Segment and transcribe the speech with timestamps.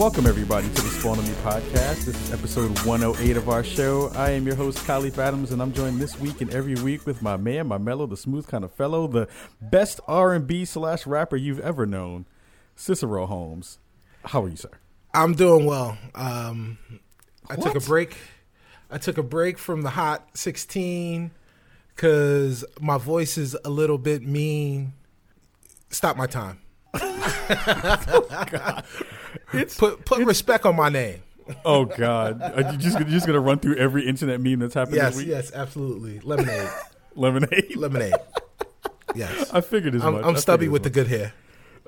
[0.00, 2.06] Welcome, everybody, to the Spawn on Me podcast.
[2.06, 4.10] This is episode 108 of our show.
[4.14, 7.20] I am your host, Kahlief Adams, and I'm joined this week and every week with
[7.20, 9.28] my man, my mellow, the smooth kind of fellow, the
[9.60, 12.24] best R&B slash rapper you've ever known,
[12.76, 13.78] Cicero Holmes.
[14.24, 14.70] How are you, sir?
[15.12, 15.98] I'm doing well.
[16.14, 16.78] Um,
[17.50, 18.16] I took a break.
[18.90, 21.30] I took a break from the Hot 16
[21.94, 24.94] because my voice is a little bit mean.
[25.90, 26.58] Stop my time.
[29.78, 31.22] put put respect on my name.
[31.64, 32.40] Oh, God.
[32.42, 35.14] Are you just, you're just going to run through every internet meme that's happened Yes,
[35.14, 35.28] this week?
[35.28, 36.20] yes, absolutely.
[36.20, 36.70] Lemonade,
[37.16, 37.74] Lemonade.
[37.76, 38.14] lemonade.
[39.16, 40.24] Yes, I figured as I'm, much.
[40.24, 41.32] I'm I stubby with as the good hair.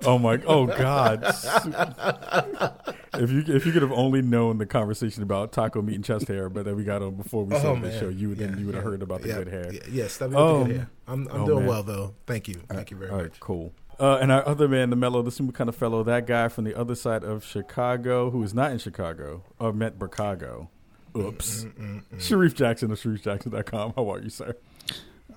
[0.04, 0.42] Oh my!
[0.46, 1.22] Oh God!
[3.14, 6.26] if you if you could have only known the conversation about taco meat and chest
[6.26, 8.58] hair, but that we got on before we Oh, started the show, you would then
[8.58, 9.72] you would have yeah, heard about the yeah, good hair.
[9.72, 10.91] Yeah, yeah, stubby with Um, the good hair.
[11.06, 11.69] I'm I'm oh, doing man.
[11.69, 12.14] well though.
[12.26, 13.38] Thank you, thank you very All right, much.
[13.38, 13.72] cool.
[14.00, 16.64] Uh, and our other man, the mellow, the super kind of fellow, that guy from
[16.64, 20.68] the other side of Chicago, who is not in Chicago, or met Chicago.
[21.16, 21.64] Oops.
[21.64, 23.92] Mm, mm, mm, Shareef Jackson of ShareefJackson.com.
[23.96, 24.56] How are you, sir?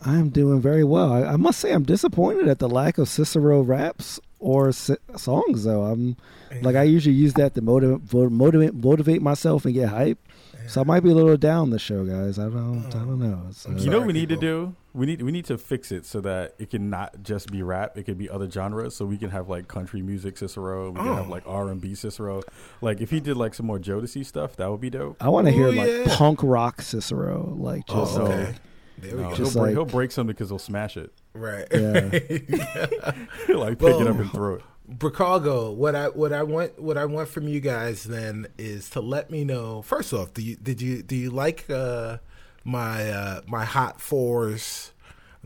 [0.05, 1.11] I'm doing very well.
[1.11, 5.63] I, I must say, I'm disappointed at the lack of Cicero raps or si- songs,
[5.63, 5.83] though.
[5.83, 6.17] I'm
[6.61, 10.19] like I usually use that to motivate motivate motivate myself and get hype.
[10.67, 12.39] So I might be a little down the show, guys.
[12.39, 13.47] I don't, I don't know.
[13.51, 14.75] So, I'm uh, you know what Sorry, we need to do?
[14.95, 17.97] We need we need to fix it so that it can not just be rap.
[17.97, 18.95] It could be other genres.
[18.95, 20.89] So we can have like country music Cicero.
[20.91, 21.31] We can have Oh.
[21.31, 22.41] like R and B Cicero.
[22.81, 25.17] Like if he did like some more Jodeci stuff, that would be dope.
[25.21, 26.16] I want to hear Ooh, like yeah.
[26.16, 28.55] punk rock Cicero, like just Oh, like, okay.
[28.97, 29.35] There we No, go.
[29.35, 31.11] he'll, Just break, like- he'll break something because he'll smash it.
[31.33, 31.67] Right.
[31.69, 32.09] Yeah.
[33.47, 34.61] He'll like pick it up and throw it.
[34.89, 39.01] Bricago, what I what I want what I want from you guys then is to
[39.01, 39.81] let me know.
[39.81, 42.17] First off, do you did you do you like uh,
[42.66, 44.91] my uh, my hot fours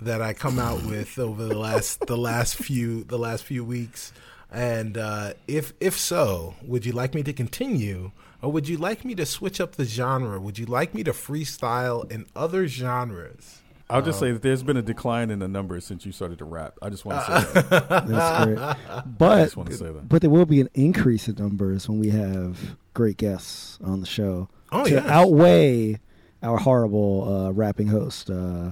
[0.01, 4.11] that I come out with over the last the last few the last few weeks?
[4.51, 8.11] And uh, if if so, would you like me to continue,
[8.41, 10.39] or would you like me to switch up the genre?
[10.39, 13.61] Would you like me to freestyle in other genres?
[13.91, 16.45] I'll just say that there's been a decline in the numbers since you started to
[16.45, 16.75] rap.
[16.79, 17.89] I just want to say that.
[18.07, 18.57] that's great.
[18.89, 20.07] I But just want to say that.
[20.07, 24.05] but there will be an increase in numbers when we have great guests on the
[24.05, 25.05] show Oh to yes.
[25.07, 25.99] outweigh
[26.41, 28.71] our horrible uh, rapping host, uh,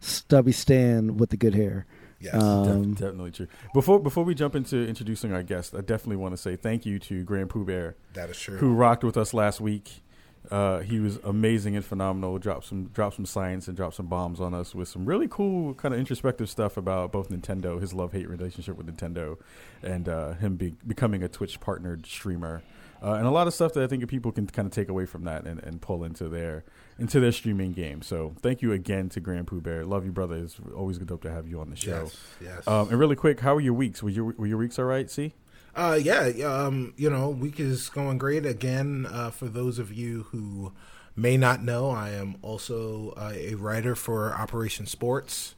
[0.00, 1.86] Stubby Stan with the good hair.
[2.20, 2.34] Yes.
[2.34, 3.48] Um, Def- definitely true.
[3.74, 6.98] Before before we jump into introducing our guest, I definitely want to say thank you
[7.00, 8.56] to Grand Pooh Bear, that is true.
[8.56, 10.02] who rocked with us last week.
[10.50, 12.38] Uh, he was amazing and phenomenal.
[12.38, 15.74] Dropped some dropped some science and dropped some bombs on us with some really cool
[15.74, 19.36] kind of introspective stuff about both Nintendo, his love hate relationship with Nintendo,
[19.82, 22.62] and uh, him be, becoming a Twitch partnered streamer,
[23.02, 25.06] uh, and a lot of stuff that I think people can kind of take away
[25.06, 26.64] from that and, and pull into their
[26.98, 28.02] into their streaming game.
[28.02, 29.84] So thank you again to Grand Pooh Bear.
[29.84, 30.36] Love you, brother.
[30.36, 32.02] It's always good dope to have you on the show.
[32.04, 32.16] Yes.
[32.40, 32.68] Yes.
[32.68, 34.02] Um, and really quick, how were your weeks?
[34.02, 35.10] Were your were your weeks all right?
[35.10, 35.34] See,
[35.74, 39.06] Uh, yeah, um, you know, week is going great again.
[39.08, 40.72] Uh, for those of you who
[41.14, 45.54] may not know, I am also uh, a writer for Operation Sports,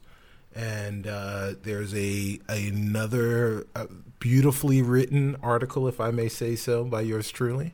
[0.55, 3.87] and uh, there's a another uh,
[4.19, 7.73] beautifully written article, if I may say so, by yours truly.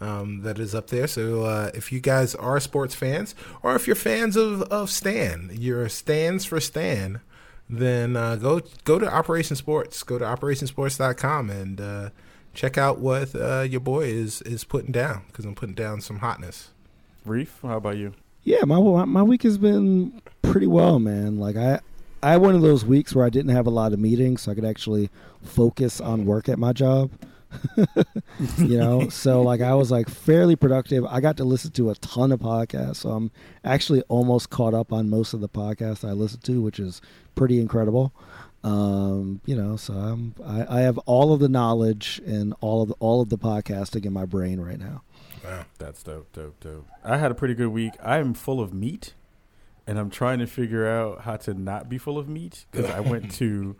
[0.00, 1.08] Um, that is up there.
[1.08, 5.50] So uh, if you guys are sports fans, or if you're fans of, of Stan,
[5.52, 7.20] you're stands for Stan,
[7.68, 10.02] then uh, go go to Operation Sports.
[10.04, 12.10] Go to operationsports.com and uh,
[12.54, 16.20] check out what uh, your boy is is putting down because I'm putting down some
[16.20, 16.70] hotness.
[17.24, 18.14] Reef, how about you?
[18.42, 21.38] Yeah, my my week has been pretty well, man.
[21.38, 21.80] Like I
[22.22, 24.52] I had one of those weeks where I didn't have a lot of meetings, so
[24.52, 25.10] I could actually
[25.42, 27.10] focus on work at my job.
[28.58, 31.04] you know, so like I was like fairly productive.
[31.06, 33.30] I got to listen to a ton of podcasts, so I'm
[33.64, 37.00] actually almost caught up on most of the podcasts I listen to, which is
[37.34, 38.12] pretty incredible.
[38.64, 42.88] Um, you know, so I'm I, I have all of the knowledge and all of
[42.88, 45.02] the, all of the podcasting in my brain right now.
[45.44, 45.64] Wow.
[45.78, 46.86] That's dope, dope, dope.
[47.04, 47.92] I had a pretty good week.
[48.02, 49.14] I am full of meat,
[49.86, 53.00] and I'm trying to figure out how to not be full of meat because I
[53.00, 53.76] went to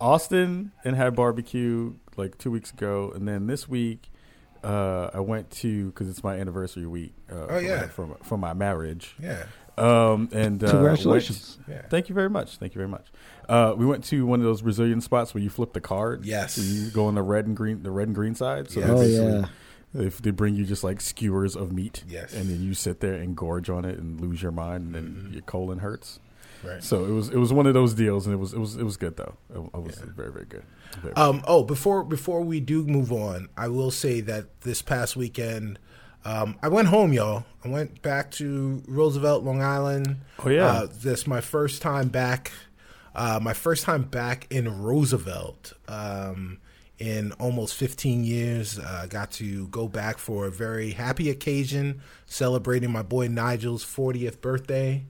[0.00, 4.10] Austin and had barbecue like two weeks ago, and then this week
[4.64, 7.14] uh, I went to because it's my anniversary week.
[7.30, 7.88] Uh, Oh, for my- yeah.
[7.88, 9.14] from from my marriage.
[9.20, 9.44] Yeah.
[9.76, 11.56] Um, and uh, Congratulations.
[11.68, 11.82] Yeah.
[11.88, 12.56] thank you very much.
[12.56, 13.06] Thank you very much.
[13.48, 16.24] Uh, we went to one of those Brazilian spots where you flip the card.
[16.24, 16.54] Yes.
[16.54, 18.68] So you go on the red and green, the red and green side.
[18.70, 18.88] So Yes.
[18.98, 19.46] they Oh
[19.94, 20.02] yeah.
[20.04, 22.34] if they bring you just like skewers of meat, Yes.
[22.34, 25.26] and then you sit there and gorge on it and lose your mind, and then
[25.28, 25.32] Mhm.
[25.32, 26.18] your colon hurts.
[26.64, 26.82] Right.
[26.82, 28.84] So it was it was one of those deals, and it was it was it
[28.84, 29.34] was good though.
[29.54, 30.06] It, was Yeah.
[30.16, 30.64] very very good.
[31.02, 35.16] Very Um, oh, before before we do move on, I will say that this past
[35.16, 35.78] weekend,
[36.24, 37.44] um, I went home, y'all.
[37.64, 40.16] I went back to Roosevelt, Long Island.
[40.44, 40.66] Oh, yeah.
[40.66, 42.50] uh, this my first time back.
[43.14, 45.72] Uh, my first time back in Roosevelt.
[45.86, 46.58] Um,
[46.98, 48.78] in almost 15 years.
[48.78, 53.84] I uh, got to go back for a very happy occasion, celebrating my boy Nigel's
[53.84, 55.04] 40th birthday.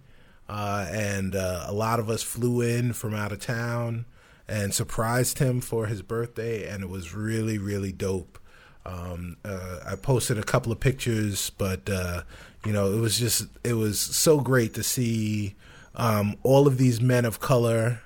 [0.48, 4.06] Uh, and uh, a lot of us flew in from out of town
[4.48, 8.38] and surprised him for his birthday, and it was really, really dope.
[8.86, 12.22] Um, uh, I posted a couple of pictures, but uh,
[12.64, 15.54] you know, it was just it was so great to see
[15.94, 18.00] um, all of these men of color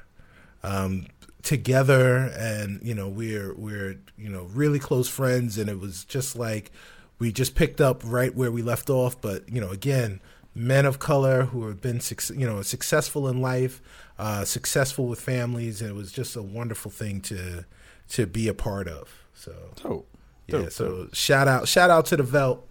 [0.64, 1.06] um,
[1.42, 6.34] together, and you know, we're we're you know really close friends, and it was just
[6.34, 6.72] like
[7.20, 9.20] we just picked up right where we left off.
[9.20, 10.20] But you know, again,
[10.54, 12.00] men of color who have been
[12.34, 13.80] you know successful in life,
[14.18, 17.64] uh, successful with families, and it was just a wonderful thing to
[18.10, 19.24] to be a part of.
[19.34, 19.54] So,
[19.84, 20.04] oh,
[20.46, 20.68] yeah.
[20.68, 22.66] So shout out, shout out to the Velt.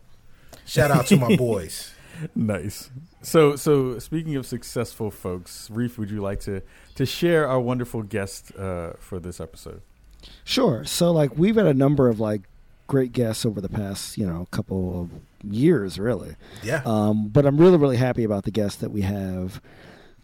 [0.66, 1.92] Shout out to my boys.
[2.36, 2.92] nice.
[3.24, 6.62] So, so speaking of successful folks, Reef, would you like to
[6.96, 9.82] to share our wonderful guest uh, for this episode?
[10.44, 10.86] Sure.
[10.86, 12.44] So, like, we've had a number of like
[12.92, 16.36] great guests over the past, you know, couple of years, really.
[16.62, 16.82] Yeah.
[16.86, 19.62] Um, but I'm really, really happy about the guests that we have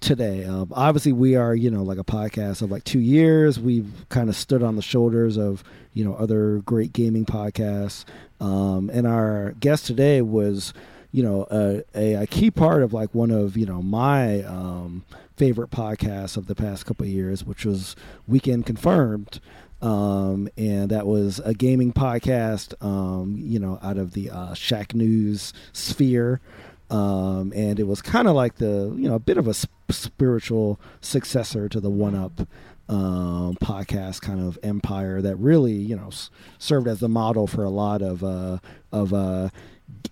[0.01, 0.43] today.
[0.43, 3.57] Um, obviously, we are, you know, like a podcast of like two years.
[3.57, 8.03] We've kind of stood on the shoulders of, you know, other great gaming podcasts.
[8.41, 10.73] Um, and our guest today was,
[11.13, 15.05] you know, a, a, a, key part of like one of, you know, my um,
[15.37, 17.95] favorite podcasts of the past couple of years, which was
[18.27, 19.39] Weekend Confirmed.
[19.81, 25.53] Um, and that was a gaming podcast, um, you know, out of the uh, Shacknews
[25.71, 26.41] sphere.
[26.89, 29.69] Um, and it was kind of like the you know a bit of a sp-
[29.91, 32.47] spiritual successor to the 1UP
[32.89, 37.65] um, podcast kind of empire that really you know s- served as the model for
[37.65, 38.59] a lot of uh,
[38.93, 39.49] of uh,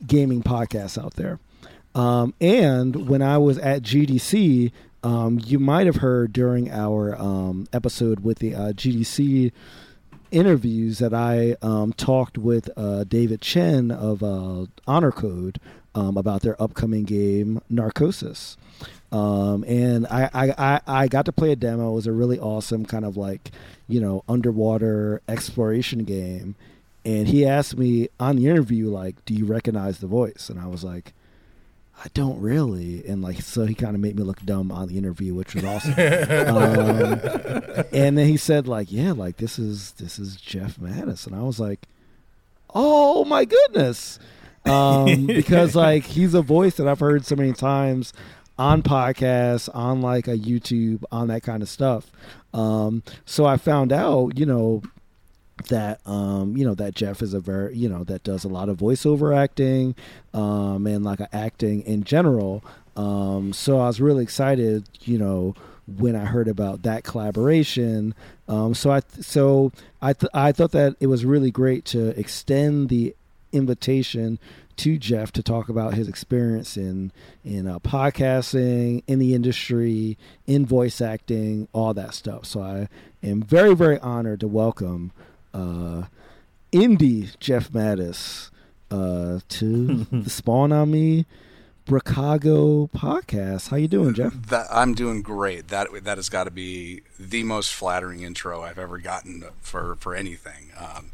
[0.06, 1.40] gaming podcasts out there.
[1.96, 4.74] Um, and when I was at GDC,
[5.06, 9.52] um, you might have heard during our um, episode with the uh, GDC
[10.32, 15.60] interviews that I um, talked with uh, David Chen of uh, Honor Code
[15.94, 18.58] um, about their upcoming game Narcosis.
[19.12, 21.92] Um, and I, I, I got to play a demo.
[21.92, 23.52] It was a really awesome kind of like,
[23.88, 26.56] you know, underwater exploration game.
[27.06, 30.50] And he asked me on the interview, like, do you recognize the voice?
[30.50, 31.14] And I was like,
[32.04, 33.06] I don't really.
[33.08, 35.64] And like, so he kind of made me look dumb on the interview, which was
[35.64, 35.92] awesome.
[35.98, 41.36] um, and then he said, like, yeah, like this is this is Jeff Mattas, and
[41.36, 41.88] I was like,
[42.74, 44.20] oh my goodness
[44.66, 48.14] um, because like he's a voice that I've heard so many times
[48.58, 52.12] on podcasts, on like a YouTube, on that kind of stuff.
[52.54, 54.82] Um, so I found out, you know,
[55.68, 58.70] that um, you know that Jeff is a very you know that does a lot
[58.70, 59.96] of voiceover acting
[60.34, 62.64] um, and like acting in general.
[62.96, 65.54] Um, so I was really excited, you know,
[65.88, 68.14] when I heard about that collaboration.
[68.48, 69.72] Um, so I so
[70.02, 73.16] I th- I thought that it was really great to extend the
[73.52, 74.40] invitation
[74.78, 77.12] to Jeff to talk about his experience in
[77.44, 82.46] in uh, podcasting, in the industry, in voice acting, all that stuff.
[82.46, 82.90] So I
[83.24, 85.12] am very very honored to welcome
[85.56, 86.04] uh,
[86.72, 88.52] indie Jeff Mattas
[88.92, 91.26] uh, to the Spawn on Me
[91.86, 93.70] Bracago podcast.
[93.70, 94.34] How you doing, Jeff?
[94.50, 95.70] That, I'm doing great.
[95.70, 100.16] That that has got to be the most flattering intro I've ever gotten for for
[100.16, 100.72] anything.
[100.78, 101.12] Um,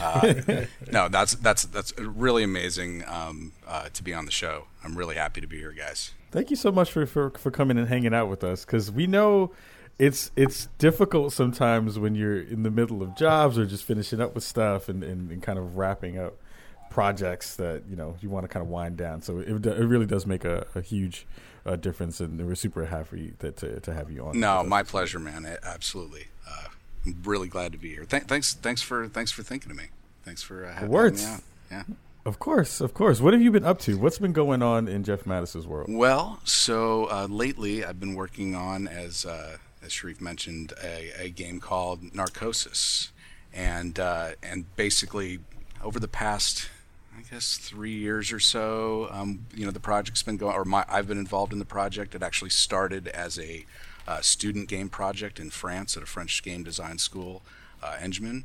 [0.00, 4.66] uh, no, that's that's that's really amazing um, uh, to be on the show.
[4.82, 6.12] I'm really happy to be here, guys.
[6.30, 9.06] Thank you so much for for, for coming and hanging out with us because we
[9.06, 9.50] know
[10.02, 14.34] it's it's difficult sometimes when you're in the middle of jobs or just finishing up
[14.34, 16.34] with stuff and, and, and kind of wrapping up
[16.90, 19.22] projects that you know you want to kind of wind down.
[19.22, 21.24] So it, it really does make a, a huge
[21.64, 24.40] uh, difference, and we're super happy that, to to have you on.
[24.40, 25.46] No, my pleasure, man.
[25.46, 26.26] It, absolutely.
[26.48, 26.66] Uh,
[27.06, 28.04] I'm really glad to be here.
[28.04, 29.84] Th- thanks, thanks for thanks for thinking of me.
[30.24, 31.24] Thanks for uh, having words.
[31.24, 31.40] me out.
[31.70, 31.82] Yeah.
[32.24, 33.20] Of course, of course.
[33.20, 33.96] What have you been up to?
[33.98, 35.86] What's been going on in Jeff Mattas's world?
[35.92, 41.28] Well, so uh, lately I've been working on, as uh, as Shareef mentioned, a, a,
[41.30, 43.10] game called Narcosis,
[43.52, 45.40] and uh, and basically
[45.82, 46.68] over the past,
[47.16, 50.84] I guess, three years or so, um, you know, the project's been going, or my,
[50.88, 52.14] I've been involved in the project.
[52.14, 53.66] It actually started as a
[54.06, 57.42] uh, student game project in France at a French game design school,
[57.82, 58.44] uh, ENJMIN.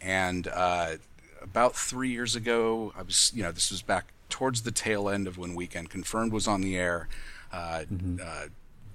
[0.00, 0.96] And uh,
[1.40, 5.26] about three years ago, I was, you know, this was back towards the tail end
[5.26, 7.08] of when Weekend Confirmed was on the air.
[7.52, 8.16] Uh, mm-hmm.
[8.24, 8.46] Uh,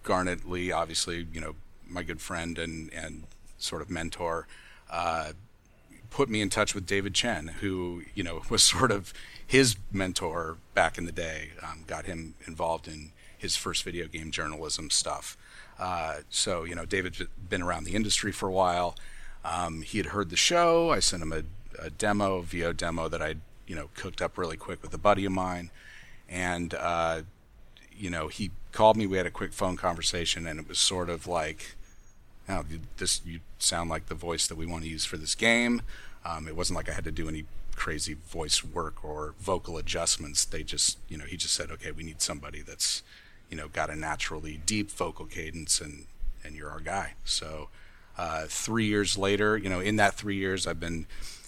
[0.03, 1.55] Garnet Lee, obviously, you know,
[1.89, 3.23] my good friend and, and
[3.57, 4.47] sort of mentor,
[4.89, 5.33] uh,
[6.09, 9.13] put me in touch with David Chen, who, you know, was sort of
[9.45, 14.31] his mentor back in the day, um, got him involved in his first video game
[14.31, 15.37] journalism stuff.
[15.79, 18.95] Uh, so you know, David's been around the industry for a while.
[19.45, 20.89] Um, he had heard the show.
[20.89, 21.43] I sent him a,
[21.79, 23.35] a demo, VO demo that I
[23.67, 25.69] you know cooked up really quick with a buddy of mine,
[26.27, 27.21] and uh,
[27.95, 29.05] you know he called me.
[29.05, 31.75] We had a quick phone conversation, and it was sort of like,
[32.47, 32.63] "Now
[32.97, 35.81] this you sound like the voice that we want to use for this game."
[36.25, 37.45] Um, it wasn't like I had to do any
[37.77, 40.43] crazy voice work or vocal adjustments.
[40.43, 43.03] They just, you know, he just said, "Okay, we need somebody that's,
[43.49, 46.07] you know, got a naturally deep vocal cadence, and
[46.43, 47.69] and you're our guy." So,
[48.17, 51.05] uh, three years later, you know, in that three years, I've been,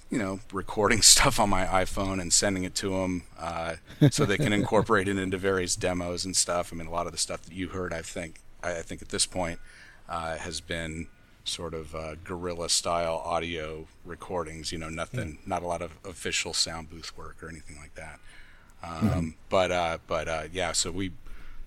[0.09, 3.75] you know, recording stuff on my iPhone and sending it to them uh,
[4.11, 6.71] so they can incorporate it into various demos and stuff.
[6.71, 9.01] I mean, a lot of the stuff that you heard, I think, I, I think
[9.01, 9.59] at this point,
[10.09, 11.07] uh, has been
[11.45, 14.71] sort of uh, guerrilla style audio recordings.
[14.71, 18.19] You know, nothing, not a lot of official sound booth work or anything like that.
[18.83, 19.29] Um, mm-hmm.
[19.49, 21.11] But uh, but uh, yeah, so we,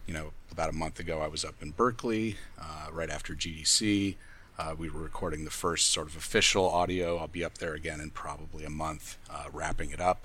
[0.07, 4.17] you know, about a month ago, I was up in Berkeley uh, right after GDC.
[4.59, 7.19] Uh, we were recording the first sort of official audio.
[7.19, 10.25] I'll be up there again in probably a month, uh, wrapping it up.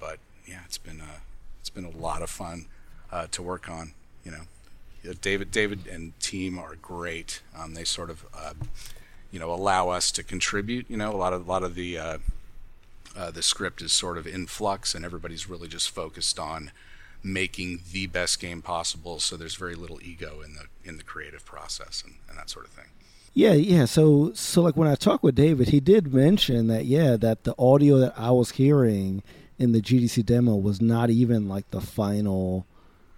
[0.00, 1.20] but yeah, it's been a,
[1.60, 2.66] it's been a lot of fun
[3.30, 3.92] to work on.
[4.24, 4.42] You know,
[5.20, 7.42] David, David and team are great.
[7.56, 8.54] Um, they sort of, uh,
[9.30, 10.88] you know, allow us to contribute.
[10.88, 12.18] You know, a lot of a lot of the uh,
[13.16, 16.70] uh, the script is sort of in flux, and everybody's really just focused on
[17.22, 19.18] making the best game possible.
[19.20, 22.66] So there's very little ego in the in the creative process and, and that sort
[22.66, 22.86] of thing.
[23.34, 23.86] Yeah, yeah.
[23.86, 27.54] So, so like when I talked with David, he did mention that yeah, that the
[27.58, 29.22] audio that I was hearing
[29.58, 32.66] in the GDC demo was not even like the final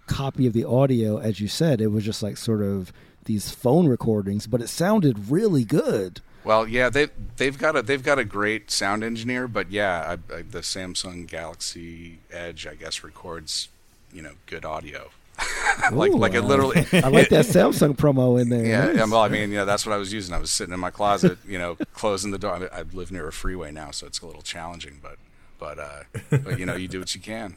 [0.07, 2.91] copy of the audio, as you said, it was just like sort of
[3.25, 6.21] these phone recordings, but it sounded really good.
[6.43, 7.07] Well, yeah, they
[7.37, 11.27] they've got a they've got a great sound engineer, but yeah, I, I, the Samsung
[11.27, 13.69] Galaxy Edge, I guess, records
[14.13, 15.09] you know good audio.
[15.91, 16.85] like Ooh, like it literally.
[16.93, 18.65] I like that Samsung promo in there.
[18.65, 20.33] Yeah, yeah, well, I mean, yeah, that's what I was using.
[20.33, 22.69] I was sitting in my closet, you know, closing the door.
[22.71, 25.17] I, I live near a freeway now, so it's a little challenging, but
[25.59, 27.55] but uh, but you know, you do what you can.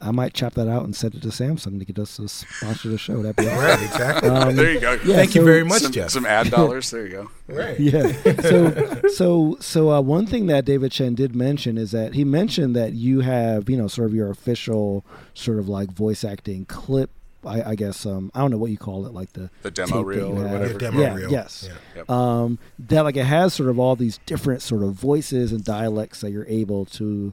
[0.00, 2.88] I might chop that out and send it to Samsung to get us to sponsor
[2.88, 3.22] the show.
[3.22, 3.58] That'd be awesome.
[3.58, 3.82] right.
[3.82, 4.28] Exactly.
[4.30, 4.92] Um, there you go.
[5.04, 6.10] Yeah, Thank so, you very much, some, Jeff.
[6.10, 6.90] Some ad dollars.
[6.90, 7.30] There you go.
[7.48, 7.78] right.
[7.78, 8.12] Yeah.
[8.40, 12.74] So so so uh, one thing that David Chen did mention is that he mentioned
[12.74, 15.04] that you have you know sort of your official
[15.34, 17.10] sort of like voice acting clip
[17.44, 20.02] I, I, guess um, I don't know what you call it, like the the demo
[20.02, 20.68] reel or whatever.
[20.68, 21.30] The demo yeah, reel.
[21.30, 21.68] Yes.
[21.68, 21.76] Yeah.
[21.96, 22.10] Yep.
[22.10, 26.20] Um, that like it has sort of all these different sort of voices and dialects
[26.20, 27.32] that you're able to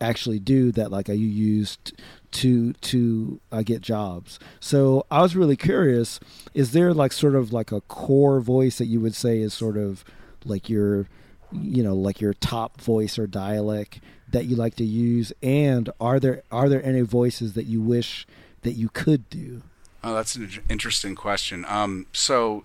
[0.00, 1.92] actually do that like you used
[2.32, 4.38] to to uh, get jobs.
[4.60, 6.20] So I was really curious:
[6.52, 9.76] is there like sort of like a core voice that you would say is sort
[9.76, 10.04] of
[10.44, 11.08] like your,
[11.52, 15.32] you know, like your top voice or dialect that you like to use?
[15.42, 18.26] And are there are there any voices that you wish
[18.62, 19.62] that you could do?
[20.02, 21.64] Oh, that's an interesting question.
[21.66, 22.64] Um, so,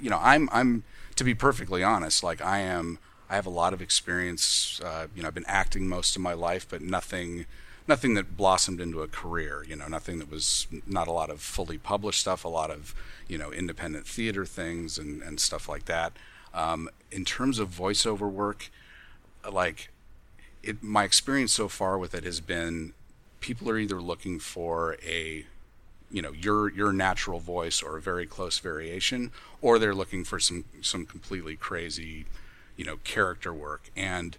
[0.00, 0.82] you know, I'm I'm
[1.16, 2.98] to be perfectly honest, like I am.
[3.30, 4.80] I have a lot of experience.
[4.84, 7.46] Uh, you know, I've been acting most of my life, but nothing
[7.86, 9.64] nothing that blossomed into a career.
[9.66, 12.94] You know, nothing that was not a lot of fully published stuff, a lot of
[13.28, 16.12] you know independent theater things and and stuff like that.
[16.52, 18.70] Um, in terms of voiceover work,
[19.50, 19.90] like
[20.62, 22.92] it, my experience so far with it has been
[23.40, 25.46] people are either looking for a
[26.10, 29.30] you know your your natural voice or a very close variation
[29.62, 32.26] or they're looking for some some completely crazy
[32.80, 34.38] you know character work and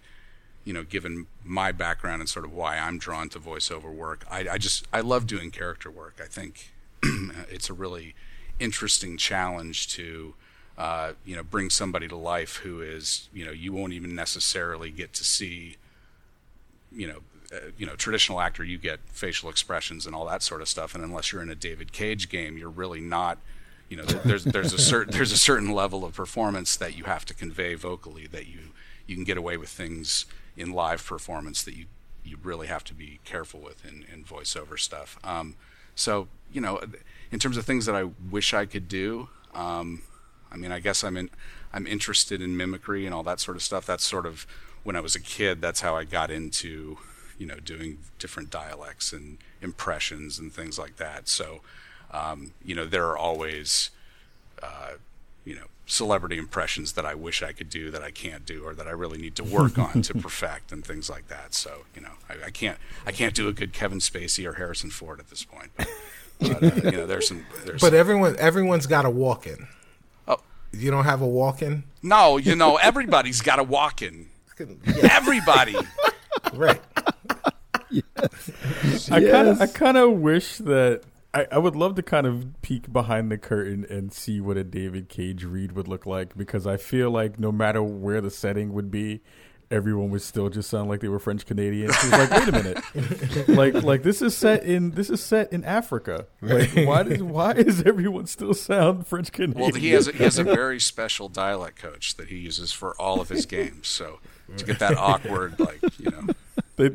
[0.63, 4.47] you know, given my background and sort of why I'm drawn to voiceover work, I,
[4.47, 6.21] I just I love doing character work.
[6.23, 6.71] I think
[7.49, 8.13] it's a really
[8.59, 10.35] interesting challenge to
[10.77, 14.91] uh, you know bring somebody to life who is you know you won't even necessarily
[14.91, 15.77] get to see
[16.91, 17.19] you know
[17.51, 20.93] uh, you know traditional actor you get facial expressions and all that sort of stuff
[20.93, 23.39] and unless you're in a David Cage game you're really not
[23.91, 27.25] you know there's there's a certain there's a certain level of performance that you have
[27.25, 28.71] to convey vocally that you
[29.05, 31.85] you can get away with things in live performance that you
[32.23, 35.19] you really have to be careful with in, in voiceover stuff.
[35.23, 35.55] Um,
[35.93, 36.79] so you know,
[37.31, 40.03] in terms of things that I wish I could do, um,
[40.51, 41.29] I mean, I guess I'm in,
[41.73, 43.85] I'm interested in mimicry and all that sort of stuff.
[43.85, 44.45] That's sort of
[44.83, 45.61] when I was a kid.
[45.61, 46.97] That's how I got into
[47.37, 51.27] you know doing different dialects and impressions and things like that.
[51.27, 51.61] So
[52.11, 53.89] um, you know, there are always
[54.61, 54.91] uh,
[55.45, 58.73] you know celebrity impressions that I wish I could do that I can't do or
[58.75, 61.53] that I really need to work on to perfect and things like that.
[61.53, 64.89] So you know, I, I, can't I can't do a good Kevin Spacey or Harrison
[64.89, 65.71] Ford at this point.
[65.75, 65.87] But,
[66.39, 67.45] but uh, you know, there's some.
[67.65, 69.67] There's but some, everyone everyone's got a walk in.
[70.27, 70.39] Oh,
[70.71, 71.83] you don't have a walk in?
[72.01, 74.27] No, you know everybody's got a walk in.
[75.09, 75.75] Everybody.
[76.53, 76.79] right.
[77.89, 79.11] yes.
[79.11, 81.01] I kind of I kind of wish that
[81.33, 84.63] I, I would love to kind of peek behind the curtain and see what a
[84.63, 88.73] David Cage read would look like because I feel like no matter where the setting
[88.73, 89.21] would be,
[89.71, 91.95] everyone would still just sound like they were French Canadians.
[91.95, 95.63] It's like, wait a minute, like like this is set in this is set in
[95.63, 96.27] Africa.
[96.41, 99.61] Like, why does why does everyone still sound French Canadian?
[99.61, 102.99] Well, he has a, he has a very special dialect coach that he uses for
[102.99, 103.87] all of his games.
[103.87, 104.19] So
[104.57, 106.27] to get that awkward, like you know,
[106.81, 106.89] they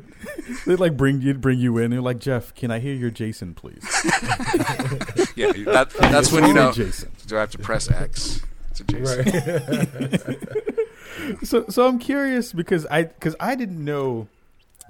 [0.66, 1.92] they like bring you bring you in.
[1.92, 3.82] They're like, Jeff, can I hear your Jason, please?
[5.36, 6.72] yeah, that, that's when you know.
[6.72, 7.12] Jason.
[7.26, 8.40] Do I have to press X?
[8.70, 10.46] It's a Jason.
[11.44, 14.26] so so I'm curious because I because I didn't know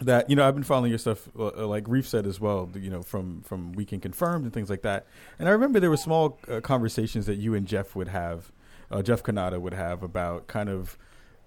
[0.01, 2.91] that you know I've been following your stuff uh, like Reef said as well you
[2.91, 5.07] know from from Weekend Confirmed and things like that
[5.39, 8.53] and I remember there were small uh, conversations that you and Jeff would have
[8.91, 10.99] uh, Jeff Cannata would have about kind of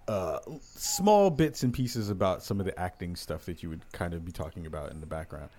[0.09, 4.13] uh, small bits and pieces about some of the acting stuff that you would kind
[4.13, 5.49] of be talking about in the background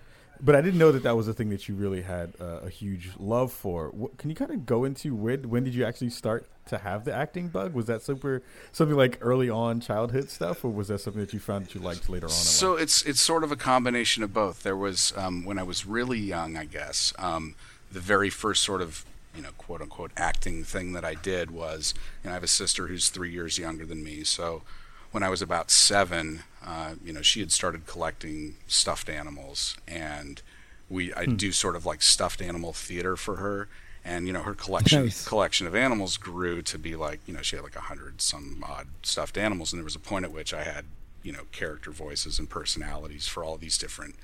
[0.43, 2.69] but I didn't know that that was a thing that you really had uh, a
[2.69, 3.89] huge love for.
[3.89, 7.05] What, can you kind of go into when when did you actually start to have
[7.05, 7.73] the acting bug?
[7.73, 8.41] Was that super
[8.71, 11.81] something like early on childhood stuff, or was that something that you found that you
[11.81, 12.31] liked later on?
[12.31, 14.63] So it's it's sort of a combination of both.
[14.63, 17.13] There was um, when I was really young, I guess.
[17.19, 17.55] Um,
[17.91, 19.05] the very first sort of
[19.35, 22.47] you know quote unquote acting thing that I did was you know I have a
[22.47, 24.63] sister who's three years younger than me, so
[25.11, 30.41] when I was about seven, uh, you know, she had started collecting stuffed animals, and
[30.89, 31.35] we I hmm.
[31.35, 33.67] do sort of like stuffed animal theater for her,
[34.03, 35.27] and you know, her collection nice.
[35.27, 38.63] collection of animals grew to be like you know she had like a hundred some
[38.67, 40.85] odd stuffed animals, and there was a point at which I had
[41.23, 44.15] you know character voices and personalities for all these different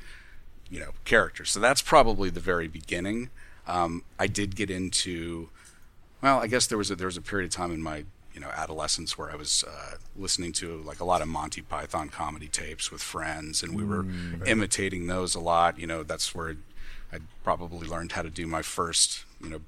[0.70, 1.52] you know characters.
[1.52, 3.30] So that's probably the very beginning.
[3.68, 5.50] Um, I did get into
[6.22, 8.40] well, I guess there was a, there was a period of time in my you
[8.40, 12.48] know adolescence where I was uh, listening to like a lot of Monty Python comedy
[12.48, 15.80] tapes with friends, and we were mm, imitating those a lot.
[15.80, 16.56] You know, that's where
[17.12, 19.62] I probably learned how to do my first you know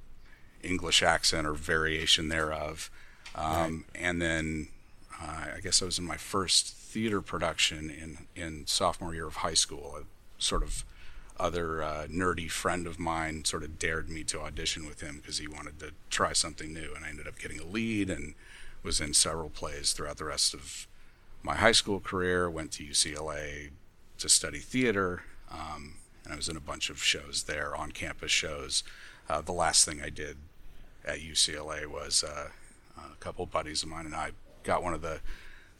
[0.62, 2.90] English accent or variation thereof.
[3.34, 3.46] Um,
[3.94, 4.02] right.
[4.02, 4.68] And then
[5.20, 9.36] uh, I guess I was in my first theater production in in sophomore year of
[9.36, 9.98] high school.
[10.00, 10.84] A sort of
[11.40, 15.38] other uh, nerdy friend of mine sort of dared me to audition with him because
[15.38, 18.34] he wanted to try something new, and I ended up getting a lead and
[18.82, 20.86] was in several plays throughout the rest of
[21.42, 22.48] my high school career.
[22.48, 23.70] Went to UCLA
[24.18, 28.30] to study theater, um, and I was in a bunch of shows there, on campus
[28.30, 28.82] shows.
[29.28, 30.36] Uh, the last thing I did
[31.04, 32.48] at UCLA was uh,
[32.98, 34.30] a couple buddies of mine and I
[34.62, 35.20] got one of the,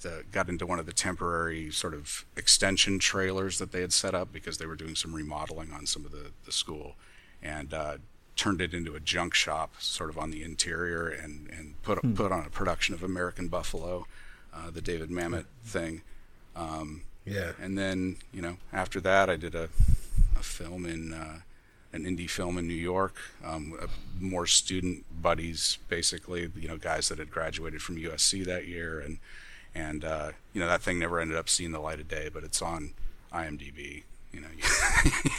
[0.02, 4.14] the got into one of the temporary sort of extension trailers that they had set
[4.14, 6.94] up because they were doing some remodeling on some of the, the school,
[7.42, 7.96] and uh,
[8.36, 12.14] turned it into a junk shop, sort of on the interior, and and put hmm.
[12.14, 14.06] put on a production of American Buffalo,
[14.54, 16.02] uh, the David Mamet thing.
[16.56, 17.52] Um, yeah.
[17.60, 19.68] And then you know after that, I did a
[20.36, 21.40] a film in uh,
[21.92, 23.16] an indie film in New York.
[23.44, 23.78] Um,
[24.18, 29.18] more student buddies, basically, you know, guys that had graduated from USC that year, and
[29.74, 32.44] and uh, you know that thing never ended up seeing the light of day, but
[32.44, 32.94] it's on
[33.32, 34.48] IMDb you know,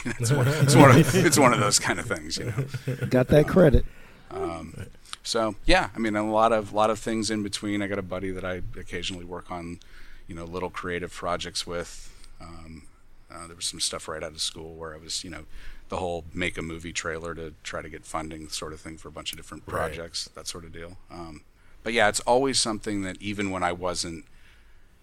[0.04, 2.36] it's, one, it's, one of, it's one of those kind of things.
[2.36, 3.84] You know, got that credit.
[4.30, 4.86] Um,
[5.22, 7.82] so yeah, I mean, a lot of lot of things in between.
[7.82, 9.80] I got a buddy that I occasionally work on,
[10.26, 12.10] you know, little creative projects with.
[12.40, 12.86] Um,
[13.32, 15.44] uh, there was some stuff right out of school where I was, you know,
[15.88, 19.08] the whole make a movie trailer to try to get funding sort of thing for
[19.08, 20.34] a bunch of different projects, right.
[20.34, 20.98] that sort of deal.
[21.10, 21.42] Um,
[21.82, 24.24] but yeah, it's always something that even when I wasn't,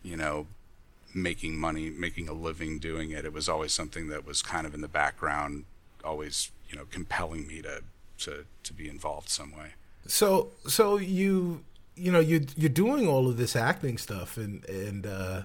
[0.04, 0.48] you know,
[1.14, 3.26] making money, making a living doing it.
[3.26, 5.66] It was always something that was kind of in the background,
[6.04, 7.82] always you know compelling me to
[8.20, 9.74] to to be involved some way.
[10.08, 11.64] So so you
[11.96, 15.42] you know you you're doing all of this acting stuff and and uh,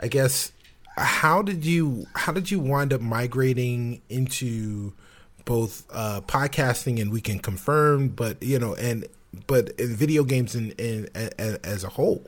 [0.00, 0.52] I guess
[0.96, 4.92] how did you how did you wind up migrating into
[5.44, 9.06] both uh, podcasting and Weekend Confirmed, but you know and
[9.46, 12.24] but in video games in, in, in, as a whole.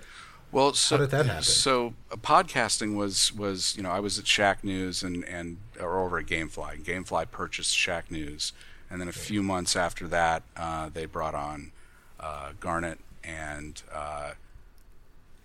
[0.52, 1.42] Well, so how did that happen?
[1.42, 6.18] So uh, podcasting was was you know I was at Shacknews and and or over
[6.18, 6.82] at GameFly.
[6.82, 8.52] GameFly purchased Shacknews,
[8.90, 11.70] and then a few months after that, uh, they brought on
[12.18, 14.32] uh, Garnet and uh,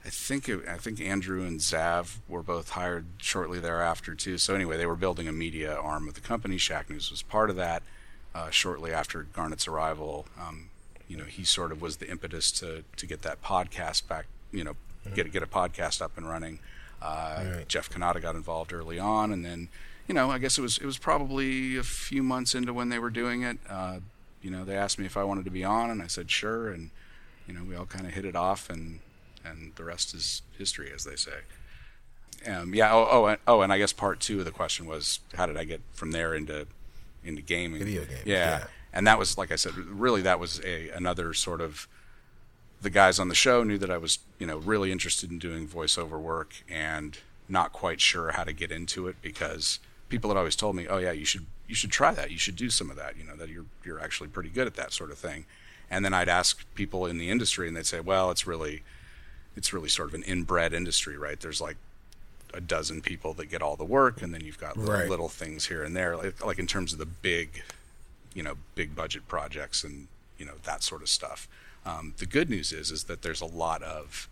[0.05, 4.37] I think it, I think Andrew and Xav were both hired shortly thereafter too.
[4.37, 6.57] So anyway, they were building a media arm of the company.
[6.57, 7.83] Shacknews was part of that.
[8.33, 10.69] Uh, shortly after Garnet's arrival, um,
[11.07, 14.63] you know, he sort of was the impetus to to get that podcast back you
[14.63, 14.75] know
[15.13, 16.59] get get a podcast up and running.
[17.01, 17.67] Uh, right.
[17.67, 19.69] Jeff Cannata got involved early on, and then
[20.07, 22.99] you know I guess it was it was probably a few months into when they
[22.99, 23.57] were doing it.
[23.69, 23.99] Uh,
[24.41, 26.69] you know they asked me if I wanted to be on, and I said sure,
[26.69, 26.89] and
[27.47, 28.99] you know we all kind of hit it off, and
[29.43, 31.39] and the rest is history, as they say.
[32.47, 32.91] Um, yeah.
[32.93, 35.57] Oh, oh, and, oh, and I guess part two of the question was how did
[35.57, 36.67] I get from there into
[37.23, 37.79] into gaming.
[37.79, 38.59] Video games, Yeah.
[38.59, 38.63] yeah.
[38.95, 41.87] And that was like I said, really that was a another sort of
[42.81, 45.67] the guys on the show knew that I was, you know, really interested in doing
[45.67, 47.17] voiceover work and
[47.49, 49.79] not quite sure how to get into it because
[50.09, 52.31] people had always told me, "Oh yeah, you should you should try that.
[52.31, 53.17] You should do some of that.
[53.17, 55.45] You know, that you're you're actually pretty good at that sort of thing."
[55.91, 58.83] And then I'd ask people in the industry and they'd say, "Well, it's really
[59.57, 61.39] it's really sort of an inbred industry, right?
[61.39, 61.77] There's like
[62.53, 65.09] a dozen people that get all the work and then you've got little, Right.
[65.09, 67.63] little things here and there like, like in terms of the big
[68.35, 71.47] you know big budget projects and you know that sort of stuff.
[71.85, 74.29] Um, the good news is is that there's a lot of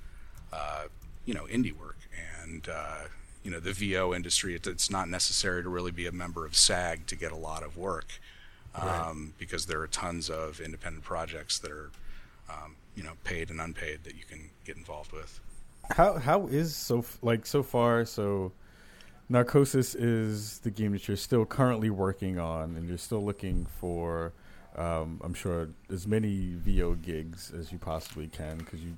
[0.51, 0.83] uh,
[1.25, 1.97] you know indie work
[2.41, 3.07] and uh,
[3.43, 4.53] you know the VO industry.
[4.53, 7.63] It, it's not necessary to really be a member of SAG to get a lot
[7.63, 8.19] of work
[8.75, 11.91] um, because there are tons of independent projects that are
[12.49, 15.39] um, you know paid and unpaid that you can get involved with.
[15.91, 18.05] How how is so like so far?
[18.05, 18.51] So,
[19.33, 24.31] Narcosis is the game that you're still currently working on, and you're still looking for.
[24.75, 28.93] Um, I'm sure as many VO gigs as you possibly can because you,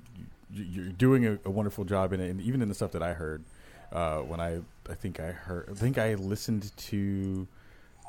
[0.52, 3.02] you you're doing a, a wonderful job in it, and even in the stuff that
[3.02, 3.42] I heard
[3.92, 7.46] uh, when I I think I heard I think I listened to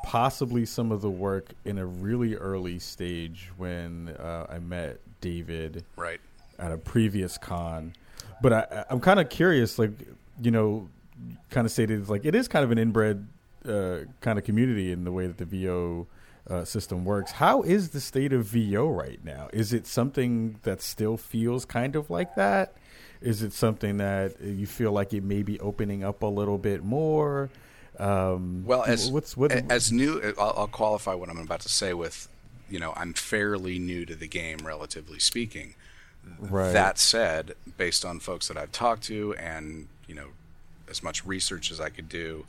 [0.04, 5.84] possibly some of the work in a really early stage when uh, I met David
[5.96, 6.20] Right.
[6.60, 7.94] at a previous con.
[8.42, 9.92] But I, I'm kind of curious, like
[10.42, 10.88] you know,
[11.50, 13.28] kind of stated like it is kind of an inbred
[13.66, 16.08] uh, kind of community in the way that the VO
[16.50, 17.32] uh, system works.
[17.34, 19.50] How is the state of VO right now?
[19.54, 22.74] Is it something that still feels kind of like that?
[23.22, 26.84] Is it something that you feel like it may be opening up a little bit
[26.84, 27.50] more?
[28.00, 31.94] Um, Well, as what's what as new, I'll, I'll qualify what I'm about to say
[31.94, 32.30] with,
[32.70, 35.74] you know, I'm fairly new to the game, relatively speaking.
[36.40, 36.72] right?
[36.72, 40.28] That said, based on folks that I've talked to, and you know,
[40.90, 42.46] as much research as I could do,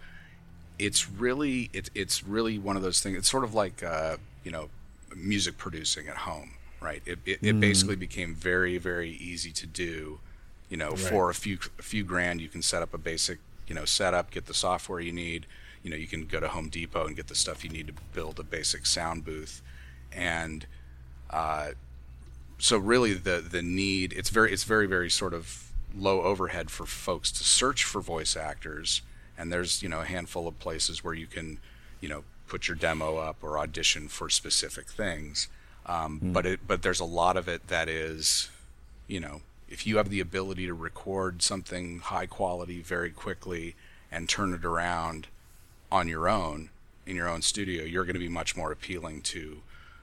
[0.79, 3.17] it's really it's it's really one of those things.
[3.17, 4.69] It's sort of like uh, you know,
[5.15, 7.03] music producing at home, right?
[7.05, 10.21] It it, it basically became very very easy to do.
[10.69, 13.75] You know, for a few a few grand, you can set up a basic you
[13.75, 15.47] know setup, get the software you need.
[15.83, 17.95] You know, you can go to Home Depot and get the stuff you need to
[18.13, 19.63] build a basic sound booth,
[20.13, 20.67] and
[21.31, 21.71] uh,
[22.59, 26.87] so really the the need it's very it's very very sort of low overhead for
[26.87, 29.03] folks to search for voice actors.
[29.37, 31.59] And there's you know a handful of places where you can
[32.01, 35.49] you know put your demo up or audition for specific things.
[35.87, 38.51] Um, but it but there's a lot of it that is
[39.07, 43.75] you know if you have the ability to record something high quality very quickly
[44.11, 45.27] and turn it around
[45.91, 46.71] on your own
[47.07, 49.63] in your own studio you're going to be much more appealing to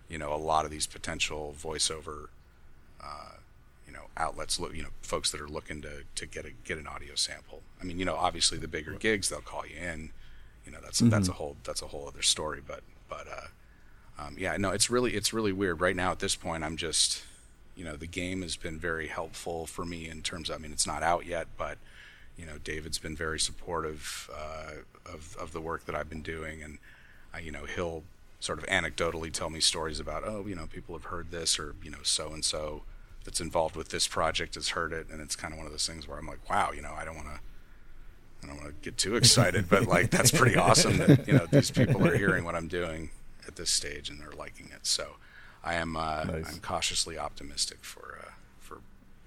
[0.10, 2.28] you know a lot of these potential voiceover
[4.18, 7.16] outlets look you know folks that are looking to to get a get an audio
[7.16, 7.62] sample.
[7.82, 10.12] I mean you know obviously the bigger gigs they'll call you in.
[10.66, 13.48] You know that's that's a whole that's a whole other story but but uh
[14.18, 15.82] um, yeah no it's really it's really weird.
[15.82, 17.24] Right now at this point i'm just
[17.76, 20.72] you know the game has been very helpful for me in terms of, i mean
[20.72, 21.78] it's not out yet but
[22.38, 24.72] you know david's been very supportive uh,
[25.06, 26.64] of of the work that i've been doing.
[26.64, 26.78] And
[27.34, 28.04] uh, you know he'll
[28.40, 31.76] sort of anecdotally tell me stories about oh you know people have heard this or
[31.84, 32.84] you know so and so
[33.26, 35.86] that's involved with this project has heard it and it's kind of one of those
[35.86, 37.40] things where i'm like wow you know i don't want to
[38.44, 41.48] I don't want to get too excited, but like that's pretty awesome that you know
[41.50, 43.10] these people are hearing what I'm doing
[43.48, 44.86] at this stage and they're liking it.
[44.86, 45.16] So
[45.64, 46.54] I am uh, Nice.
[46.54, 48.80] I'm cautiously optimistic for uh, for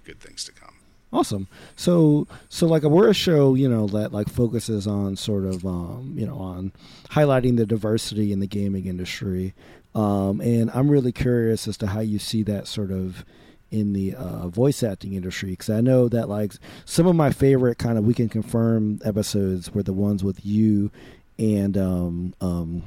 [0.05, 0.75] good things to come.
[1.11, 1.47] Awesome.
[1.75, 6.13] So, so like we're a show, you know, that like focuses on sort of, um,
[6.15, 6.71] you know, on
[7.09, 9.55] highlighting the diversity in the gaming industry.
[9.95, 13.25] Um, and I'm really curious as to how you see that sort of
[13.71, 16.53] in the uh, voice acting industry because I know that like
[16.85, 20.91] some of my favorite kind of Weekend Confirmed episodes were the ones with you
[21.37, 22.83] and um, um,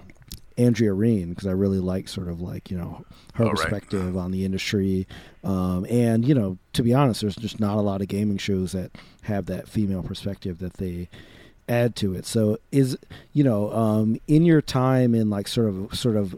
[0.58, 3.56] Andrea Rene because I really like sort of like you know her Oh, right.
[3.56, 5.06] perspective on the industry,
[5.42, 8.72] um, and you know to be honest, there's just not a lot of gaming shows
[8.72, 8.90] that
[9.22, 11.08] have that female perspective that they
[11.68, 12.26] add to it.
[12.26, 12.98] So is
[13.32, 16.36] you know um, in your time in like sort of sort of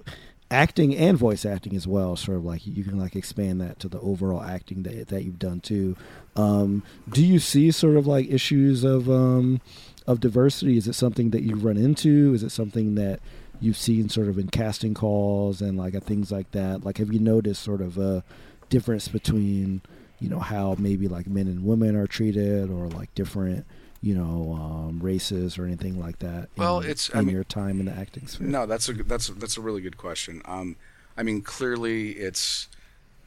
[0.54, 3.88] acting and voice acting as well, sort of like you can like expand that to
[3.88, 5.96] the overall acting that that you've done too.
[6.36, 9.60] Um, do you see sort of like issues of um,
[10.06, 10.76] of diversity?
[10.76, 12.32] Is it something that you run into?
[12.34, 13.20] Is it something that
[13.60, 16.84] you've seen sort of in casting calls and like uh, things like that?
[16.84, 18.22] Like, have you noticed sort of a
[18.70, 19.82] difference between
[20.20, 23.66] you know how maybe like men and women are treated, or like different
[24.04, 26.48] you know um, races or anything like that?
[26.56, 28.46] Well, in, it's- in I mean- your time in the acting sphere.
[28.46, 30.42] No, that's a that's that's a really good question.
[30.44, 30.76] Um,
[31.16, 32.68] I mean, clearly, it's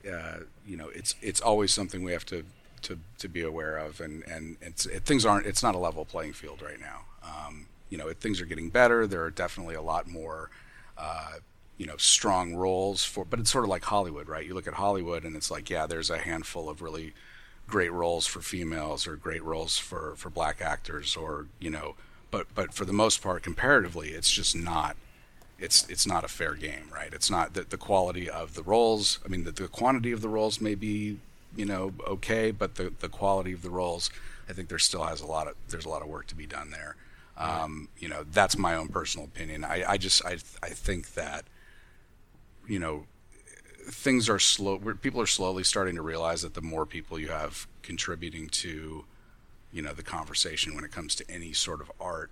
[0.10, 2.44] uh, you know, it's it's always something we have to
[2.84, 5.46] to, to be aware of, and and it's it, things aren't.
[5.48, 7.00] It's not a level playing field right now.
[7.24, 9.08] Um, you know, it, things are getting better.
[9.08, 10.50] There are definitely a lot more
[10.98, 11.34] uh,
[11.78, 14.74] you know strong roles for but it's sort of like hollywood right you look at
[14.74, 17.14] hollywood and it's like yeah there's a handful of really
[17.68, 21.96] great roles for females or great roles for for black actors or you know
[22.32, 24.96] but but for the most part comparatively it's just not
[25.60, 27.14] it's it's not a fair game right?
[27.14, 30.30] It's not the, the quality of the roles i mean the, the quantity of the
[30.30, 31.18] roles may be
[31.56, 34.10] you know okay but the the quality of the roles
[34.50, 36.46] i think there still has a lot of there's a lot of work to be
[36.46, 36.96] done there.
[37.40, 39.64] Um, you know that's my own personal opinion.
[39.64, 41.44] I i just i i think that
[42.68, 43.06] you know
[43.90, 47.68] things are slow people are slowly starting to realize that the more people you have
[47.82, 49.06] contributing to
[49.72, 52.30] you know the conversation when it comes to any sort of art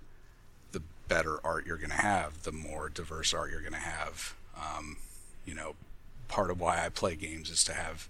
[0.72, 4.34] the better art you're going to have the more diverse art you're going to have.
[4.56, 4.96] Um,
[5.44, 5.74] you know
[6.28, 8.08] part of why i play games is to have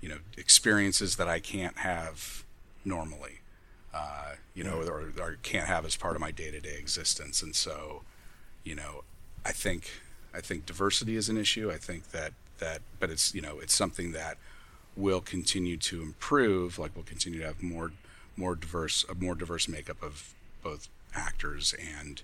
[0.00, 2.44] you know experiences that i can't have
[2.84, 3.40] normally.
[3.94, 7.42] Uh, you know or, or can't have as part of my day-to-day existence.
[7.42, 8.02] And so
[8.64, 9.04] you know
[9.44, 9.90] i think
[10.34, 11.70] I think diversity is an issue.
[11.70, 14.38] I think that that, but it's you know it's something that
[14.96, 16.78] will continue to improve.
[16.78, 17.92] Like we'll continue to have more
[18.36, 22.22] more diverse a more diverse makeup of both actors and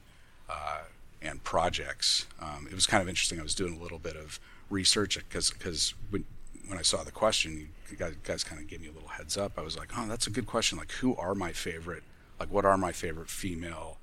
[0.49, 0.83] uh,
[1.23, 2.27] and projects.
[2.41, 3.41] Um, it was kind of interesting.
[3.41, 4.39] I was doing a little bit of
[4.71, 6.25] research because because when
[6.69, 9.37] when I saw the question, you guys, guys kind of gave me a little heads
[9.37, 9.53] up.
[9.59, 10.79] I was like, oh, that's a good question.
[10.79, 12.03] Like, who are my favorite?
[12.39, 13.99] Like, what are my favorite female,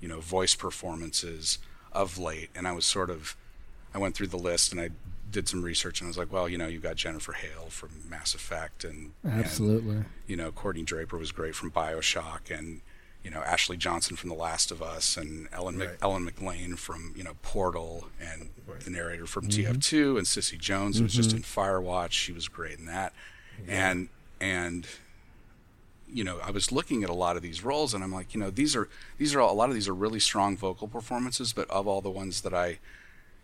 [0.00, 1.58] you know, voice performances
[1.92, 2.50] of late?
[2.54, 3.36] And I was sort of,
[3.94, 4.90] I went through the list and I
[5.32, 7.90] did some research and I was like, well, you know, you've got Jennifer Hale from
[8.08, 12.82] Mass Effect and absolutely, and, you know, Courtney Draper was great from Bioshock and
[13.22, 15.90] you know Ashley Johnson from The Last of Us and Ellen right.
[15.90, 18.80] Mc, Ellen McLain from you know Portal and right.
[18.80, 19.72] the narrator from mm-hmm.
[19.72, 21.04] TF2 and Cissy Jones mm-hmm.
[21.04, 21.38] was just mm-hmm.
[21.38, 22.12] in Firewatch.
[22.12, 23.12] She was great in that,
[23.66, 23.90] yeah.
[23.90, 24.08] and
[24.40, 24.86] and
[26.08, 28.40] you know I was looking at a lot of these roles and I'm like, you
[28.40, 31.52] know, these are these are all, a lot of these are really strong vocal performances,
[31.52, 32.78] but of all the ones that I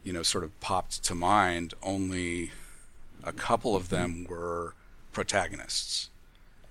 [0.09, 2.51] you know sort of popped to mind, only
[3.23, 4.73] a couple of them were
[5.13, 6.09] protagonists.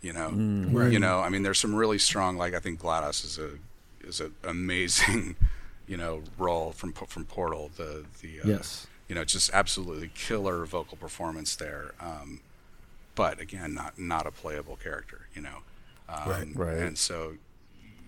[0.01, 0.91] You know, mm, right.
[0.91, 1.19] you know.
[1.19, 2.35] I mean, there's some really strong.
[2.35, 3.49] Like I think GLaDOS is a
[4.07, 5.35] is an amazing,
[5.87, 7.69] you know, role from from Portal.
[7.77, 8.87] The the uh, yes.
[9.07, 11.93] You know, just absolutely killer vocal performance there.
[12.01, 12.39] Um,
[13.13, 15.27] but again, not not a playable character.
[15.35, 15.57] You know,
[16.09, 16.77] um, right, right.
[16.77, 17.35] And so,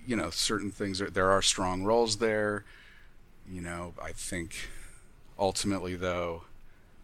[0.08, 2.66] you know, certain things are, there are strong roles there.
[3.48, 4.56] You know, I think
[5.40, 6.44] ultimately though,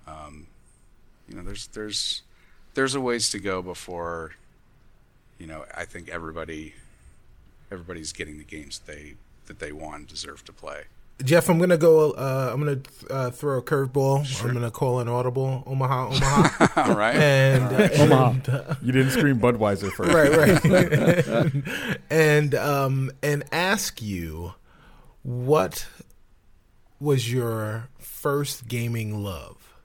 [0.08, 0.48] um,
[1.28, 2.22] you know, there's there's
[2.74, 4.34] there's a ways to go before
[5.40, 6.74] you know, I think everybody
[7.72, 9.14] everybody's getting the games that they
[9.48, 10.84] that they want and deserve to play.
[11.24, 12.12] Jeff, I'm gonna go.
[12.12, 14.26] Uh, I'm gonna uh, throw a curveball.
[14.26, 14.50] Sure.
[14.50, 16.82] I'm gonna call an audible Omaha, Omaha.
[16.90, 17.92] All right, and, All right.
[17.92, 18.52] and Omaha.
[18.52, 20.32] Uh, you didn't scream Budweiser first, right?
[20.66, 22.00] Right.
[22.10, 24.56] and um, and ask you
[25.24, 25.88] what
[27.00, 27.88] was your
[28.26, 29.76] first gaming love?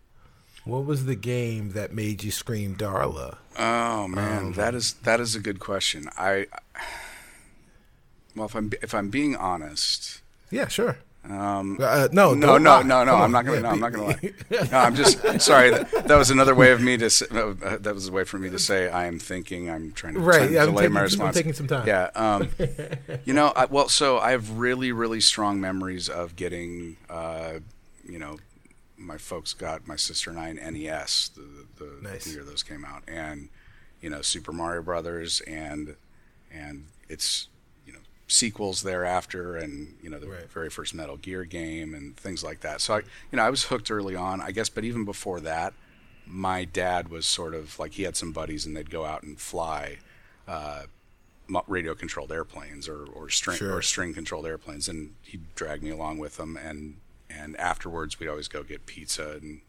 [0.64, 3.36] What was the game that made you scream Darla?
[3.58, 6.08] Oh man, um, that is that is a good question.
[6.16, 6.46] I
[8.34, 10.96] well, if I'm if I'm being honest, yeah, sure.
[11.22, 13.14] Um, uh, no, no, no, no, no.
[13.14, 13.56] I'm not gonna.
[13.56, 14.32] Yeah, no, I'm not gonna lie.
[14.72, 15.72] No, I'm just sorry.
[15.72, 17.10] That, that, was another way of me to.
[17.10, 19.68] Say, uh, that was a way for me to say I am thinking.
[19.68, 20.50] I'm trying to, right.
[20.50, 21.36] Yeah, to delay taking, my response.
[21.36, 21.86] I'm taking some time.
[21.86, 22.08] Yeah.
[22.14, 22.48] Um,
[23.26, 27.58] you know, I, well, so I have really, really strong memories of getting, uh,
[28.10, 28.38] you know,
[29.00, 32.24] my folks got my sister and I an NES the, the, nice.
[32.24, 33.48] the year those came out, and
[34.00, 35.96] you know Super Mario Brothers and
[36.52, 37.48] and its
[37.86, 40.50] you know sequels thereafter, and you know the right.
[40.50, 42.80] very first Metal Gear game and things like that.
[42.80, 45.72] So I you know I was hooked early on, I guess, but even before that,
[46.26, 49.40] my dad was sort of like he had some buddies and they'd go out and
[49.40, 49.98] fly.
[50.46, 50.82] Uh,
[51.66, 53.74] radio controlled airplanes or or string sure.
[53.74, 56.94] or string controlled airplanes and he'd drag me along with them and
[57.38, 59.60] and afterwards we'd always go get pizza and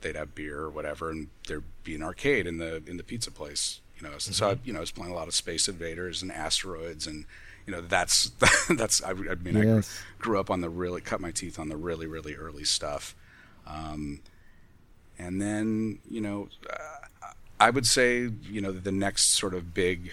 [0.00, 3.30] they'd have beer or whatever and there'd be an arcade in the in the pizza
[3.30, 4.32] place you know mm-hmm.
[4.32, 7.24] so I, you know I was playing a lot of Space Invaders and Asteroids and
[7.66, 8.30] you know that's
[8.70, 10.00] that's I, I mean yes.
[10.18, 13.14] I grew up on the really cut my teeth on the really really early stuff
[13.66, 14.20] um,
[15.18, 20.12] and then you know uh, I would say you know the next sort of big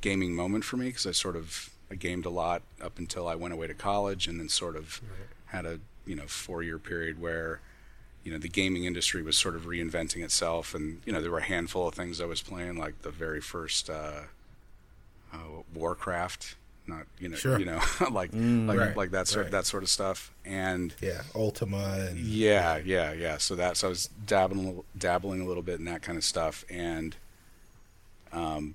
[0.00, 3.34] gaming moment for me because I sort of I gamed a lot up until I
[3.34, 5.28] went away to college and then sort of right.
[5.46, 7.60] had a you know four year period where
[8.24, 11.38] you know the gaming industry was sort of reinventing itself, and you know there were
[11.38, 14.22] a handful of things I was playing, like the very first uh,
[15.32, 15.36] uh,
[15.74, 17.58] Warcraft, not you know sure.
[17.58, 19.52] you know like mm, like right, like that sort right.
[19.52, 23.36] that sort of stuff, and yeah, Ultima, and, yeah, yeah, yeah.
[23.36, 26.64] So that so I was dabbling dabbling a little bit in that kind of stuff,
[26.70, 27.14] and
[28.32, 28.74] um,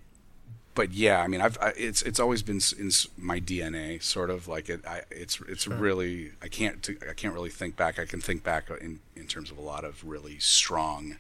[0.80, 4.48] but yeah, I mean, I've I, it's it's always been in my DNA, sort of
[4.48, 4.80] like it.
[4.88, 5.76] I, it's it's sure.
[5.76, 8.00] really I can't I can't really think back.
[8.00, 11.18] I can think back in in terms of a lot of really strong,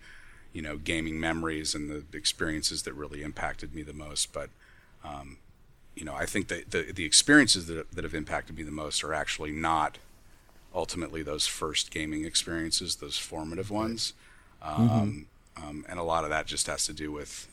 [0.53, 4.31] you know, gaming memories and the experiences that really impacted me the most.
[4.31, 4.49] But
[5.03, 5.39] um,
[5.93, 9.03] you know, I think that the the experiences that that have impacted me the most
[9.03, 9.97] are actually not
[10.73, 14.13] ultimately those first gaming experiences, those formative ones.
[14.63, 14.81] Mm-hmm.
[14.81, 15.69] Um, mm-hmm.
[15.69, 17.49] um, and a lot of that just has to do with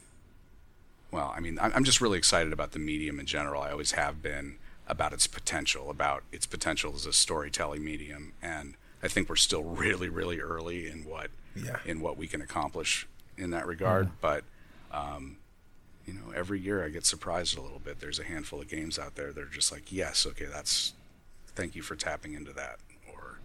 [1.11, 3.63] well, I mean, I'm just really excited about the medium in general.
[3.63, 4.57] I always have been
[4.89, 9.63] about its potential, about its potential as a storytelling medium, and I think we're still
[9.63, 11.79] really, really early in what yeah.
[11.85, 13.07] in what we can accomplish
[13.39, 14.07] in that regard.
[14.07, 14.17] Mm-hmm.
[14.21, 14.45] But
[14.93, 15.39] um,
[16.07, 18.01] you know, every year I get surprised a little bit.
[18.01, 20.93] There's a handful of games out there that are just like, yes, okay, that's
[21.49, 22.79] thank you for tapping into that,
[23.13, 23.39] or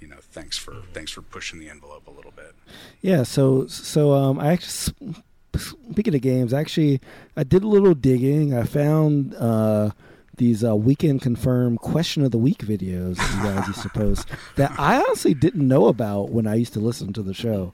[0.00, 0.92] you know, thanks for mm-hmm.
[0.92, 2.54] thanks for pushing the envelope a little bit.
[3.00, 3.22] Yeah.
[3.22, 5.14] So so um, I actually
[5.58, 7.00] speaking of games, actually,
[7.36, 8.54] I did a little digging.
[8.54, 9.90] I found uh,
[10.36, 14.28] these uh, weekend confirmed question of the week videos that you guys used to post
[14.56, 17.72] that I honestly didn't know about when I used to listen to the show.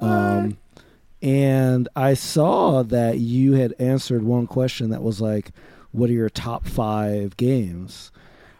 [0.00, 0.58] Um,
[1.20, 5.52] and I saw that you had answered one question that was like,
[5.92, 8.10] "What are your top five games?"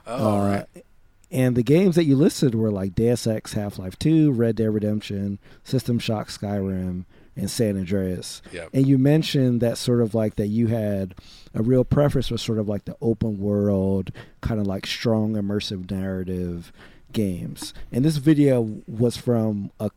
[0.06, 0.84] Oh, uh, right.
[1.32, 4.72] And the games that you listed were like Deus Ex, Half Life Two, Red Dead
[4.72, 7.04] Redemption, System Shock, Skyrim,
[7.36, 8.42] and San Andreas.
[8.52, 8.70] Yep.
[8.72, 11.14] And you mentioned that sort of like that you had
[11.54, 15.90] a real preference for sort of like the open world, kind of like strong immersive
[15.90, 16.72] narrative
[17.12, 17.72] games.
[17.90, 19.90] And this video was from a,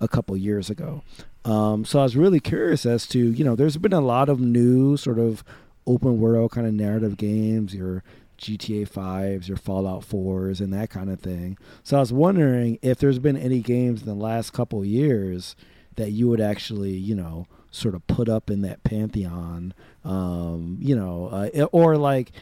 [0.00, 1.02] a couple years ago.
[1.44, 4.40] Um, so I was really curious as to, you know, there's been a lot of
[4.40, 5.42] new sort of
[5.86, 8.02] open world kind of narrative games, your
[8.38, 11.58] GTA 5s, your Fallout 4s, and that kind of thing.
[11.82, 15.56] So I was wondering if there's been any games in the last couple years
[15.98, 20.96] that you would actually, you know, sort of put up in that pantheon, um, you
[20.96, 22.32] know, uh, or like,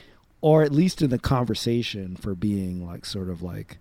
[0.40, 3.78] or at least in the conversation for being like sort of like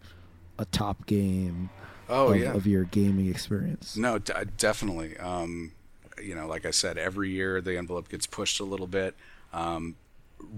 [0.57, 1.69] a top game.
[2.07, 3.97] Oh of, yeah, of your gaming experience.
[3.97, 5.17] No, d- definitely.
[5.17, 5.71] Um,
[6.21, 9.15] you know, like I said, every year the envelope gets pushed a little bit.
[9.51, 9.95] Um,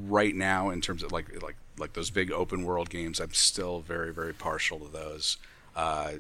[0.08, 3.80] right now, in terms of like like like those big open world games, I'm still
[3.80, 5.38] very very partial to those.
[5.76, 6.14] Uh,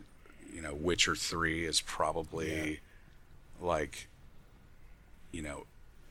[0.54, 2.80] you know, Witcher Three is probably
[3.62, 4.08] like
[5.32, 5.66] you know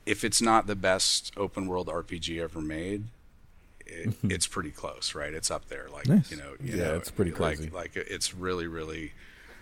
[0.07, 3.03] if it's not the best open world RPG ever made,
[3.85, 5.33] it, it's pretty close, right?
[5.33, 6.31] It's up there, like nice.
[6.31, 7.65] you know, you yeah, know, it's pretty crazy.
[7.65, 9.11] Like, like it's really, really,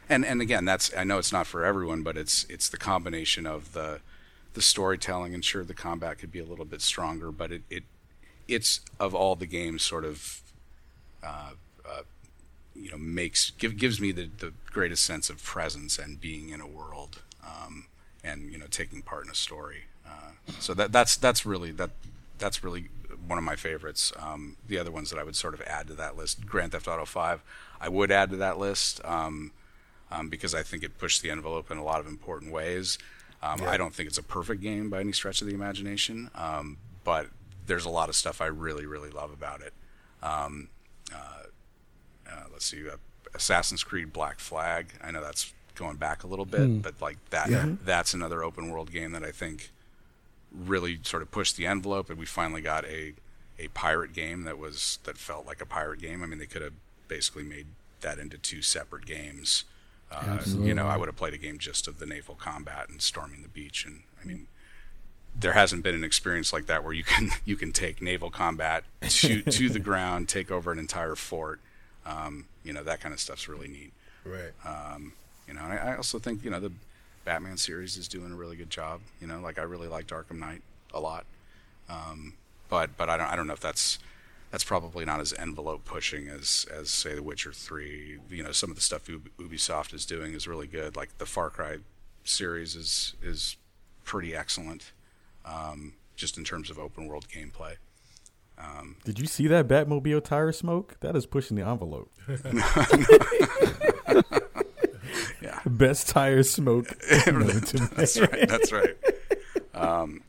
[0.07, 3.45] and and again, that's I know it's not for everyone, but it's it's the combination
[3.47, 3.99] of the
[4.53, 7.83] the storytelling, and sure, the combat could be a little bit stronger, but it it
[8.47, 10.41] it's of all the games, sort of,
[11.23, 11.51] uh,
[11.83, 12.01] uh,
[12.75, 16.61] you know, makes give, gives me the the greatest sense of presence and being in
[16.61, 17.87] a world um,
[18.23, 19.83] and you know taking part in a story.
[20.05, 21.91] Uh, so that that's that's really that
[22.37, 22.89] that's really
[23.27, 24.11] one of my favorites.
[24.19, 26.87] Um, the other ones that I would sort of add to that list, Grand Theft
[26.87, 27.41] Auto Five,
[27.79, 29.51] I would add to that list um,
[30.11, 32.97] um, because I think it pushed the envelope in a lot of important ways.
[33.41, 33.69] Um, yeah.
[33.69, 37.27] I don't think it's a perfect game by any stretch of the imagination, um, but
[37.67, 39.73] there's a lot of stuff I really really love about it.
[40.23, 40.69] Um,
[41.13, 41.43] uh,
[42.31, 42.97] uh, let's see, uh,
[43.33, 44.93] Assassin's Creed Black Flag.
[45.03, 46.81] I know that's going back a little bit, mm.
[46.81, 47.73] but like that yeah.
[47.83, 49.71] that's another open world game that I think
[50.51, 53.13] really sort of pushed the envelope and we finally got a
[53.59, 56.23] a pirate game that was that felt like a pirate game.
[56.23, 56.73] I mean, they could have
[57.07, 57.67] basically made
[58.01, 59.63] that into two separate games.
[60.11, 63.01] Uh, you know, I would have played a game just of the naval combat and
[63.01, 64.47] storming the beach, and I mean,
[65.37, 68.83] there hasn't been an experience like that where you can you can take naval combat,
[69.07, 71.59] shoot to the ground, take over an entire fort.
[72.05, 73.93] Um, you know, that kind of stuff's really neat.
[74.23, 74.53] Right.
[74.63, 75.13] Um,
[75.47, 76.71] you know, and I, I also think you know the
[77.23, 79.01] Batman series is doing a really good job.
[79.19, 80.61] You know, like I really liked Arkham Knight
[80.93, 81.25] a lot,
[81.89, 82.33] um,
[82.69, 83.99] but but I don't I don't know if that's
[84.51, 88.19] that's probably not as envelope pushing as as say The Witcher Three.
[88.29, 90.95] You know, some of the stuff Ubisoft is doing is really good.
[90.95, 91.77] Like the Far Cry
[92.23, 93.57] series is is
[94.03, 94.91] pretty excellent,
[95.45, 97.75] um, just in terms of open world gameplay.
[98.57, 100.97] Um, Did you see that Batmobile tire smoke?
[101.01, 102.09] That is pushing the envelope.
[105.41, 105.59] yeah.
[105.65, 106.87] Best tire smoke.
[107.09, 108.47] that's right.
[108.47, 108.95] That's right.
[109.73, 110.23] Um,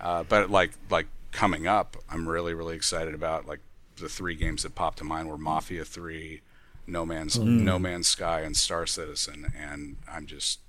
[0.00, 3.60] uh, but like like coming up, I'm really really excited about like
[3.98, 6.40] the three games that popped to mind were Mafia Three,
[6.86, 7.60] No Man's mm.
[7.60, 10.60] No Man's Sky, and Star Citizen, and I'm just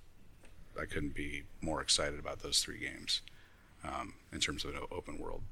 [0.77, 3.21] I couldn't be more excited about those three games
[3.83, 5.43] um, in terms of an open world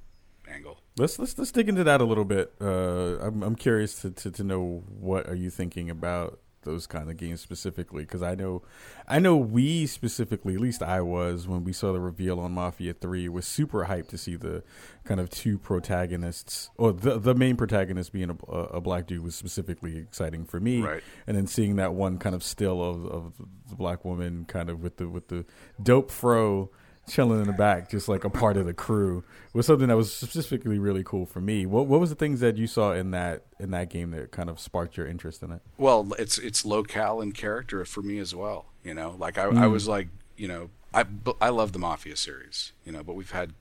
[0.48, 0.80] angle.
[0.98, 2.54] Let's let's let's dig into that a little bit.
[2.62, 7.10] Uh, I'm I'm curious to, to, to know what are you thinking about those kind
[7.10, 8.62] of games specifically because I know,
[9.08, 12.94] I know we specifically, at least I was when we saw the reveal on Mafia
[12.94, 14.64] Three, was super hyped to see the
[15.06, 19.36] kind of two protagonists or the the main protagonist being a, a black dude was
[19.36, 21.04] specifically exciting for me, Right.
[21.28, 23.34] and then seeing that one kind of still of, of
[23.70, 25.46] the black woman kind of with the with the
[25.82, 26.70] dope fro
[27.08, 30.14] chilling in the back, just like a part of the crew, was something that was
[30.14, 31.66] specifically really cool for me.
[31.66, 34.50] What what was the things that you saw in that in that game that kind
[34.50, 35.62] of sparked your interest in it?
[35.78, 38.66] Well, it's it's locale and character for me as well.
[38.84, 39.72] You know, like I, I mm.
[39.72, 41.06] was like, you know, I
[41.42, 42.74] I love the Mafia series.
[42.86, 43.54] You know, but we've had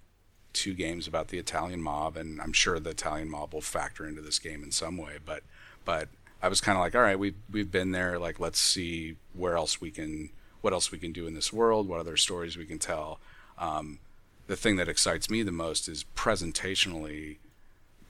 [0.53, 4.23] two games about the Italian mob, and I'm sure the Italian mob will factor into
[4.23, 5.19] this game in some way.
[5.25, 5.43] But
[5.85, 6.09] but
[6.43, 8.19] I was kind of like, all right, we've we've been there.
[8.19, 10.31] Like, let's see where else we can,
[10.61, 13.19] what else we can do in this world, what other stories we can tell.
[13.59, 13.99] Um,
[14.47, 17.37] the thing that excites me the most is presentationally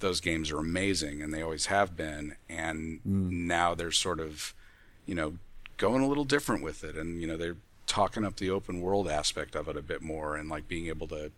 [0.00, 4.52] those games are amazing and they always have been and now they're sort of
[5.06, 5.34] you know
[5.76, 6.96] going a little different with it.
[6.96, 10.36] And you know they're talking up the open world aspect of it a bit more
[10.36, 11.30] and like being able to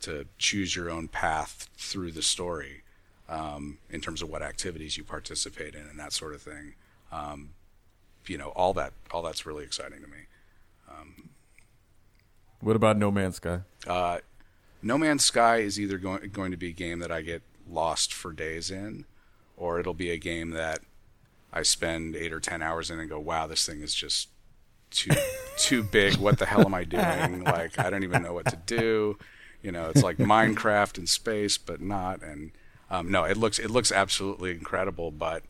[0.00, 2.82] to choose your own path through the story
[3.28, 6.74] um, in terms of what activities you participate in and that sort of thing.
[7.12, 7.50] Um,
[8.26, 10.18] you know all that all that's really exciting to me
[12.62, 13.60] What about No Man's Sky?
[13.86, 14.18] uh,
[14.82, 18.14] No Man's Sky is either going going to be a game that I get lost
[18.14, 19.04] for days in,
[19.56, 20.80] or it'll be a game that
[21.52, 24.28] I spend eight or ten hours in and go, "Wow, this thing is just
[24.90, 25.10] too
[25.58, 26.16] too big.
[26.16, 27.44] What the hell am I doing?
[27.52, 29.18] Like, I don't even know what to do."
[29.60, 32.22] You know, it's like Minecraft in space, but not.
[32.22, 32.50] And
[32.90, 35.42] um, no, it looks it looks absolutely incredible, but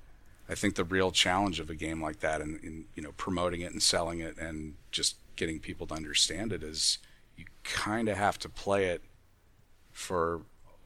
[0.48, 3.60] I think the real challenge of a game like that, and, and you know, promoting
[3.62, 6.98] it and selling it, and just getting people to understand it, is
[7.36, 9.02] you kind of have to play it
[9.90, 10.42] for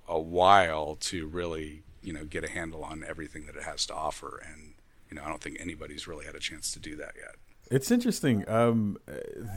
[0.09, 3.94] a while to really, you know, get a handle on everything that it has to
[3.94, 4.42] offer.
[4.44, 4.74] And
[5.11, 7.36] you know, I don't think anybody's really had a chance to do that yet.
[7.68, 8.49] It's interesting.
[8.49, 8.97] Um,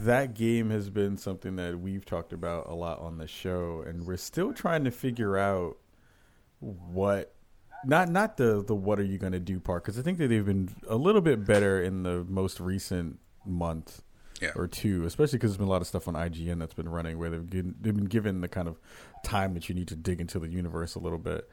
[0.02, 4.04] that game has been something that we've talked about a lot on the show, and
[4.04, 5.76] we're still trying to figure out
[6.58, 7.34] what
[7.84, 10.28] not not the the what are you going to do part because I think that
[10.28, 14.02] they've been a little bit better in the most recent month
[14.40, 14.50] Yeah.
[14.56, 17.18] or two, especially because there's been a lot of stuff on IGN that's been running
[17.18, 18.80] where they've given, they've been given the kind of
[19.22, 21.50] time that you need to dig into the universe a little bit.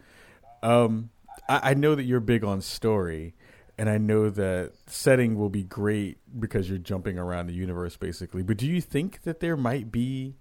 [0.64, 1.10] Um,
[1.50, 3.36] I, I know that you're big on story,
[3.78, 8.42] and I know that setting will be great because you're jumping around the universe basically.
[8.44, 10.36] But do you think that there might be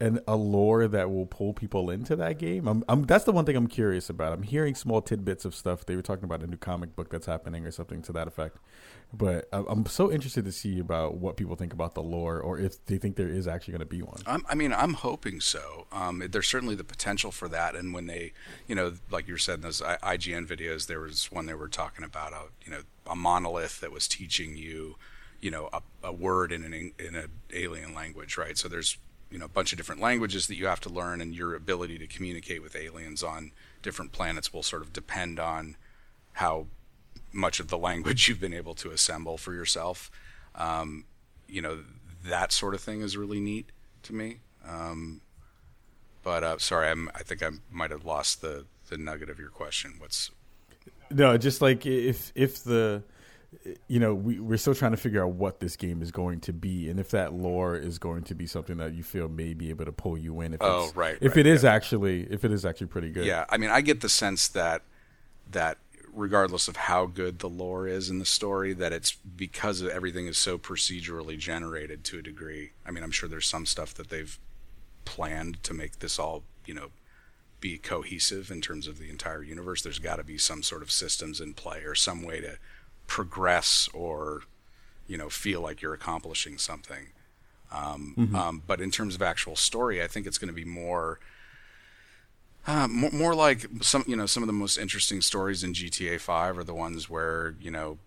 [0.00, 2.66] an a lore that will pull people into that game?
[2.68, 4.32] I'm, I'm that's the one thing I'm curious about.
[4.32, 5.86] I'm hearing small tidbits of stuff.
[5.86, 8.58] They were talking about a new comic book that's happening or something to that effect.
[9.12, 12.84] But I'm, so interested to see about what people think about the lore, or if
[12.84, 14.20] they think there is actually going to be one.
[14.26, 15.86] I'm, I mean, I'm hoping so.
[15.90, 17.74] Um, there's certainly the potential for that.
[17.74, 18.32] And when they,
[18.66, 22.04] you know, like you said in those IGN videos, there was one they were talking
[22.04, 24.96] about, a, you know, a monolith that was teaching you,
[25.40, 28.58] you know, a, a word in an in an alien language, right?
[28.58, 28.98] So there's,
[29.30, 31.98] you know, a bunch of different languages that you have to learn, and your ability
[31.98, 33.52] to communicate with aliens on
[33.82, 35.76] different planets will sort of depend on
[36.34, 36.66] how
[37.32, 40.10] much of the language you've been able to assemble for yourself.
[40.54, 41.04] Um,
[41.46, 41.80] you know,
[42.24, 43.70] that sort of thing is really neat
[44.04, 44.38] to me.
[44.66, 45.20] Um,
[46.22, 49.50] but uh, sorry, I'm, I think I might have lost the, the nugget of your
[49.50, 49.94] question.
[49.98, 50.30] What's
[51.10, 53.02] No, just like if if the
[53.88, 56.52] you know we we're still trying to figure out what this game is going to
[56.52, 59.70] be, and if that lore is going to be something that you feel may be
[59.70, 60.54] able to pull you in.
[60.54, 61.72] If Oh, right, If right, it is yeah.
[61.72, 63.24] actually if it is actually pretty good.
[63.24, 64.82] Yeah, I mean, I get the sense that
[65.50, 65.78] that
[66.12, 70.26] regardless of how good the lore is in the story, that it's because of everything
[70.26, 72.72] is so procedurally generated to a degree.
[72.84, 74.38] I mean, I'm sure there's some stuff that they've
[75.04, 76.88] planned to make this all, you know,
[77.60, 79.82] be cohesive in terms of the entire universe.
[79.82, 82.58] There's got to be some sort of systems in play or some way to
[83.08, 84.42] progress or,
[85.08, 87.08] you know, feel like you're accomplishing something.
[87.72, 91.18] Um, um, but in terms of actual story, I think it's going to be more
[92.66, 96.20] uh, more, more like some, you know, some of the most interesting stories in GTA
[96.20, 97.98] 5 are the ones where, you know,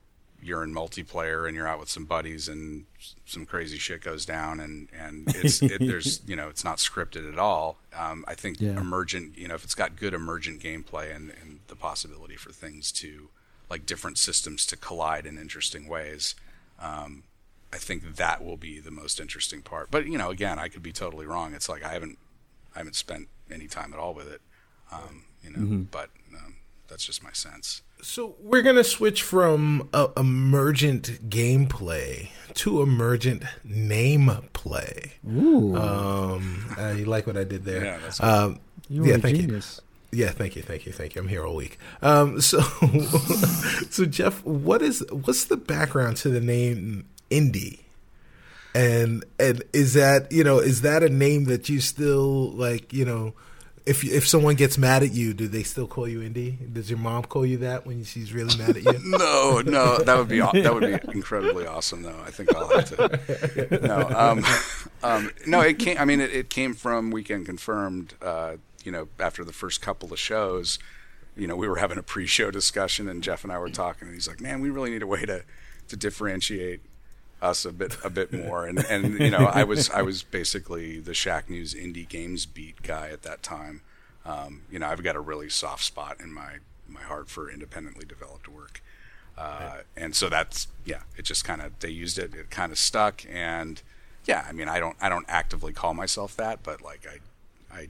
[0.43, 2.85] you're in multiplayer and you're out with some buddies and
[3.25, 7.31] some crazy shit goes down and, and it's, it, there's, you know, it's not scripted
[7.31, 7.77] at all.
[7.95, 8.79] Um, I think Yeah.
[8.79, 12.91] emergent, you know, if it's got good emergent gameplay and, and the possibility for things
[12.93, 13.29] to,
[13.71, 16.35] like different systems to collide in interesting ways,
[16.79, 17.23] um,
[17.73, 19.89] I think that will be the most interesting part.
[19.89, 21.53] But, you know, again, I could be totally wrong.
[21.55, 22.17] It's like I haven't,
[22.75, 24.41] I haven't spent any time at all with it.
[24.91, 26.55] Um, you know, but um,
[26.89, 27.81] that's just my sense.
[28.03, 35.13] So we're gonna switch from uh, emergent gameplay to emergent name play.
[35.27, 37.85] Ooh, Um, uh, you like what I did there?
[37.85, 38.59] Yeah, that's um,
[38.89, 39.61] you yeah, are a thank you.
[40.11, 41.21] Yeah, thank you, thank you, thank you.
[41.21, 41.77] I'm here all week.
[42.01, 42.59] Um, so,
[43.89, 47.79] so Jeff, what is what's the background to the name Indie?
[48.73, 53.03] And and is that you know is that a name that you still like you
[53.03, 53.33] know
[53.85, 56.71] if if someone gets mad at you, do they still call you Indie?
[56.71, 58.93] Does your mom call you that when she's really mad at you?
[59.17, 62.03] no, no, that would be that would be incredibly awesome.
[62.03, 63.87] Though I think I'll have to.
[63.87, 64.45] No, um,
[65.03, 65.97] um, no, it came.
[65.97, 68.13] I mean, it, it came from Weekend Confirmed.
[68.21, 68.53] Uh,
[68.85, 70.79] you know, after the first couple of shows,
[71.35, 74.15] you know, we were having a pre-show discussion, and Jeff and I were talking, and
[74.15, 75.43] he's like, "Man, we really need a way to
[75.87, 76.81] to differentiate."
[77.41, 80.99] us a bit a bit more and and you know I was I was basically
[80.99, 83.81] the Shacknews indie games beat guy at that time
[84.25, 86.57] um, you know I've got a really soft spot in my
[86.87, 88.83] my heart for independently developed work
[89.37, 92.77] uh, and so that's yeah it just kind of they used it it kind of
[92.77, 93.81] stuck and
[94.25, 97.87] yeah I mean I don't I don't actively call myself that but like I I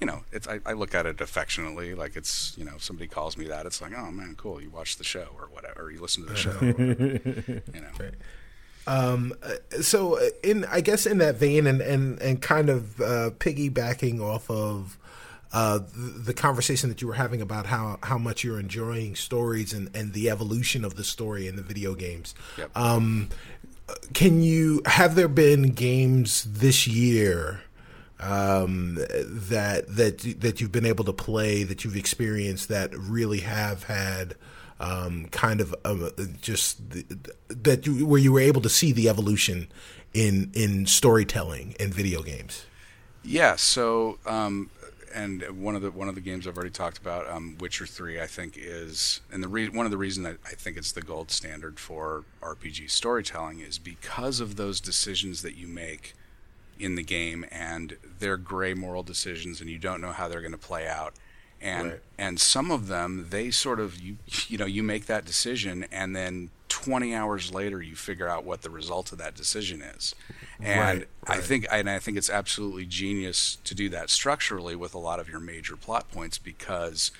[0.00, 3.08] you know it's I, I look at it affectionately like it's you know if somebody
[3.08, 5.90] calls me that it's like oh man cool you watch the show or whatever or
[5.90, 6.58] you listen to the show
[7.74, 8.14] you know Right.
[8.86, 13.00] Um, uh, so uh, in I guess in that vein and and and kind of
[13.00, 14.96] uh, piggybacking off of
[15.52, 19.74] uh, the, the conversation that you were having about how how much you're enjoying stories
[19.74, 22.34] and and the evolution of the story in the video games.
[22.56, 22.70] Yep.
[22.74, 23.28] Um,
[24.14, 27.60] can you have there been games this year?
[28.20, 33.84] Um, that that that you've been able to play that you've experienced that really have
[33.84, 34.34] had
[34.80, 36.10] um, kind of uh,
[36.40, 36.80] just
[37.48, 39.68] that you where you were able to see the evolution
[40.14, 42.64] in in storytelling in video games.
[43.22, 43.56] Yeah.
[43.56, 44.70] So, um,
[45.14, 48.20] and one of the one of the games I've already talked about, um, Witcher Three,
[48.20, 51.02] I think is, and the re- one of the reasons I, I think it's the
[51.02, 56.14] gold standard for RPG storytelling is because of those decisions that you make
[56.78, 60.52] in the game, and they're gray moral decisions, and you don't know how they're going
[60.52, 61.14] to play out.
[61.60, 62.00] And Right.
[62.18, 64.16] and some of them, they sort of you
[64.48, 68.62] you know you make that decision, and then 20 hours later you figure out what
[68.62, 70.14] the result of that decision is.
[70.60, 74.94] And Right, I think and I think it's absolutely genius to do that structurally with
[74.94, 77.10] a lot of your major plot points because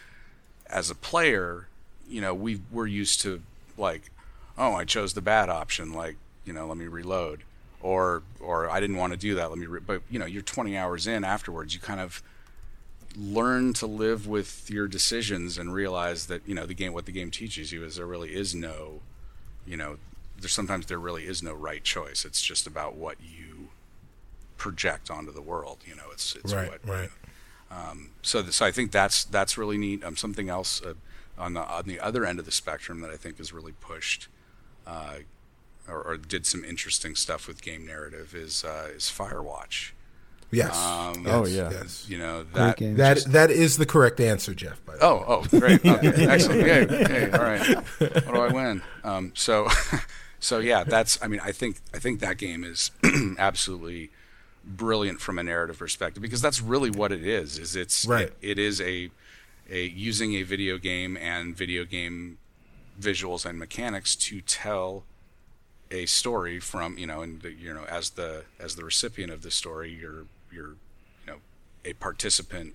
[0.69, 1.67] as a player,
[2.09, 3.43] you know, we we're used to
[3.77, 4.11] like,
[4.57, 7.43] oh, I chose the bad option, like, you know, let me reload,
[7.81, 9.66] or or I didn't want to do that, let me.
[9.66, 9.81] Re-.
[9.81, 12.22] But you know, you're 20 hours in afterwards, you kind of
[13.16, 16.93] learn to live with your decisions and realize that you know the game.
[16.93, 19.01] What the game teaches you is there really is no,
[19.66, 19.99] you know,
[20.39, 22.24] there's sometimes there really is no right choice.
[22.24, 23.68] It's just about what you
[24.57, 25.79] project onto the world.
[25.87, 27.11] You know, it's it's Right, what right.
[28.22, 30.05] so, th- so I think that's that's really neat.
[30.05, 30.95] Um, something else uh,
[31.39, 34.29] on the on the other end of the spectrum that I think is really pushed,
[34.87, 35.18] uh,
[35.89, 39.93] or, or did some interesting stuff with game narrative is uh, is Firewatch.
[40.51, 40.76] Yes.
[40.78, 41.70] Um, Oh, Yes, yeah.
[41.70, 42.07] Yes.
[42.09, 42.76] You know Great that.
[42.78, 42.97] game.
[42.97, 44.82] That that is the correct answer, Jeff.
[44.86, 45.05] By the way.
[45.07, 46.61] Oh, oh, great, okay, excellent.
[46.66, 47.76] Yay, yay, all right.
[47.99, 48.82] What do I win?
[49.05, 49.68] Um, so,
[50.41, 51.18] so yeah, that's.
[51.22, 52.91] I mean, I think I think that game is
[53.39, 54.11] absolutely
[54.64, 57.59] brilliant from a narrative perspective because that's really what it is.
[57.59, 58.28] Is it's Right.
[58.41, 59.11] it, it is a
[59.70, 62.39] a using a video game and video game
[62.99, 65.05] visuals and mechanics to tell
[65.91, 69.43] a story from you know and the, you know as the as the recipient of
[69.43, 70.70] the story you're you're
[71.24, 71.36] you know
[71.84, 72.74] a participant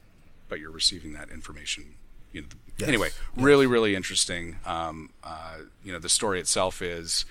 [0.49, 1.95] but you're receiving that information
[2.31, 2.47] you know,
[2.77, 2.87] Yes.
[2.89, 7.25] anyway really really interesting um, uh, you know the story itself is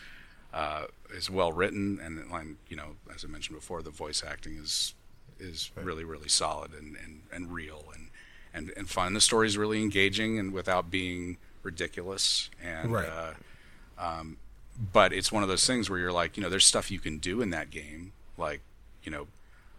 [0.54, 4.56] uh, is well written and and, you know as I mentioned before the voice acting
[4.56, 4.94] is
[5.40, 8.08] is really really solid and, and, and real and,
[8.54, 13.08] and and fun the story is really engaging and without being ridiculous and Right.
[13.08, 13.32] uh,
[13.98, 14.36] um,
[14.78, 17.18] but it's one of those things where you're like, you know, there's stuff you can
[17.18, 18.60] do in that game, like,
[19.02, 19.26] you know,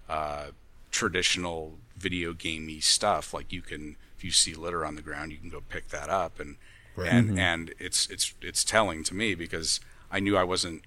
[0.10, 0.48] uh,
[0.92, 3.34] traditional video gamey stuff.
[3.34, 6.10] Like you can, if you see litter on the ground, you can go pick that
[6.10, 6.58] up, and
[6.96, 7.10] Right.
[7.12, 9.80] and and it's it's it's telling to me because
[10.12, 10.84] I knew I wasn't.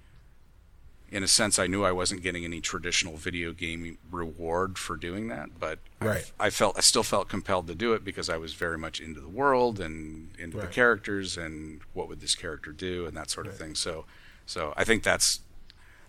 [1.13, 5.29] In a sense, I knew I wasn't getting any traditional video game reward for doing
[5.29, 6.33] that, but I- Right.
[6.41, 9.21] I, felt I still felt compelled to do it because I was very much into
[9.21, 13.47] the world and into the characters and what would this character do and that sort
[13.47, 13.75] of thing.
[13.77, 14.05] So,
[14.47, 15.41] so I think that's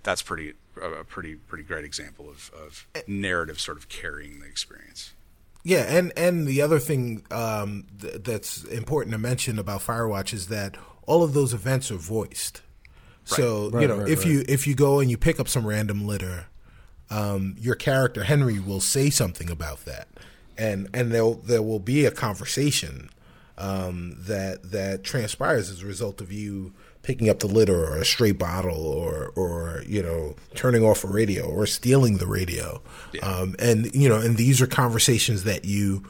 [0.03, 4.45] that's pretty a a pretty pretty great example of, of narrative sort of carrying the
[4.47, 5.13] experience.
[5.63, 10.47] Yeah, and and the other thing um, th- that's important to mention about Firewatch is
[10.47, 10.75] that
[11.05, 12.61] all of those events are voiced.
[13.27, 14.27] So you know, right, if right.
[14.27, 16.45] you if you go and you pick up some random litter,
[17.09, 20.07] um, your character Henry will say something about that,
[20.57, 23.09] and and there there will be a conversation
[23.57, 26.73] um, that that transpires as a result of you
[27.03, 31.07] picking up the litter or a stray bottle or or you know turning off a
[31.07, 32.81] radio or stealing the radio,
[33.23, 36.03] um, and you know and these are conversations that you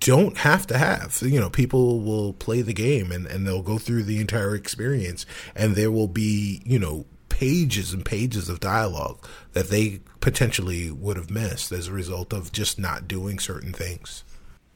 [0.00, 1.18] don't have to have.
[1.22, 5.26] You know, people will play the game and, and they'll go through the entire experience
[5.54, 11.16] and there will be, you know, pages and pages of dialogue that they potentially would
[11.16, 14.22] have missed as a result of just not doing certain things.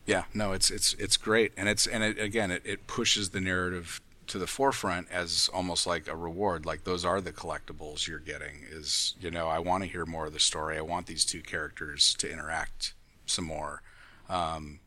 [0.07, 3.41] Yeah, no, it's it's it's great, and it's and it, again, it, it pushes the
[3.41, 6.65] narrative to the forefront as almost like a reward.
[6.67, 8.65] Like those are the collectibles you're getting.
[8.71, 10.79] Is you know, I want to hear more of the story.
[10.79, 12.95] I want these two characters to interact
[13.27, 13.83] some more,
[14.31, 14.81] um,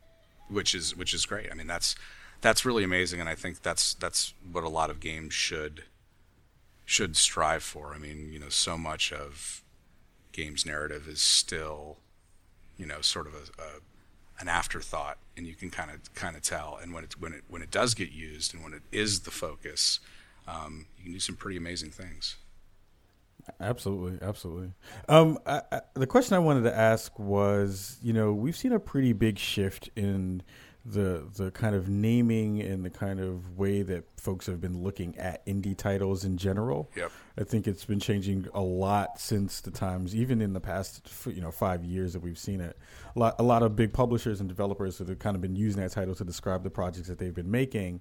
[0.52, 1.50] which is which is great.
[1.50, 1.94] I mean, that's
[2.40, 5.84] that's really amazing, and I think that's that's what a lot of games should
[6.84, 7.94] should strive for.
[7.94, 9.62] I mean, you know, so much of
[10.32, 11.98] games narrative is still,
[12.76, 13.66] you know, sort of a, a
[14.40, 16.78] an afterthought, and you can kind of kind of tell.
[16.82, 19.30] And when it when it when it does get used, and when it is the
[19.30, 20.00] focus,
[20.48, 22.36] um, you can do some pretty amazing things.
[23.60, 24.72] Absolutely, absolutely.
[25.08, 28.80] Um, I, I, the question I wanted to ask was, you know, we've seen a
[28.80, 30.42] pretty big shift in
[30.84, 35.16] the the kind of naming and the kind of way that folks have been looking
[35.16, 36.90] at indie titles in general.
[36.96, 37.12] Yep.
[37.38, 41.40] I think it's been changing a lot since the times, even in the past, you
[41.40, 42.76] know, five years that we've seen it.
[43.14, 45.92] A lot, a lot of big publishers and developers have kind of been using that
[45.92, 48.00] title to describe the projects that they've been making.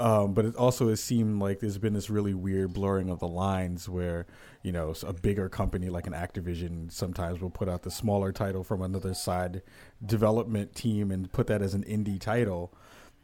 [0.00, 3.26] Um, but it also has seemed like there's been this really weird blurring of the
[3.26, 4.26] lines where,
[4.62, 8.62] you know, a bigger company like an Activision sometimes will put out the smaller title
[8.62, 9.62] from another side
[10.04, 12.72] development team and put that as an indie title.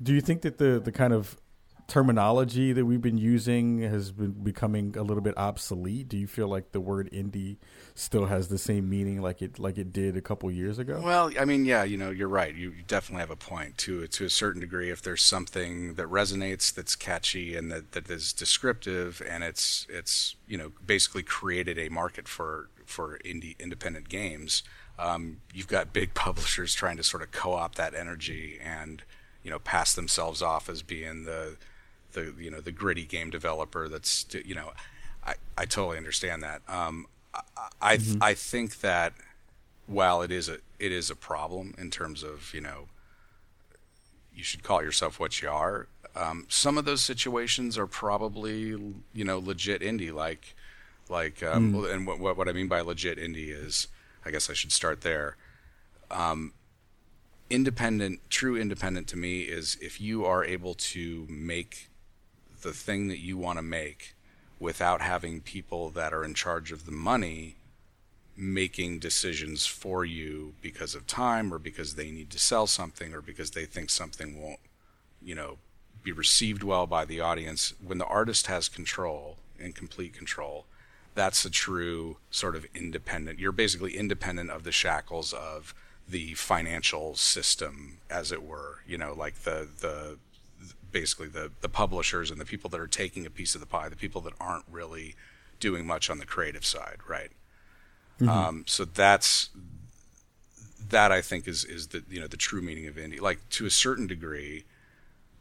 [0.03, 1.37] Do you think that the, the kind of
[1.87, 6.09] terminology that we've been using has been becoming a little bit obsolete?
[6.09, 7.57] Do you feel like the word indie
[7.95, 11.01] still has the same meaning like it like it did a couple years ago?
[11.03, 12.55] Well, I mean, yeah, you know, you're right.
[12.55, 14.91] You, definitely have a point to to a certain degree.
[14.91, 20.37] If there's something that resonates, that's catchy, and that, that is descriptive, and it's it's
[20.47, 24.63] you know basically created a market for for indie independent games.
[24.99, 29.03] Um, you've got big publishers trying to sort of co-opt that energy and
[29.43, 31.57] you know pass themselves off as being the
[32.15, 34.73] the you know the gritty game developer that's you know
[35.25, 37.41] I, I totally understand that um, I
[37.81, 38.23] I, mm-hmm.
[38.23, 39.13] I think that
[39.87, 42.87] while it is a it is a problem in terms of you know
[44.35, 45.87] you should call yourself what you are
[46.17, 48.61] um, some of those situations are probably
[49.13, 50.55] you know legit indie like
[51.09, 51.93] like um, mm.
[51.93, 53.89] and what, what I mean by legit indie is
[54.25, 55.37] I guess I should start there
[56.11, 56.53] um,
[57.51, 61.91] independent true independent to me is if you are able to make
[62.65, 64.15] the thing that you want to make
[64.59, 67.55] without having people that are in charge of the money
[68.37, 73.21] making decisions for you because of time or because they need to sell something or
[73.21, 74.59] because they think something won't
[75.23, 75.59] you know
[76.03, 77.73] be received well by the audience.
[77.83, 80.67] When the artist has control and complete control
[81.15, 85.75] that's a true sort of independent you're basically independent of the shackles of
[86.09, 90.19] the financial system as it were you know like the the
[90.95, 93.91] basically the the publishers and the people that are taking a piece of the pie,
[93.91, 95.15] the people that aren't really
[95.61, 97.33] doing much on the creative side, right?
[98.21, 98.29] Mm-hmm.
[98.29, 99.51] Um, so that's
[100.89, 103.21] that I think is is the you know the true meaning of indie.
[103.21, 104.65] Like to a certain degree,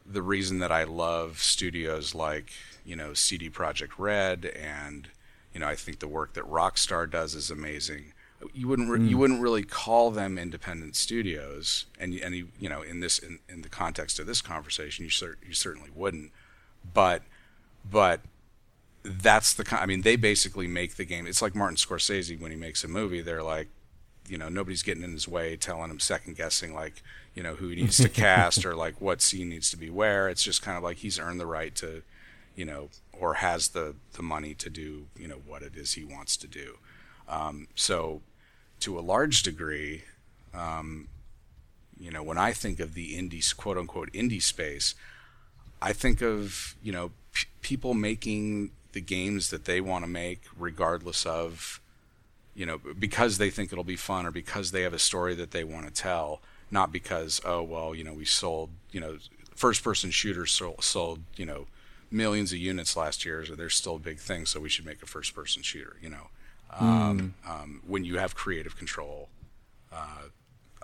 [0.04, 2.52] the reason that I love studios like
[2.84, 5.08] you know CD Projekt Red and
[5.54, 8.12] you know I think the work that Rockstar does is amazing
[8.52, 9.08] you wouldn't re- mm.
[9.08, 13.38] you wouldn't really call them independent studios, and and you, you know in this in,
[13.48, 16.32] in the context of this conversation, you cer- you certainly wouldn't,
[16.92, 17.22] but
[17.88, 18.20] but
[19.04, 19.82] that's the kind.
[19.82, 21.26] I mean, they basically make the game.
[21.26, 23.20] It's like Martin Scorsese when he makes a movie.
[23.20, 23.68] They're like,
[24.28, 27.02] you know, nobody's getting in his way, telling him second guessing like
[27.34, 30.28] you know who he needs to cast or like what scene needs to be where.
[30.28, 32.02] It's just kind of like he's earned the right to,
[32.56, 36.04] you know, or has the the money to do you know what it is he
[36.04, 36.78] wants to do.
[37.28, 38.22] Um, so
[38.84, 40.02] to a large degree,
[40.52, 41.08] um,
[41.98, 44.94] you know, when I think of the indie quote unquote indie space,
[45.80, 50.42] I think of you know p- people making the games that they want to make,
[50.56, 51.80] regardless of
[52.54, 55.52] you know because they think it'll be fun or because they have a story that
[55.52, 59.16] they want to tell, not because oh well you know we sold you know
[59.54, 61.66] first person shooters sold, sold you know
[62.10, 65.02] millions of units last year, so they're still a big thing, so we should make
[65.02, 66.28] a first person shooter, you know
[66.80, 67.50] um, mm.
[67.50, 69.28] um, when you have creative control.
[69.92, 70.28] Uh,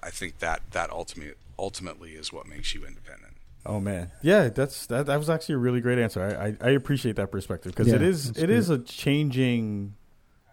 [0.03, 3.35] I think that that ultimately ultimately is what makes you independent.
[3.67, 5.07] Oh man, yeah, that's that.
[5.07, 6.23] That was actually a really great answer.
[6.23, 8.51] I I, I appreciate that perspective because yeah, it is it great.
[8.51, 9.95] is a changing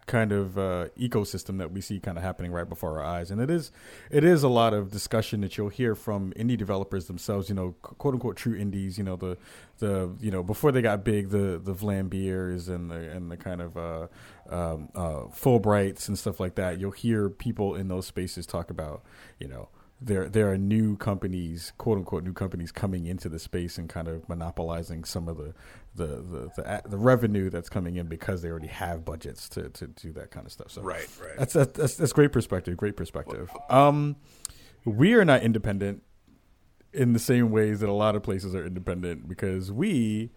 [0.08, 3.40] kind of uh, ecosystem that we see kind of happening right before our eyes, and
[3.40, 3.70] it is
[4.10, 7.48] it is a lot of discussion that you'll hear from indie developers themselves.
[7.48, 8.98] You know, quote unquote true indies.
[8.98, 9.38] You know the
[9.78, 13.62] the you know before they got big, the the Vlambeers and the and the kind
[13.62, 14.08] of uh,
[14.48, 16.80] um, uh, Fullbrights and stuff like that.
[16.80, 19.02] You'll hear people in those spaces talk about
[19.38, 19.68] you know
[20.00, 24.06] there there are new companies, quote unquote, new companies coming into the space and kind
[24.08, 25.54] of monopolizing some of the
[25.94, 29.88] the the, the, the revenue that's coming in because they already have budgets to, to
[29.88, 30.70] do that kind of stuff.
[30.70, 31.36] So right, right.
[31.38, 32.76] That's that's that's great perspective.
[32.76, 33.50] Great perspective.
[33.68, 34.16] Um,
[34.84, 36.02] we are not independent
[36.92, 40.30] in the same ways that a lot of places are independent because we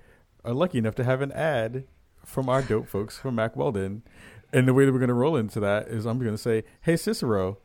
[0.44, 1.86] are lucky enough to have an ad
[2.26, 4.04] from our dope folks from Mack Weldon.
[4.54, 6.64] And the way that we're going to roll into that is I'm going to say,
[6.82, 7.58] "Hey Cicero."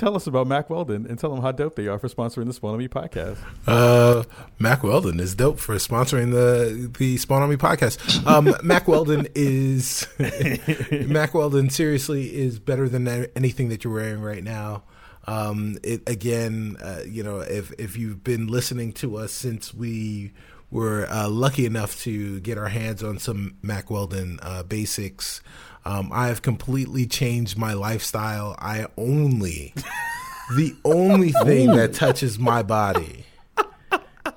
[0.00, 2.52] tell us about Mack Weldon and tell them how dope they are for sponsoring the
[2.54, 3.38] Spawn on Me podcast.
[3.66, 4.24] Uh,
[4.58, 8.26] Mack Weldon is dope for sponsoring the the Spawn on Me podcast.
[8.26, 10.06] Um, Mack Weldon is
[10.90, 13.06] Mack Weldon seriously is better than
[13.36, 14.84] anything that you're wearing right now.
[15.26, 20.32] Um, it again, uh, you know, if if you've been listening to us since we
[20.70, 25.42] were uh, lucky enough to get our hands on some Mack Weldon uh, basics.
[25.84, 28.54] Um, I have completely changed my lifestyle.
[28.58, 29.74] I only,
[30.56, 33.24] the only thing that touches my body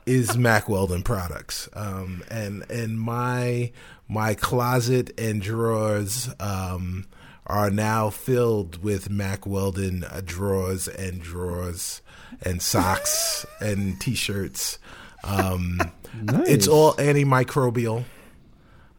[0.05, 1.69] is Mack Weldon products.
[1.73, 3.71] Um, and and my
[4.07, 7.05] my closet and drawers um,
[7.45, 12.01] are now filled with Mack Weldon uh, drawers and drawers
[12.41, 14.79] and socks and t-shirts.
[15.23, 15.79] Um,
[16.21, 16.47] nice.
[16.47, 18.05] It's all antimicrobial.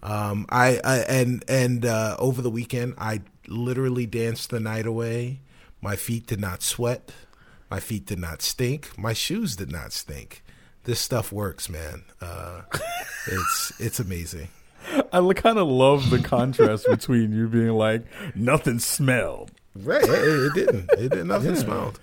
[0.02, 5.40] Um, I, I, and and uh, over the weekend, I literally danced the night away.
[5.80, 7.12] My feet did not sweat.
[7.70, 8.96] My feet did not stink.
[8.98, 10.42] My shoes did not stink.
[10.84, 12.04] This stuff works, man.
[12.20, 12.62] Uh,
[13.26, 14.48] it's it's amazing.
[15.12, 18.04] I kind of love the contrast between you being like
[18.34, 19.50] nothing smelled.
[19.74, 20.90] Right, it, it didn't.
[20.98, 21.60] It did nothing yeah.
[21.60, 22.00] smelled.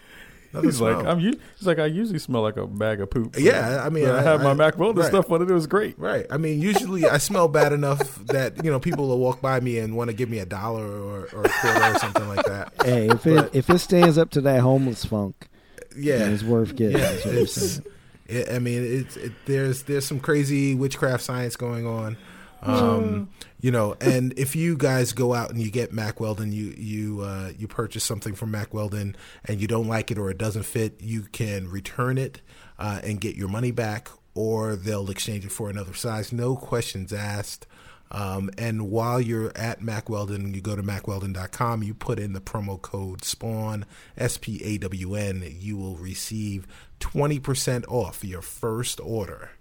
[0.53, 0.97] Nothing he's smelled.
[0.97, 1.19] like, I'm.
[1.19, 3.35] He's like, I usually smell like a bag of poop.
[3.37, 5.09] Yeah, I mean, I, I have my Mack Weldon right.
[5.09, 5.49] stuff on it.
[5.49, 5.97] It was great.
[5.97, 6.25] Right.
[6.29, 9.77] I mean, usually I smell bad enough that you know people will walk by me
[9.79, 12.73] and want to give me a dollar or, or a quarter or something like that.
[12.83, 15.47] Hey, if but, it if it stands up to that homeless funk,
[15.95, 16.97] yeah, it's worth getting.
[16.97, 17.81] Yeah, it's,
[18.27, 22.17] it, I mean, it's it, there's there's some crazy witchcraft science going on.
[22.61, 26.73] Um, you know, and if you guys go out and you get Mack Weldon, you
[26.77, 30.37] you uh, you purchase something from Mack Weldon and you don't like it or it
[30.37, 32.41] doesn't fit, you can return it
[32.77, 36.31] uh, and get your money back, or they'll exchange it for another size.
[36.31, 37.67] No questions asked.
[38.11, 42.41] Um, and while you're at Mack Weldon, you go to mackweldon.com, you put in the
[42.41, 43.85] promo code SPAWN,
[44.17, 46.67] S P A W N, you will receive
[46.99, 49.51] 20% off your first order.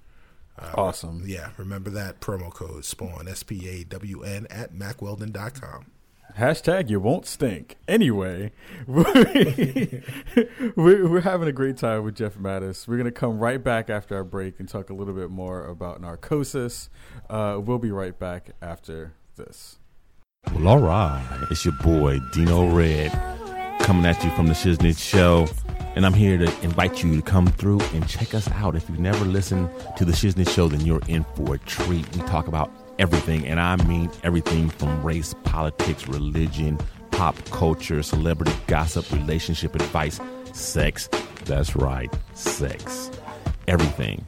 [0.61, 1.25] Uh, awesome.
[1.27, 5.87] Yeah, remember that promo code SPAWN, S P A W N, at mackweldon.com.
[6.37, 7.77] Hashtag you won't stink.
[7.89, 8.53] Anyway,
[8.87, 9.99] we're,
[10.77, 12.87] we're having a great time with Jeff Mattas.
[12.87, 15.65] We're going to come right back after our break and talk a little bit more
[15.65, 16.89] about narcosis.
[17.29, 19.79] Uh, we'll be right back after this.
[20.55, 21.47] Well, all right.
[21.51, 23.11] It's your boy, Dino Red,
[23.81, 25.49] coming at you from the Shiznit Show.
[25.97, 28.77] And I'm here to invite you to come through and check us out.
[28.77, 32.07] If you've never listened to the Shiznit Show, then you're in for a treat.
[32.17, 32.71] We talk about
[33.01, 36.79] everything, and I mean everything from race, politics, religion,
[37.11, 40.21] pop culture, celebrity gossip, relationship advice,
[40.53, 41.09] sex.
[41.45, 43.11] That's right, sex.
[43.67, 44.27] Everything.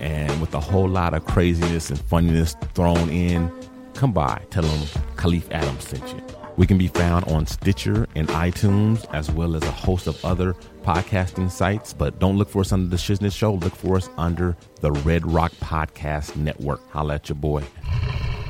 [0.00, 3.50] And with a whole lot of craziness and funniness thrown in,
[3.94, 4.42] come by.
[4.50, 4.86] Tell them
[5.16, 6.22] Kahlief Adams sent you.
[6.56, 10.54] We can be found on Stitcher and iTunes, as well as a host of other
[10.86, 11.92] podcasting sites.
[11.92, 13.54] But don't look for us under the Shiznit Show.
[13.54, 16.80] Look for us under the Red Rock Podcast Network.
[16.90, 17.62] Holla at your boy.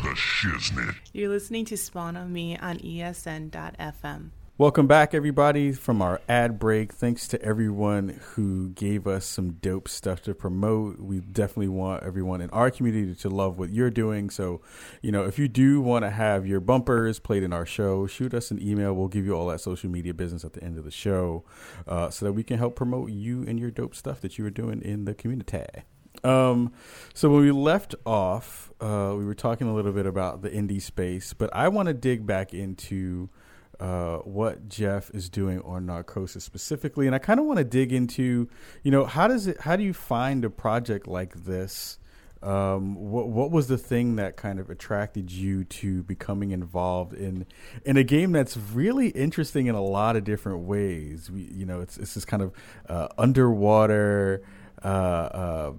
[0.02, 0.94] The Shiznit.
[1.12, 4.30] You're listening to Spawn on Me on ESN.FM.
[4.58, 6.94] Welcome back, everybody, from our ad break.
[6.94, 10.98] Thanks to everyone who gave us some dope stuff to promote.
[10.98, 14.30] We definitely want everyone in our community to love what you're doing.
[14.30, 14.62] So,
[15.02, 18.32] you know, if you do want to have your bumpers played in our show, shoot
[18.32, 18.94] us an email.
[18.94, 21.44] We'll give you all that social media business at the end of the show
[21.86, 24.50] uh, so that we can help promote you and your dope stuff that you are
[24.50, 25.82] doing in the community.
[26.24, 26.72] Um,
[27.12, 30.80] so when we left off, uh, we were talking a little bit about the indie
[30.80, 33.28] space, but I want to dig back into
[33.80, 37.92] uh, what Jeff is doing on Narcosis specifically, and I kind of want to dig
[37.92, 38.48] into,
[38.82, 39.60] you know, how does it?
[39.60, 41.98] How do you find a project like this?
[42.42, 47.46] Um, what what was the thing that kind of attracted you to becoming involved in
[47.84, 51.30] in a game that's really interesting in a lot of different ways?
[51.30, 52.52] We, you know, it's it's this kind of
[52.88, 54.42] uh, underwater
[54.82, 55.72] uh, uh,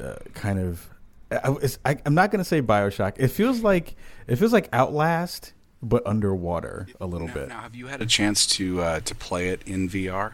[0.00, 0.88] uh kind of.
[1.32, 3.14] I, am not going to say Bioshock.
[3.18, 3.94] It feels like
[4.26, 5.52] it feels like Outlast
[5.82, 7.48] but underwater a little now, bit.
[7.48, 10.32] Now, have you had a chance to uh, to play it in VR?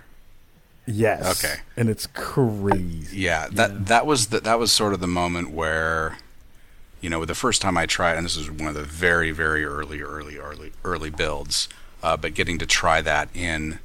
[0.86, 1.44] Yes.
[1.44, 1.60] Okay.
[1.76, 3.16] And it's crazy.
[3.16, 3.78] Yeah, that yeah.
[3.82, 6.18] that was the, that was sort of the moment where,
[7.00, 9.64] you know, the first time I tried, and this was one of the very very
[9.64, 11.68] early early early early builds,
[12.02, 13.80] uh, but getting to try that in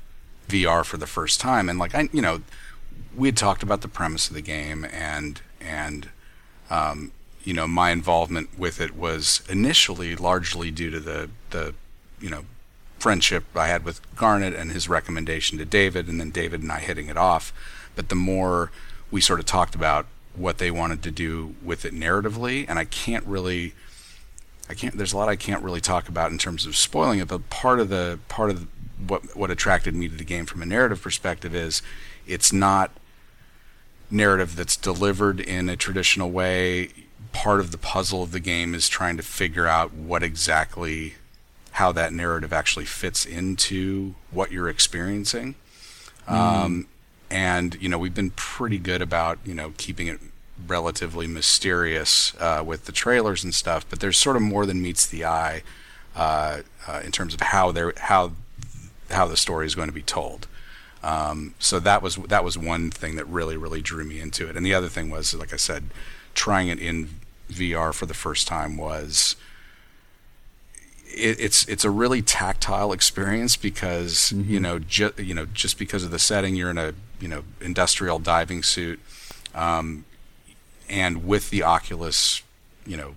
[0.48, 2.42] VR for the first time, and like I, you know,
[3.16, 6.10] we had talked about the premise of the game, and and
[6.70, 7.12] um,
[7.44, 11.74] you know, my involvement with it was initially largely due to the the
[12.20, 12.46] you know
[13.00, 16.80] friendship I had with Garnet and his recommendation to David, and then David and I
[16.80, 17.52] hitting it off.
[17.96, 18.72] But the more
[19.10, 22.86] we sort of talked about what they wanted to do with it narratively, and I
[22.86, 23.74] can't really,
[24.70, 24.98] I can't.
[24.98, 27.28] There's a lot I can't really talk about in terms of spoiling it.
[27.28, 28.68] But part of the part of the,
[29.06, 31.82] what what attracted me to the game from a narrative perspective is
[32.28, 32.92] it's not
[34.12, 36.90] narrative that's delivered in a traditional way.
[37.34, 41.16] Part of the puzzle of the game is trying to figure out what exactly
[41.72, 45.56] how that narrative actually fits into what you're experiencing.
[46.28, 46.34] Mm.
[46.34, 46.88] Um,
[47.30, 50.20] and you know we've been pretty good about you know keeping it
[50.68, 55.08] relatively mysterious uh, with the trailers and stuff, but there's sort of more than meets
[55.08, 55.64] the eye
[56.16, 58.34] uh, uh, in terms of how they how
[59.10, 60.48] how the story is going to be told.
[61.04, 64.56] Um, so that was that was one thing that really really drew me into it,
[64.56, 65.86] and the other thing was, like I said,
[66.34, 67.10] trying it in
[67.52, 69.36] VR for the first time was
[71.16, 74.50] it, it's it's a really tactile experience because mm-hmm.
[74.50, 77.44] you know ju- you know just because of the setting, you're in a you know
[77.60, 79.00] industrial diving suit,
[79.54, 80.06] um,
[80.90, 82.42] and with the Oculus,
[82.86, 83.16] you know,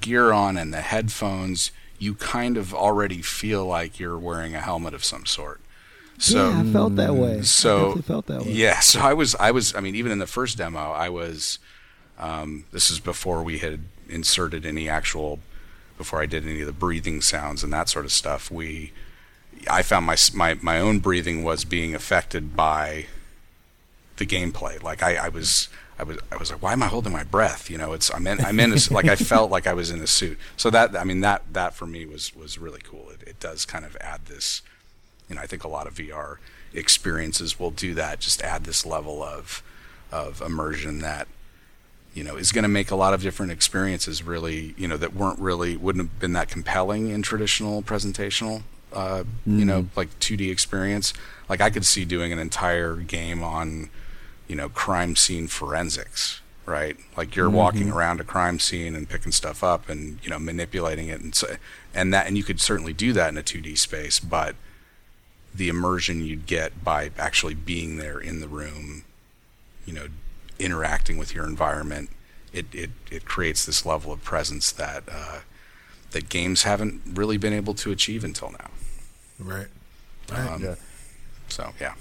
[0.00, 4.94] gear on and the headphones, you kind of already feel like you're wearing a helmet
[4.94, 5.60] of some sort.
[6.18, 7.42] So yeah, I felt that way.
[7.42, 8.52] So I felt that way.
[8.52, 11.58] Yeah, so I was I was I mean even in the first demo I was
[12.18, 15.40] um, this is before we had inserted any actual
[15.98, 18.50] before I did any of the breathing sounds and that sort of stuff.
[18.50, 18.92] We
[19.70, 23.06] I found my my my own breathing was being affected by
[24.16, 24.82] the gameplay.
[24.82, 27.70] Like I, I was I was I was like, why am I holding my breath?
[27.70, 30.00] You know, it's I'm in I'm in a, like I felt like I was in
[30.00, 30.38] a suit.
[30.56, 33.10] So that I mean that that for me was was really cool.
[33.10, 34.62] It, it does kind of add this
[35.28, 36.36] you know, I think a lot of VR
[36.72, 38.20] experiences will do that.
[38.20, 39.62] Just add this level of
[40.12, 41.26] of immersion that
[42.16, 45.14] you know is going to make a lot of different experiences really you know that
[45.14, 48.62] weren't really wouldn't have been that compelling in traditional presentational
[48.92, 49.58] uh, mm-hmm.
[49.58, 49.98] you know mm-hmm.
[49.98, 51.12] like 2D experience.
[51.48, 53.90] Like I could see doing an entire game on
[54.48, 56.96] you know crime scene forensics right?
[57.16, 57.56] Like you're mm-hmm.
[57.56, 61.34] walking around a crime scene and picking stuff up and you know manipulating it and
[61.34, 61.56] so
[61.94, 64.56] and that and you could certainly do that in a 2D space, but
[65.54, 69.04] the immersion you'd get by actually being there in the room,
[69.86, 70.08] you know,
[70.58, 72.10] interacting with your environment,
[72.52, 75.40] it, it, it creates this level of presence that uh,
[76.12, 78.70] that games haven't really been able to achieve until now.
[79.38, 79.68] Right.
[80.32, 80.74] Um, yeah.
[81.48, 81.94] So yeah.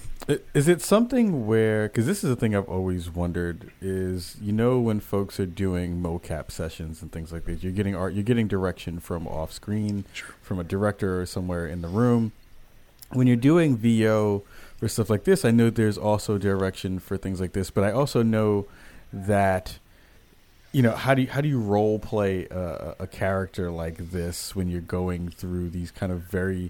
[0.56, 4.80] Is it something where because this is a thing I've always wondered is you know
[4.80, 8.48] when folks are doing mocap sessions and things like that you're getting art you're getting
[8.48, 10.30] direction from off screen sure.
[10.42, 12.32] from a director or somewhere in the room
[13.12, 14.42] when you're doing VO
[14.86, 17.92] for stuff like this, I know there's also direction for things like this, but I
[17.92, 18.68] also know
[19.12, 19.80] that
[20.74, 24.56] you know how do you, how do you role play a, a character like this
[24.56, 26.70] when you're going through these kind of very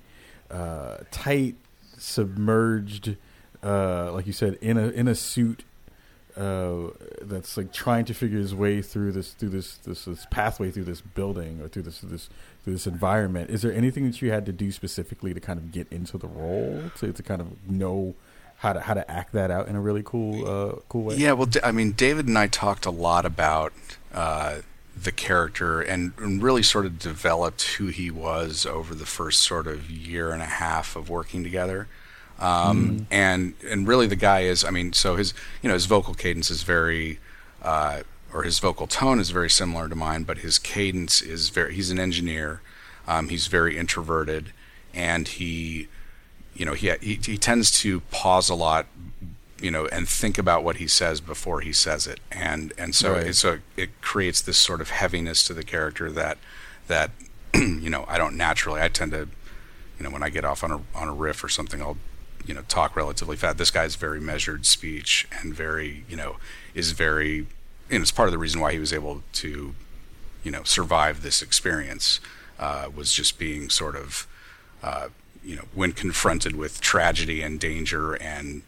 [0.50, 1.56] uh, tight,
[1.98, 3.18] submerged,
[3.62, 5.66] uh, like you said, in a in a suit
[6.38, 6.92] uh,
[7.22, 10.86] that's like trying to figure his way through this through this, this this pathway through
[10.86, 12.30] this building or through this this
[12.66, 13.52] through this environment.
[13.52, 16.28] Is there anything that you had to do specifically to kind of get into the
[16.28, 18.16] role to to kind of know
[18.58, 21.16] how to how to act that out in a really cool uh, cool way?
[21.16, 23.72] Yeah, well, I mean, David and I talked a lot about.
[24.14, 24.62] Uh,
[24.98, 29.68] the character and, and, really sort of developed who he was over the first sort
[29.68, 31.90] of year and a half of working together.
[32.40, 33.06] Um, mm.
[33.12, 34.64] And and really, the guy is.
[34.64, 37.20] I mean, so his you know his vocal cadence is very,
[37.62, 38.04] uh,
[38.36, 41.74] or his vocal tone is very similar to mine, but his cadence is very.
[41.74, 42.62] He's an engineer.
[43.08, 44.52] Um, he's very introverted,
[44.94, 45.88] and he,
[46.54, 48.88] you know, he, he he tends to pause a lot,
[49.62, 53.14] you know, and think about what he says before he says it, and and so
[53.14, 53.28] right.
[53.28, 56.38] it, so it creates this sort of heaviness to the character that
[56.88, 57.12] that
[57.56, 58.82] you know I don't naturally.
[58.82, 59.30] I tend to,
[59.98, 61.98] you know, when I get off on a on a riff or something, I'll
[62.46, 63.60] you know talk relatively fast.
[63.60, 66.36] This guy's very measured speech and very you know
[66.74, 67.48] is very
[67.90, 69.76] and it's part of the reason why he was able to
[70.44, 72.20] you know survive this experience
[72.60, 74.28] uh, was just being sort of
[74.84, 75.10] uh,
[75.44, 78.64] you know when confronted with tragedy and danger and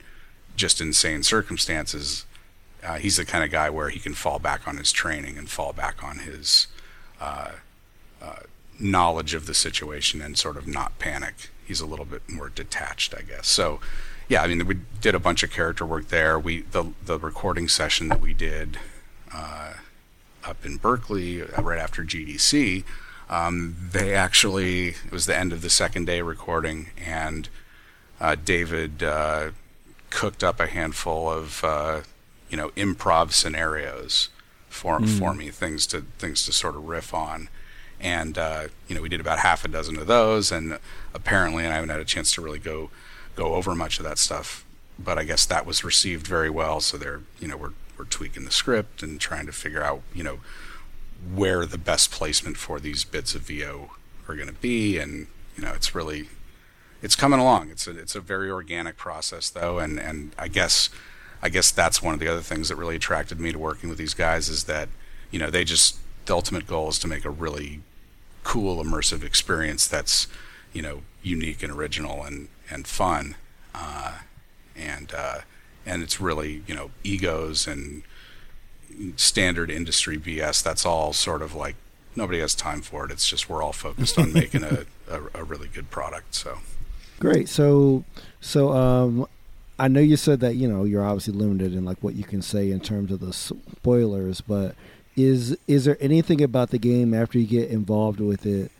[0.55, 2.25] just insane circumstances.
[2.83, 5.49] Uh, he's the kind of guy where he can fall back on his training and
[5.49, 6.67] fall back on his
[7.19, 7.51] uh,
[8.21, 8.39] uh,
[8.79, 13.13] knowledge of the situation and sort of not panic he's a little bit more detached,
[13.15, 13.47] I guess.
[13.47, 13.79] So,
[14.29, 16.39] yeah, I mean, we did a bunch of character work there.
[16.39, 18.79] We the the recording session that we did
[19.33, 19.73] uh,
[20.43, 22.83] up in Berkeley uh, right after GDC.
[23.29, 27.49] Um, they actually it was the end of the second day recording, and
[28.21, 29.51] uh, David uh,
[30.09, 32.01] cooked up a handful of uh,
[32.49, 34.29] you know improv scenarios
[34.69, 37.49] for for me, things to things to sort of riff on,
[37.99, 40.79] and uh, you know we did about half a dozen of those, and
[41.13, 42.89] apparently, and I haven't had a chance to really go
[43.35, 44.65] go over much of that stuff,
[44.97, 46.79] but I guess that was received very well.
[46.79, 50.23] So they're you know we're we're tweaking the script and trying to figure out you
[50.23, 50.39] know
[51.33, 53.91] where the best placement for these bits of VO
[54.27, 56.29] are going to be, and you know it's really
[57.01, 57.69] it's coming along.
[57.69, 60.89] It's a it's a very organic process though, and and I guess
[61.41, 63.97] I guess that's one of the other things that really attracted me to working with
[63.97, 64.89] these guys is that
[65.31, 67.81] you know they just the ultimate goal is to make a really
[68.43, 70.27] cool immersive experience that's
[70.73, 73.35] you know unique and original and and fun,
[73.73, 74.19] uh,
[74.75, 75.39] and uh,
[75.87, 78.03] and it's really you know egos and
[79.15, 80.63] standard industry BS.
[80.63, 81.75] That's all sort of like
[82.15, 83.11] nobody has time for it.
[83.11, 86.35] It's just we're all focused on making a, a, a really good product.
[86.35, 86.57] So.
[87.19, 87.49] Great.
[87.49, 88.03] So,
[88.41, 89.27] so um,
[89.79, 92.41] I know you said that you know you're obviously limited in like what you can
[92.41, 94.75] say in terms of the spoilers, but
[95.15, 98.71] is is there anything about the game after you get involved with it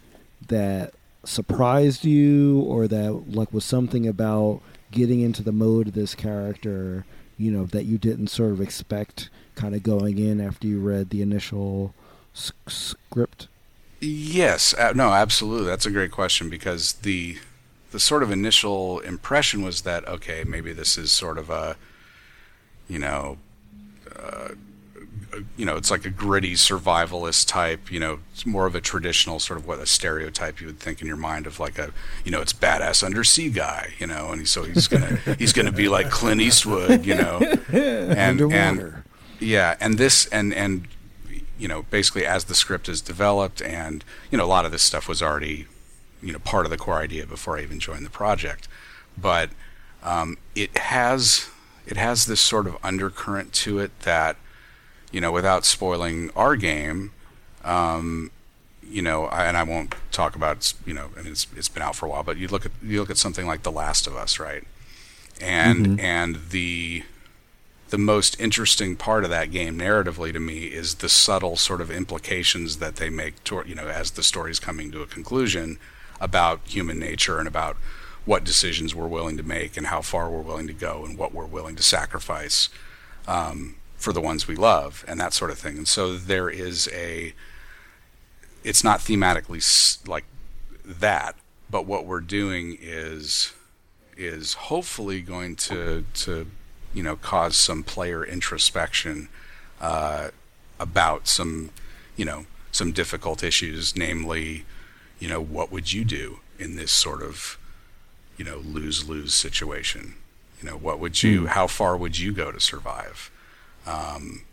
[0.48, 0.94] that
[1.24, 7.06] surprised you, or that like was something about getting into the mode of this character,
[7.38, 11.10] you know, that you didn't sort of expect, kind of going in after you read
[11.10, 11.94] the initial
[12.36, 13.48] s- script?
[14.00, 15.68] Yes, uh, no, absolutely.
[15.68, 17.38] That's a great question because the
[17.92, 21.78] the sort of initial impression was that okay, maybe this is sort of a,
[22.88, 23.38] you know,
[24.16, 24.50] uh,
[25.56, 27.92] you know, it's like a gritty survivalist type.
[27.92, 31.02] You know, it's more of a traditional sort of what a stereotype you would think
[31.02, 31.92] in your mind of like a,
[32.24, 33.94] you know, it's badass undersea guy.
[34.00, 37.06] You know, and so he's gonna he's gonna be like Clint Eastwood.
[37.06, 37.38] You know,
[37.72, 38.56] and Underwater.
[38.58, 39.04] and
[39.40, 40.88] yeah, and this and and
[41.58, 44.84] you know, basically as the script is developed, and you know, a lot of this
[44.84, 45.68] stuff was already
[46.22, 48.68] you know part of the core idea before I even joined the project,
[49.18, 49.50] but
[50.04, 51.50] um, it has
[51.86, 54.36] it has this sort of undercurrent to it that
[55.12, 57.12] you know without spoiling our game,
[57.64, 58.32] um,
[58.90, 61.84] you know, I, and I won't talk about you know, I mean it's it's been
[61.84, 64.08] out for a while, but you look at you look at something like The Last
[64.08, 64.64] of Us, right?
[65.42, 67.04] And and the
[67.90, 71.90] the most interesting part of that game narratively to me is the subtle sort of
[71.90, 75.78] implications that they make toward you know as the story's coming to a conclusion
[76.20, 77.78] about human nature and about
[78.26, 81.34] what decisions we're willing to make and how far we're willing to go and what
[81.34, 82.68] we're willing to sacrifice
[83.28, 86.90] um, for the ones we love and that sort of thing and so there is
[86.94, 87.34] a
[88.64, 90.26] it's not thematically like
[90.86, 91.36] that
[91.70, 93.54] but what we're doing is
[94.16, 96.48] is hopefully going to to
[96.94, 99.30] you know cause some player introspection
[99.80, 100.30] uh,
[100.80, 101.70] about some
[102.16, 104.66] you know some difficult issues, namely
[105.20, 107.58] you know what would you do in this sort of
[108.38, 110.16] you know lose lose situation?
[110.62, 111.48] You know what would you?
[111.48, 113.30] How far would you go to survive?
[113.88, 114.44] Um,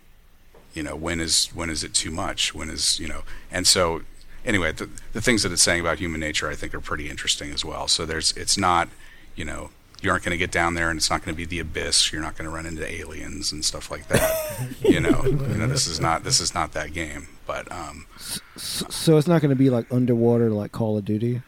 [0.74, 2.54] you know when is when is it too much?
[2.54, 3.22] When is you know?
[3.50, 4.02] And so
[4.44, 7.52] anyway, the, the things that it's saying about human nature, I think, are pretty interesting
[7.52, 7.88] as well.
[7.88, 8.88] So there's it's not
[9.36, 9.70] you know
[10.02, 12.12] you aren't going to get down there and it's not going to be the abyss
[12.12, 14.30] you're not going to run into aliens and stuff like that
[14.82, 18.38] you know you know this is not this is not that game but um S-
[18.90, 21.40] So it's not going to be like underwater, like Call of Duty.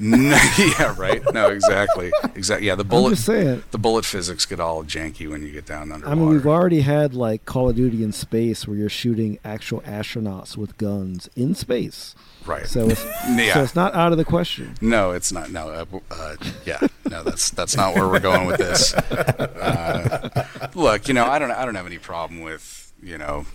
[0.00, 5.42] yeah right no exactly exactly yeah the bullet the bullet physics get all janky when
[5.42, 6.06] you get down under.
[6.06, 9.80] I mean, we've already had like Call of Duty in space, where you're shooting actual
[9.80, 12.14] astronauts with guns in space.
[12.46, 14.74] right So it's yeah so it's not out of the question.
[14.80, 15.50] No, it's not.
[15.50, 16.78] No, uh, uh, yeah,
[17.10, 18.94] no, that's that's not where we're going with this.
[18.94, 23.46] Uh, look, you know, I don't, I don't have any problem with, you know,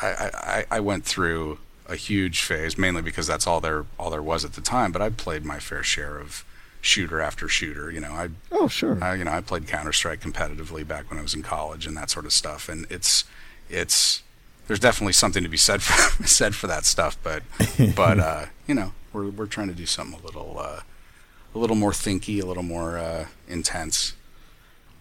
[0.00, 1.58] I, I, I went through
[1.92, 4.90] a huge phase mainly because that's all there, all there was at the time.
[4.92, 6.44] But I played my fair share of
[6.80, 7.90] shooter after shooter.
[7.90, 8.98] You know, I, Oh, sure.
[9.02, 11.96] I you know, I played Counter Strike competitively back when I was in college and
[11.96, 12.68] that sort of stuff.
[12.68, 13.24] And it's,
[13.68, 14.22] it's,
[14.66, 17.16] there's definitely something to be said for said for that stuff.
[17.22, 17.42] But,
[17.94, 20.56] but uh, you know, we're we're trying to do something a little.
[20.58, 20.80] Uh,
[21.54, 24.14] a little more thinky, a little more uh, intense.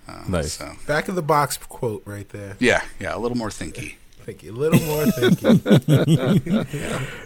[0.06, 0.52] Uh, Nice.
[0.54, 2.58] So, Back of the box quote right there.
[2.60, 3.96] yeah, yeah, a little more thinky.
[4.26, 4.52] Thank you.
[4.52, 6.66] A little more thinking.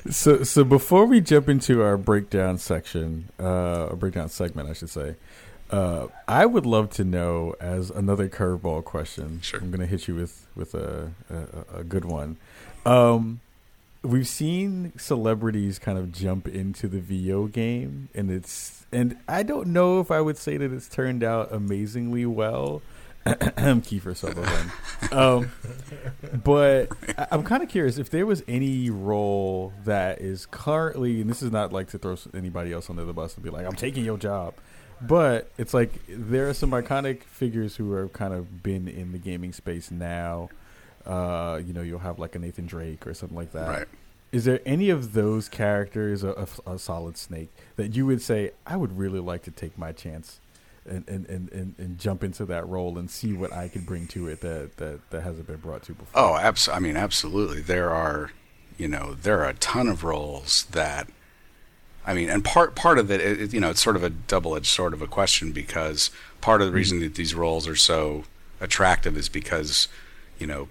[0.12, 4.90] So, so before we jump into our breakdown section, uh, a breakdown segment, I should
[4.92, 5.16] say,
[5.72, 9.60] uh, I would love to know, as another curveball question, Sure.
[9.60, 12.38] I'm going to hit you with with a a, a good one.
[12.86, 13.40] Um,
[14.04, 19.68] we've seen celebrities kind of jump into the VO game, and it's and I don't
[19.68, 22.84] know if I would say that it's turned out amazingly well.
[23.82, 24.72] Kiefer Sutherland.
[25.12, 25.52] um,
[26.44, 31.30] but I, I'm kind of curious if there was any role that is currently, and
[31.30, 33.76] this is not like to throw anybody else under the bus and be like, I'm
[33.76, 34.54] taking your job.
[35.02, 39.18] But it's like there are some iconic figures who have kind of been in the
[39.18, 40.50] gaming space now.
[41.06, 43.68] Uh, you know, you'll have like a Nathan Drake or something like that.
[43.68, 43.88] Right.
[44.32, 48.52] Is there any of those characters, a, a, a solid snake, that you would say
[48.68, 50.40] I would really like to take my chance
[50.86, 54.08] and, and, and, and, and jump into that role and see what I could bring
[54.08, 56.10] to it that, that, that hasn't been brought to before?
[56.14, 57.62] Oh, abs- I mean, absolutely.
[57.62, 58.32] There are,
[58.78, 61.08] you know, there are a ton of roles that,
[62.06, 64.56] I mean, and part part of it, it you know, it's sort of a double
[64.56, 66.78] edged sort of a question because part of the mm-hmm.
[66.78, 68.26] reason that these roles are so
[68.62, 69.88] attractive is because,
[70.38, 70.68] you know,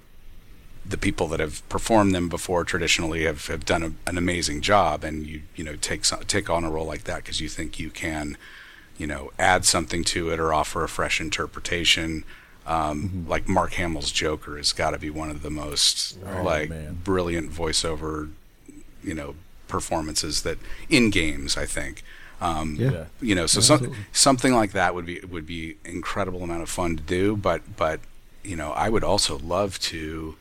[0.86, 5.02] the people that have performed them before traditionally have, have done a, an amazing job,
[5.02, 7.78] and you you know take some, take on a role like that because you think
[7.78, 8.36] you can,
[8.97, 12.24] you know, add something to it or offer a fresh interpretation.
[12.66, 16.70] Um, Like Mark Hamill's Joker has got to be one of the most Oh, like
[16.70, 17.01] man.
[17.05, 18.30] brilliant voiceover,
[19.03, 19.34] you know,
[19.68, 21.57] performances that in games.
[21.57, 22.03] I think.
[22.40, 22.90] Um, Yeah.
[22.90, 23.05] Yeah.
[23.20, 26.97] You know, so some, something like that would be would be incredible amount of fun
[26.97, 27.36] to do.
[27.36, 28.01] But but
[28.42, 30.36] you know, I would also love to.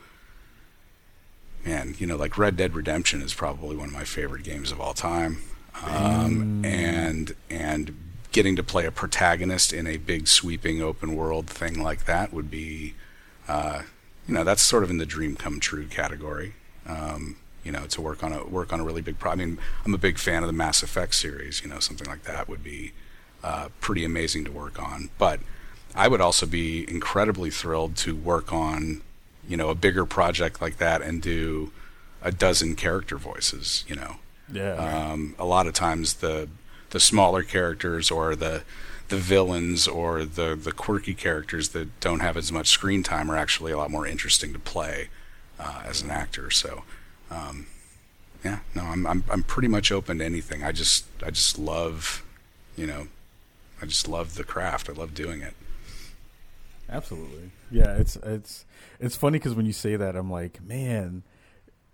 [1.65, 4.81] Man, you know, like Red Dead Redemption is probably one of my favorite games of
[4.81, 5.37] all time,
[5.81, 7.95] um, and and
[8.33, 12.51] getting to play a protagonist in a big sweeping open world thing like that would
[12.51, 12.95] be,
[13.47, 13.83] uh,
[14.27, 16.53] you know, that's sort of in the dream come true category.
[16.85, 19.17] Um, you know, to work on a work on a really big.
[19.19, 21.61] Pro- I mean, I'm a big fan of the Mass Effect series.
[21.63, 22.91] You know, something like that would be
[23.41, 25.09] uh, pretty amazing to work on.
[25.17, 25.39] But
[25.95, 29.01] I would also be incredibly thrilled to work on,
[29.47, 31.71] you know, a bigger project like that and do
[32.21, 33.85] a dozen character voices.
[33.87, 34.15] You know,
[34.51, 34.73] Yeah.
[34.73, 36.49] um, a lot of times the
[36.93, 38.63] the smaller characters or the
[39.09, 43.35] the villains or the the quirky characters that don't have as much screen time are
[43.35, 45.09] actually a lot more interesting to play
[45.59, 46.51] uh, as an actor.
[46.51, 46.83] So,
[47.31, 47.65] um,
[48.45, 50.63] yeah, no, I'm I'm I'm pretty much open to anything.
[50.63, 52.23] I just I just love,
[52.77, 53.07] you know,
[53.81, 54.87] I just love the craft.
[54.87, 55.55] I love doing it.
[56.87, 57.51] Absolutely.
[57.71, 58.65] Yeah, it's it's
[58.99, 61.23] it's funny because when you say that, I'm like, man,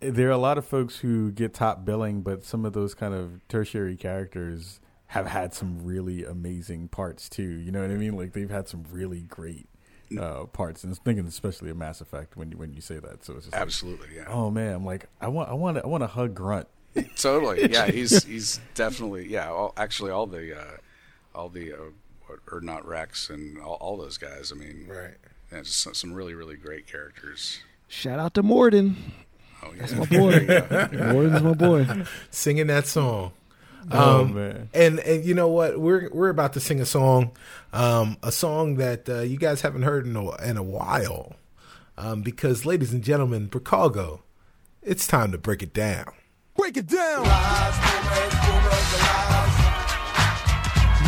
[0.01, 3.13] there are a lot of folks who get top billing, but some of those kind
[3.13, 7.43] of tertiary characters have had some really amazing parts too.
[7.43, 8.15] You know what I mean?
[8.15, 9.67] Like they've had some really great
[10.19, 13.23] uh, parts, and I'm thinking especially of Mass Effect when you when you say that.
[13.25, 14.25] So it's just like, Absolutely, yeah.
[14.27, 16.67] oh man, I'm like, I want I want to, I want to hug Grunt.
[17.17, 20.77] totally yeah he's he's definitely yeah all, actually all the uh
[21.35, 21.77] all the uh,
[22.27, 25.13] or- Urdnot Wrex and all, all those guys i mean Right.
[25.51, 28.95] yeah, just some, some really really great characters Shout out to Mordin.
[29.63, 30.31] oh yeah That's my boy.
[31.13, 32.05] Mordin's my boy.
[32.31, 33.33] Singing that song.
[33.91, 35.79] Oh Um, man, And and you know what?
[35.79, 37.31] We're we're about to sing a song,
[37.73, 41.35] um, a song that uh, you guys haven't heard in a, in a while,
[41.97, 44.21] um, because ladies and gentlemen, Chicago,
[44.81, 46.05] it's time to break it down.
[46.57, 47.23] Break it down.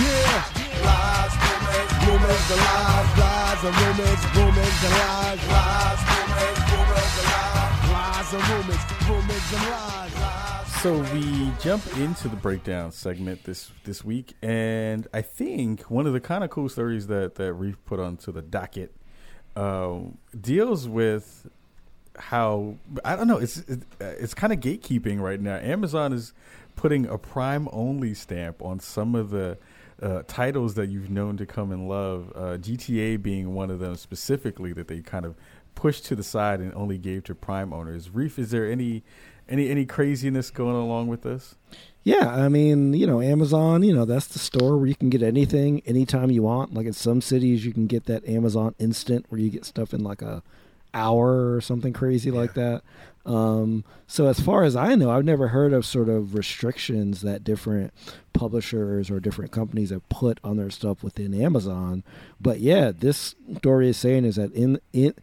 [0.01, 0.43] Yeah.
[0.85, 7.27] Lies, rumors, rumors, the lies, lies, and rumors, rumors, and lies, lies, rumors, rumors, and
[7.31, 10.50] lies, lies, and rumors, rumors, and lies, lies.
[10.81, 16.13] So we jump into the breakdown segment this this week, and I think one of
[16.13, 18.91] the kind of cool stories that that Reef put onto the docket
[19.55, 21.47] um, deals with
[22.17, 23.37] how I don't know.
[23.37, 25.57] It's it, it's kind of gatekeeping right now.
[25.57, 26.33] Amazon is
[26.75, 29.59] putting a Prime only stamp on some of the
[30.01, 32.33] uh, titles that you've known to come and love.
[32.33, 35.35] Uh, GTA being one of them specifically that they kind of
[35.75, 38.09] pushed to the side and only gave to Prime owners.
[38.09, 39.03] Reef, is there any
[39.51, 41.55] any any craziness going along with this?
[42.03, 45.21] Yeah, I mean, you know, Amazon, you know, that's the store where you can get
[45.21, 46.73] anything anytime you want.
[46.73, 50.03] Like in some cities you can get that Amazon instant where you get stuff in
[50.03, 50.41] like a
[50.93, 52.81] hour or something crazy like that.
[53.23, 57.43] Um, so as far as I know, I've never heard of sort of restrictions that
[57.43, 57.93] different
[58.33, 62.03] publishers or different companies have put on their stuff within Amazon.
[62.39, 65.19] But yeah, this story is saying is that in it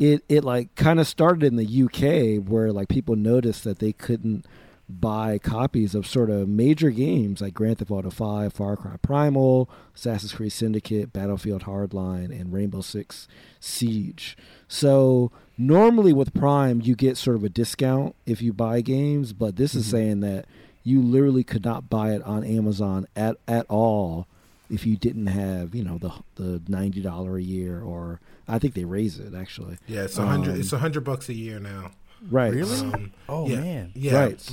[0.00, 3.92] it it like kind of started in the UK where like people noticed that they
[3.92, 4.46] couldn't
[4.88, 9.70] buy copies of sort of major games like Grand Theft Auto 5, Far Cry Primal,
[9.94, 13.28] Assassin's Creed Syndicate, Battlefield Hardline, and Rainbow Six
[13.60, 14.36] Siege.
[14.66, 19.54] So normally with Prime, you get sort of a discount if you buy games, but
[19.54, 19.90] this is mm-hmm.
[19.96, 20.46] saying that
[20.82, 24.26] you literally could not buy it on Amazon at at all
[24.70, 26.12] if you didn't have you know the
[26.42, 28.18] the ninety dollar a year or
[28.50, 29.78] I think they raise it actually.
[29.86, 30.54] Yeah, it's a hundred.
[30.54, 31.92] Um, it's a hundred bucks a year now.
[32.30, 32.52] Right.
[32.52, 32.78] Really?
[32.92, 33.92] Um, Oh, yeah, man.
[33.94, 34.14] yeah.
[34.24, 34.50] Right.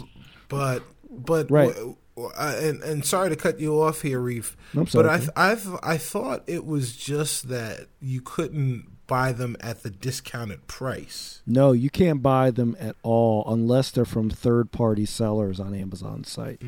[0.50, 1.74] But but Right.
[1.74, 5.18] w- uh, and and sorry to cut you off here, Reef, I'm but sorry, I
[5.20, 5.30] Ken.
[5.36, 10.68] I th- I thought it was just that you couldn't buy them at the discounted
[10.68, 11.42] price.
[11.46, 16.30] No, you can't buy them at all unless they're from third party sellers on Amazon's
[16.30, 16.62] site.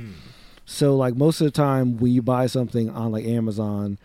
[0.66, 3.98] So like most of the time when you buy something on like Amazon,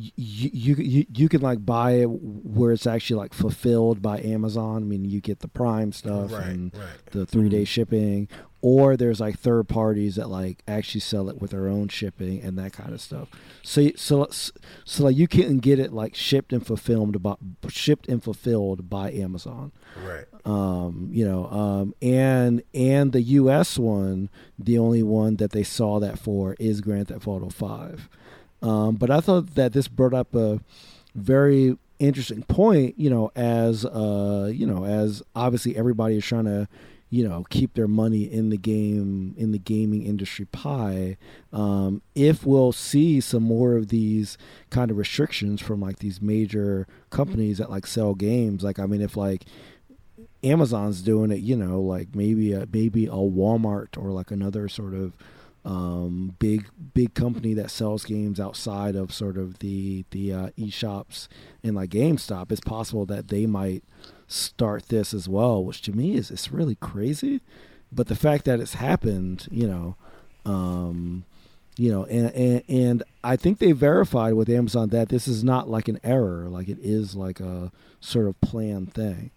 [0.00, 4.76] you, you you you can like buy it where it's actually like fulfilled by Amazon.
[4.76, 6.86] I mean, you get the Prime stuff Right, and right.
[7.10, 8.28] the three day shipping,
[8.62, 12.56] or there's like third parties that like actually sell it with their own shipping and
[12.58, 13.28] that kind of stuff.
[13.62, 17.34] So you- so so like you can get it like shipped and fulfilled by
[17.68, 19.72] shipped and fulfilled by Amazon
[20.06, 20.26] Right.
[20.44, 23.78] um, you know, um, and and the U.S.
[23.78, 28.08] one, the only one that they saw that for is Grand Theft Auto Five.
[28.62, 30.60] Um, but I thought that this brought up a
[31.14, 32.98] very interesting point.
[32.98, 36.68] You know, as uh, you know, as obviously everybody is trying to,
[37.10, 41.16] you know, keep their money in the game in the gaming industry pie.
[41.52, 44.36] Um, if we'll see some more of these
[44.70, 49.02] kind of restrictions from like these major companies that like sell games, like I mean,
[49.02, 49.44] if like
[50.42, 54.94] Amazon's doing it, you know, like maybe a, maybe a Walmart or like another sort
[54.94, 55.12] of
[55.64, 61.28] um, big big company that sells games outside of sort of the the uh, e-shops
[61.62, 62.50] and like GameStop.
[62.50, 63.84] It's possible that they might
[64.26, 67.40] start this as well, which to me is it's really crazy.
[67.90, 69.96] But the fact that it's happened, you know,
[70.44, 71.24] um,
[71.76, 75.68] you know, and, and and I think they verified with Amazon that this is not
[75.68, 79.30] like an error, like it is like a sort of planned thing.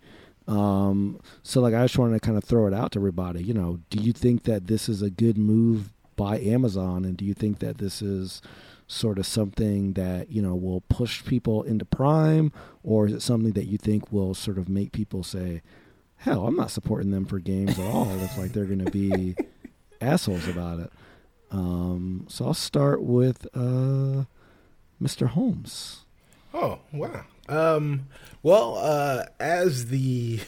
[0.48, 3.44] Um, so like I just wanted to kind of throw it out to everybody.
[3.44, 5.92] You know, do you think that this is a good move
[6.22, 8.44] by Amazon, and do you think that this is
[8.86, 12.52] sort of something that you know will push people into Prime,
[12.84, 15.64] or is it something that you think will sort of make people say,
[16.18, 18.08] "Hell, I'm not supporting them for games at all"?
[18.22, 19.36] if like they're going to be
[20.02, 20.92] assholes about it.
[21.50, 24.26] Um, so I'll start with uh,
[25.02, 25.28] Mr.
[25.30, 26.06] Holmes.
[26.54, 27.26] Oh wow.
[27.50, 28.06] Um,
[28.44, 30.40] well, uh, as the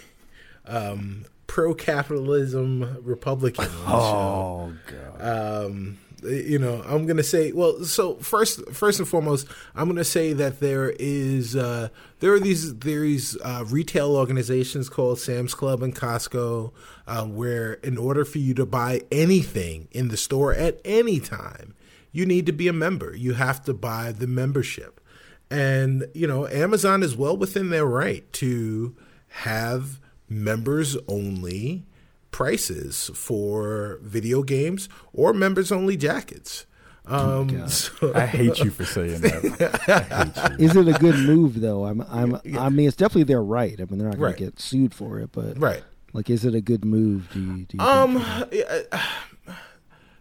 [0.68, 5.03] um, pro-capitalism Republican, on the show, Oh god.
[5.24, 10.34] Um, you know, I'm gonna say, well, so first, first and foremost, I'm gonna say
[10.34, 11.90] that there is, uh,
[12.20, 16.72] there are these, these uh, retail organizations called Sam's Club and Costco,
[17.08, 21.76] uh, where in order for you to buy anything in the store at any time,
[22.12, 23.16] you need to be a member.
[23.16, 25.02] You have to buy the membership,
[25.50, 28.96] and you know, Amazon is well within their right to
[29.28, 31.86] have members only
[32.34, 36.66] prices for video games or members only jackets.
[37.06, 39.80] Um, so- I hate you for saying that.
[39.88, 40.66] I hate you.
[40.66, 41.86] Is it a good move though?
[41.86, 43.80] I'm, I'm, I mean, it's definitely their right.
[43.80, 44.38] I mean, they're not going Right.
[44.38, 45.84] to get sued for it, but right.
[46.12, 47.30] like, is it a good move?
[47.32, 48.26] Do you, do you Um,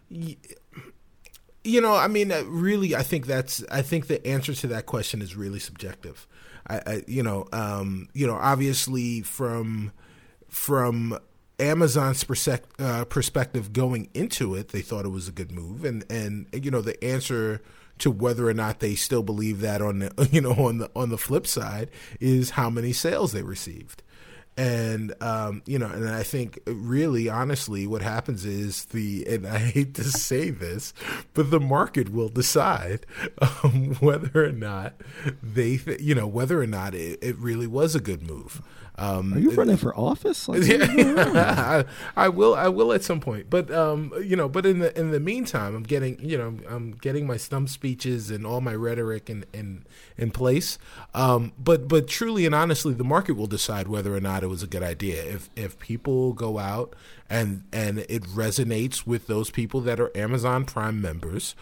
[1.63, 3.63] you know, I mean, uh, really, I think that's.
[3.71, 6.27] I think the answer to that question is really subjective.
[6.67, 9.91] I, I you know, um, you know, obviously from
[10.49, 11.17] from
[11.59, 12.25] Amazon's
[12.79, 16.71] uh, perspective going into it, they thought it was a good move, and and you
[16.71, 17.61] know, the answer
[17.99, 21.09] to whether or not they still believe that on the you know on the on
[21.09, 21.89] the flip side
[22.19, 24.03] is how many sales they received
[24.55, 29.57] and um, you know, and I think really, honestly, what happens is the, and I
[29.57, 30.93] hate to say this,
[31.33, 33.05] but the market will decide
[33.41, 34.93] um, whether or not
[35.41, 38.61] they, th- you know, whether or not it, it really was a good move.
[38.95, 40.47] Um, Are you running for office?
[40.47, 41.85] Like, yeah, I,
[42.25, 42.53] I will.
[42.53, 45.75] I will at some point, but um, you know, but in the in the meantime,
[45.75, 49.83] I'm getting you know, I'm getting my stump speeches and all my rhetoric in in
[50.17, 50.77] in place.
[51.15, 54.61] Um, but but truly and honestly, the market will decide whether or not it was
[54.61, 55.23] a good idea.
[55.23, 56.95] If if people go out
[57.29, 61.55] and and it resonates with those people that are Amazon Prime members,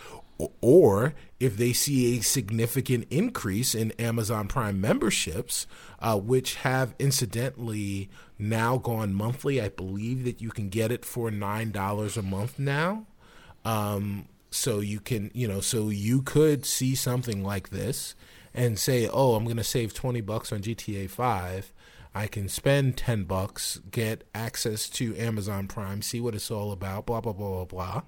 [0.61, 5.67] or if they see a significant increase in Amazon Prime memberships,
[5.99, 9.61] uh, which have incidentally now gone monthly.
[9.61, 13.05] I believe that you can get it for nine dollars a month now.
[13.63, 18.15] Um, so you can, you know, so you could see something like this
[18.53, 21.73] and say, "Oh, I'm going to save twenty bucks on GTA Five."
[22.13, 27.05] I can spend ten bucks, get access to Amazon Prime, see what it's all about,
[27.05, 28.01] blah blah blah blah blah,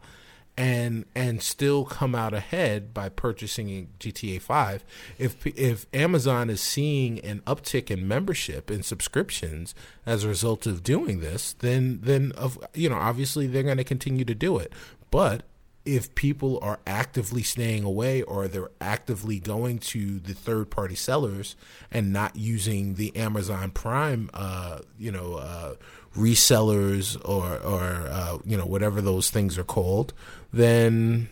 [0.58, 4.84] and and still come out ahead by purchasing GTA Five.
[5.18, 9.74] If if Amazon is seeing an uptick in membership and subscriptions
[10.06, 13.84] as a result of doing this, then then of you know obviously they're going to
[13.84, 14.72] continue to do it,
[15.12, 15.44] but
[15.86, 21.56] if people are actively staying away or they're actively going to the third party sellers
[21.92, 25.74] and not using the Amazon Prime, uh, you know, uh,
[26.16, 30.14] resellers or or uh, you know whatever those things are called,
[30.54, 31.30] then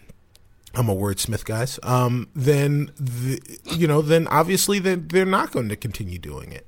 [0.73, 1.79] I'm a wordsmith, guys.
[1.83, 3.41] Um, then the,
[3.75, 6.67] you know, then obviously they're, they're not going to continue doing it.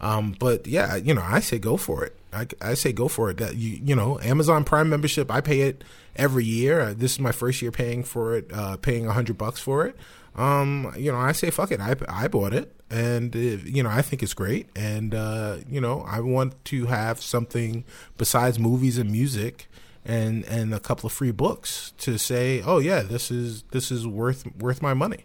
[0.00, 2.16] Um, but yeah, you know, I say go for it.
[2.32, 3.38] I, I say go for it.
[3.38, 5.84] That you you know, Amazon Prime membership, I pay it
[6.16, 6.80] every year.
[6.80, 9.86] Uh, this is my first year paying for it, uh, paying a hundred bucks for
[9.86, 9.96] it.
[10.34, 11.80] Um, you know, I say fuck it.
[11.80, 14.68] I I bought it, and uh, you know, I think it's great.
[14.74, 17.84] And uh, you know, I want to have something
[18.18, 19.68] besides movies and music
[20.04, 24.06] and and a couple of free books to say, oh yeah, this is this is
[24.06, 25.24] worth worth my money.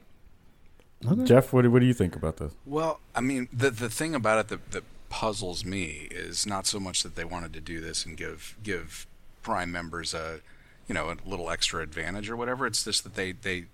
[1.23, 2.51] Jeff, what do, what do you think about this?
[2.65, 6.79] Well, I mean, the the thing about it that, that puzzles me is not so
[6.79, 9.07] much that they wanted to do this and give give
[9.41, 10.41] Prime members a
[10.87, 12.65] you know a little extra advantage or whatever.
[12.65, 13.65] It's just that they they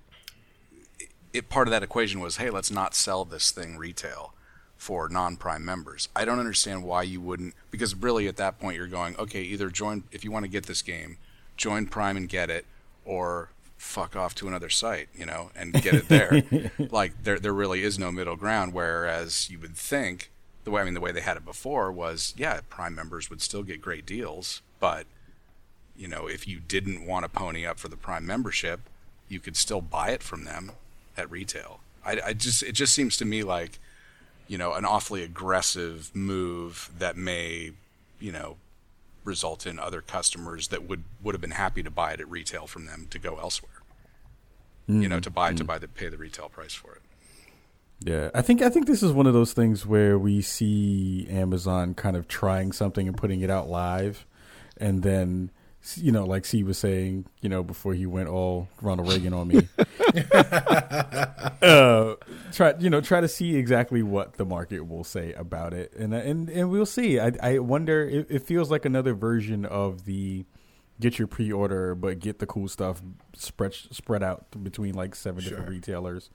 [1.34, 4.34] it part of that equation was, hey, let's not sell this thing retail
[4.78, 6.10] for non-prime members.
[6.16, 9.70] I don't understand why you wouldn't because really at that point you're going, okay, either
[9.70, 11.18] join if you want to get this game,
[11.58, 12.66] join Prime and get it
[13.04, 16.44] or fuck off to another site, you know, and get it there.
[16.92, 20.30] like there there really is no middle ground whereas you would think
[20.64, 23.42] the way I mean the way they had it before was yeah, Prime members would
[23.42, 25.06] still get great deals, but
[25.98, 28.82] you know, if you didn't want to pony up for the Prime membership,
[29.30, 30.74] you could still buy it from them
[31.18, 31.80] at retail.
[32.06, 33.80] I, I just it just seems to me like
[34.48, 37.72] you know, an awfully aggressive move that may,
[38.20, 38.58] you know,
[39.24, 42.68] result in other customers that would would have been happy to buy it at retail
[42.68, 43.72] from them to go elsewhere.
[44.90, 45.02] Mm-hmm.
[45.02, 45.58] You know, to buy mm-hmm.
[45.58, 47.02] to buy the pay the retail price for it.
[48.02, 51.96] Yeah, I think I think this is one of those things where we see Amazon
[51.96, 54.26] kind of trying something and putting it out live,
[54.78, 55.50] and then
[55.96, 59.48] you know, like C was saying, you know, before he went all Ronald Reagan on
[59.48, 59.68] me,
[61.62, 62.16] uh,
[62.52, 66.14] try you know try to see exactly what the market will say about it, and
[66.14, 67.20] and and we'll see.
[67.20, 68.08] I I wonder.
[68.08, 70.46] It, it feels like another version of the
[71.00, 73.02] get your pre-order, but get the cool stuff
[73.36, 75.52] spread spread out between like seven sure.
[75.52, 76.30] different retailers.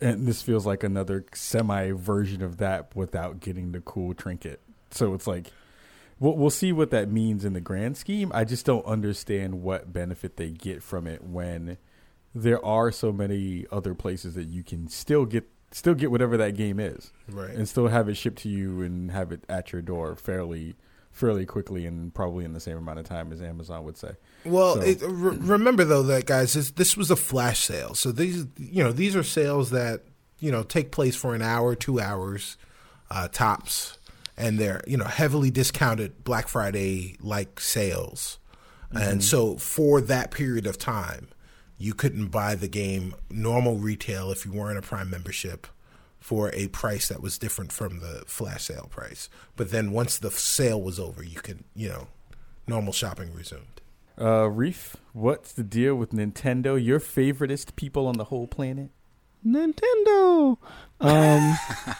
[0.00, 4.60] And this feels like another semi version of that without getting the cool trinket.
[4.90, 5.52] So it's like
[6.20, 8.30] we'll, we'll see what that means in the grand scheme.
[8.34, 11.78] I just don't understand what benefit they get from it when
[12.34, 16.56] there are so many other places that you can still get still get whatever that
[16.56, 19.82] game is, right, and still have it shipped to you and have it at your
[19.82, 20.76] door fairly
[21.10, 24.12] fairly quickly and probably in the same amount of time as Amazon would say.
[24.44, 24.82] Well, so.
[24.82, 28.82] it, re- remember though that guys, this, this was a flash sale, so these you
[28.82, 30.02] know these are sales that
[30.38, 32.56] you know take place for an hour, two hours,
[33.10, 33.97] uh, tops,
[34.38, 38.38] and they're you know heavily discounted Black Friday like sales,
[38.92, 38.96] mm-hmm.
[38.96, 41.28] and so for that period of time
[41.78, 45.66] you couldn't buy the game normal retail if you weren't a Prime membership
[46.18, 49.30] for a price that was different from the flash sale price.
[49.56, 52.08] But then once the sale was over, you could, you know,
[52.66, 53.80] normal shopping resumed.
[54.20, 56.82] Uh, Reef, what's the deal with Nintendo?
[56.84, 58.90] Your favoriteest people on the whole planet?
[59.46, 60.56] Nintendo.
[61.00, 61.56] Um,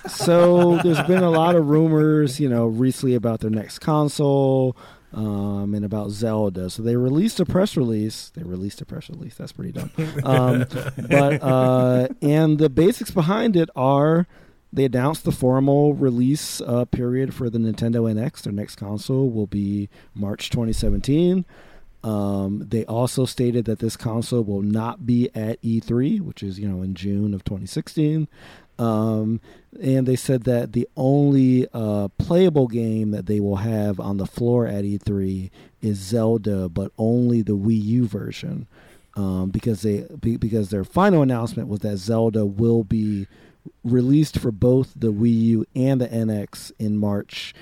[0.09, 4.77] so there's been a lot of rumors, you know, recently about their next console
[5.13, 6.69] um, and about Zelda.
[6.71, 8.31] So they released a press release.
[8.31, 9.37] They released a press release.
[9.37, 9.91] That's pretty dumb.
[10.25, 10.67] Um,
[11.09, 14.27] but uh, and the basics behind it are
[14.73, 18.43] they announced the formal release uh, period for the Nintendo NX.
[18.43, 21.47] Their next console will be March 2017.
[22.05, 26.69] Um, they also stated that this console will not be at E3, which is you
[26.69, 28.29] know in June of 2016.
[28.79, 29.41] Um,
[29.83, 34.27] and they said that the only uh, playable game that they will have on the
[34.27, 35.51] floor at E3
[35.83, 38.69] is Zelda, but only the Wii U version,
[39.17, 43.27] um, because they because their final announcement was that Zelda will be
[43.83, 47.55] released for both the Wii U and the NX in March,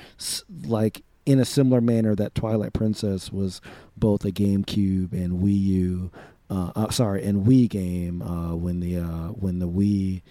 [0.64, 3.61] like in a similar manner that Twilight Princess was
[3.97, 6.11] both a GameCube and Wii U.
[6.48, 10.23] Uh, uh, sorry, and Wii game uh, when the uh, when the Wii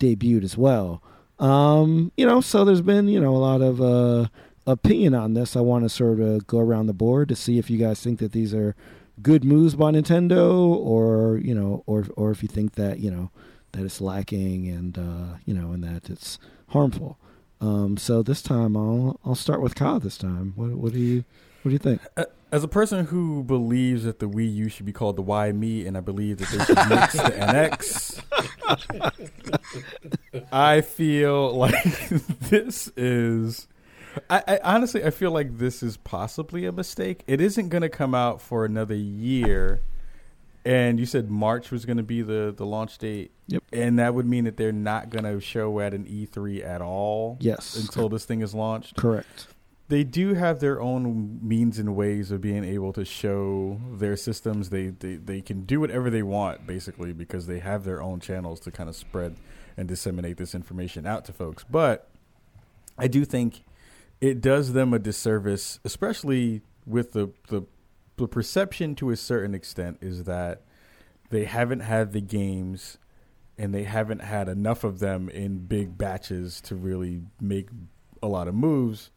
[0.00, 1.00] debuted as well.
[1.38, 4.28] Um, you know, so there's been, you know, a lot of uh,
[4.66, 5.56] opinion on this.
[5.56, 8.18] I want to sort of go around the board to see if you guys think
[8.18, 8.74] that these are
[9.22, 13.30] good moves by Nintendo or, you know, or or if you think that, you know,
[13.72, 17.16] that it's lacking and uh, you know, and that it's harmful.
[17.60, 20.52] Um, so this time I'll I'll start with Kyle this time.
[20.56, 21.24] What what do you
[21.62, 22.00] what do you think?
[22.52, 25.86] As a person who believes that the Wii U should be called the Why Me,
[25.86, 28.22] and I believe that they should mix the
[30.32, 32.08] NX, I feel like
[32.40, 33.68] this is.
[34.28, 37.22] I, I, honestly, I feel like this is possibly a mistake.
[37.28, 39.82] It isn't going to come out for another year,
[40.64, 43.32] and you said March was going to be the the launch date.
[43.48, 46.80] Yep, and that would mean that they're not going to show at an E3 at
[46.82, 47.36] all.
[47.40, 48.96] Yes, until this thing is launched.
[48.96, 49.46] Correct
[49.90, 54.70] they do have their own means and ways of being able to show their systems.
[54.70, 58.60] They, they they can do whatever they want basically because they have their own channels
[58.60, 59.34] to kind of spread
[59.76, 61.64] and disseminate this information out to folks.
[61.68, 62.08] But
[62.96, 63.64] I do think
[64.20, 67.62] it does them a disservice, especially with the the,
[68.20, 70.62] the perception to a certain extent is that
[71.30, 72.98] they haven't had the games
[73.58, 77.68] and they haven't had enough of them in big batches to really make
[78.22, 79.10] a lot of moves.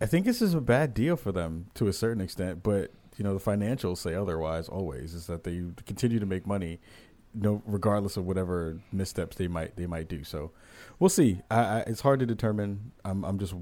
[0.00, 3.24] I think this is a bad deal for them to a certain extent, but you
[3.24, 4.68] know the financials say otherwise.
[4.68, 6.80] Always is that they continue to make money,
[7.32, 10.24] no regardless of whatever missteps they might they might do.
[10.24, 10.50] So
[10.98, 11.42] we'll see.
[11.50, 12.92] I, I, it's hard to determine.
[13.04, 13.54] I'm I'm just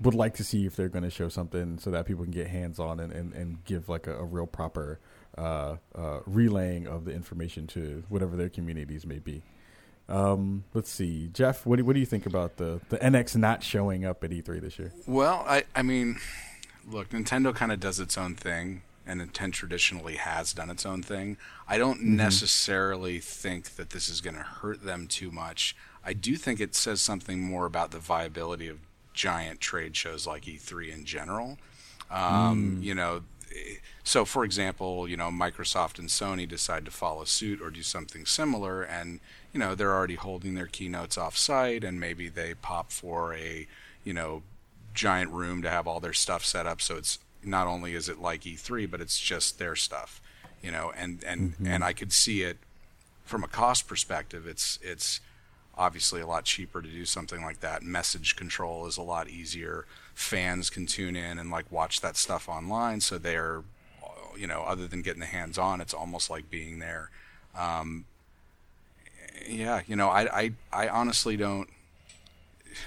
[0.00, 2.48] would like to see if they're going to show something so that people can get
[2.48, 5.00] hands on and, and, and give like a, a real proper
[5.38, 9.42] uh, uh, relaying of the information to whatever their communities may be.
[10.08, 11.66] Um, let's see, Jeff.
[11.66, 14.60] What do, what do you think about the the NX not showing up at E3
[14.60, 14.92] this year?
[15.06, 16.18] Well, I I mean,
[16.88, 21.02] look, Nintendo kind of does its own thing, and Nintendo traditionally has done its own
[21.02, 21.38] thing.
[21.66, 25.74] I don't necessarily think that this is going to hurt them too much.
[26.04, 28.78] I do think it says something more about the viability of
[29.16, 31.58] giant trade shows like E3 in general.
[32.08, 33.22] Um, You know,
[34.04, 38.24] so for example, you know, Microsoft and Sony decide to follow suit or do something
[38.26, 39.18] similar, and
[39.52, 43.66] you know they're already holding their keynotes off-site, and maybe they pop for a
[44.04, 44.42] you know
[44.94, 48.18] giant room to have all their stuff set up, so it's not only is it
[48.20, 50.20] like E3, but it's just their stuff,
[50.62, 52.58] you know, and and and I could see it
[53.24, 54.46] from a cost perspective.
[54.46, 55.20] It's it's
[55.76, 57.82] obviously a lot cheaper to do something like that.
[57.82, 59.84] Message control is a lot easier.
[60.14, 63.62] Fans can tune in and like watch that stuff online, so they're,
[64.36, 67.10] you know, other than getting the hands on, it's almost like being there.
[67.56, 68.06] Um,
[69.46, 71.68] yeah, you know, I, I, I honestly don't.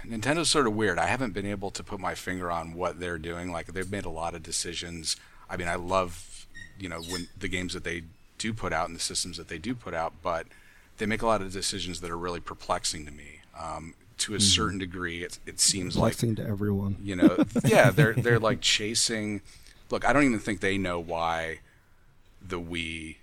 [0.05, 0.99] Nintendo's sort of weird.
[0.99, 3.51] I haven't been able to put my finger on what they're doing.
[3.51, 5.15] Like they've made a lot of decisions.
[5.49, 6.45] I mean, I love,
[6.79, 8.03] you know, when the games that they
[8.37, 10.45] do put out and the systems that they do put out, but
[10.99, 13.39] they make a lot of decisions that are really perplexing to me.
[13.59, 16.97] Um, to a certain degree, it, it seems like Flexing to everyone.
[17.01, 19.41] you know, yeah, they're they're like chasing.
[19.89, 21.59] Look, I don't even think they know why
[22.45, 23.15] the Wii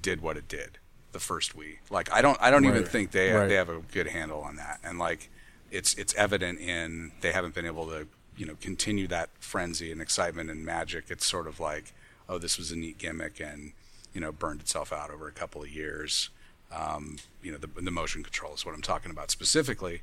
[0.00, 0.78] did what it did,
[1.12, 1.76] the first Wii.
[1.90, 3.48] Like, I don't I don't even think they Right.
[3.48, 4.78] they have a good handle on that.
[4.84, 5.30] And like,
[5.70, 8.06] it's it's evident in they haven't been able to
[8.36, 11.06] you know continue that frenzy and excitement and magic.
[11.08, 11.92] It's sort of like,
[12.28, 13.72] oh, this was a neat gimmick and
[14.12, 16.28] you know burned itself out over a couple of years.
[16.72, 20.02] Um, you know, the, the motion control is what I'm talking about specifically.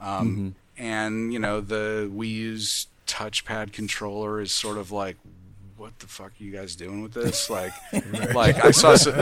[0.00, 5.16] Um, And you know, the Wii U's touchpad controller is sort of like,
[5.76, 7.48] what the fuck are you guys doing with this?
[7.50, 7.72] Like,
[8.34, 9.14] like I saw some,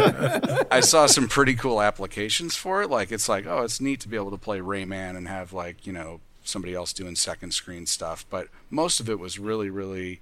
[0.70, 2.90] I saw some pretty cool applications for it.
[2.90, 5.86] Like, it's like, oh, it's neat to be able to play Rayman and have like
[5.86, 8.24] you know somebody else doing second screen stuff.
[8.31, 10.20] But most of it was really, really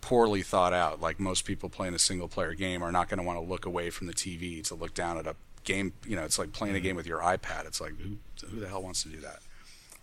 [0.00, 1.00] poorly thought out.
[1.00, 3.64] Like most people playing a single player game are not going to want to look
[3.66, 5.34] away from the TV to look down at a
[5.64, 5.92] game.
[6.06, 7.66] You know, it's like playing a game with your iPad.
[7.66, 8.16] It's like who
[8.46, 9.40] who the hell wants to do that?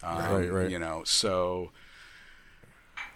[0.03, 0.69] Um, Right, right.
[0.69, 1.71] You know, so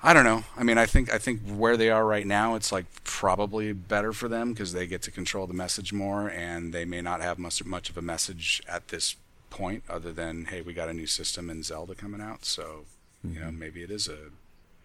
[0.04, 0.44] I don't know.
[0.56, 4.14] I mean, I think I think where they are right now, it's like probably better
[4.14, 7.40] for them because they get to control the message more, and they may not have
[7.40, 9.16] much much of a message at this
[9.50, 12.86] point, other than hey, we got a new system and Zelda coming out, so
[13.24, 14.30] you know maybe it is a,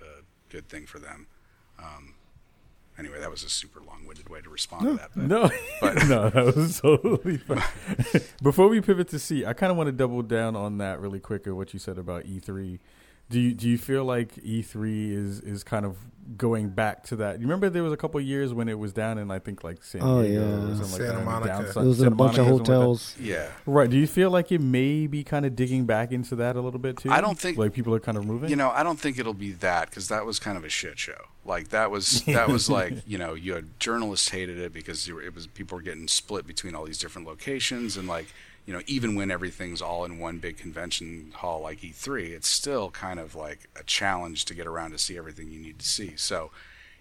[0.01, 1.27] a good thing for them.
[1.78, 2.15] Um,
[3.01, 5.10] anyway, that was a super long-winded way to respond to that.
[5.16, 5.51] But No,
[5.81, 7.62] But- no, that was totally fine.
[8.43, 11.18] Before we pivot to C, I kind of want to double down on that really
[11.20, 12.78] quick of what you said about E3.
[13.31, 15.97] Do you do you feel like E3 is is kind of
[16.36, 17.36] going back to that?
[17.40, 19.62] You remember there was a couple of years when it was down in I think
[19.65, 20.55] like San Diego Oh, Diego yeah.
[20.55, 21.24] or something like Santa that.
[21.24, 21.48] Monica.
[21.48, 23.16] down It some- It was in a Santa bunch of Monica, something like hotels.
[23.20, 23.89] yeah, Right.
[23.90, 26.81] Do you feel like it may be kind of digging back into that a little
[26.81, 27.11] bit too?
[27.11, 28.51] I don't think- like people are kind of moving.
[28.51, 30.98] You know, I don't think it'll be that because that was kind of a shit
[30.98, 31.20] show.
[31.44, 35.23] Like that was that was like you know you had journalists hated it because were,
[35.23, 38.27] it was people were getting split between all these different locations and like
[38.70, 42.88] you know even when everything's all in one big convention hall like E3, it's still
[42.92, 46.12] kind of like a challenge to get around to see everything you need to see.
[46.14, 46.52] So,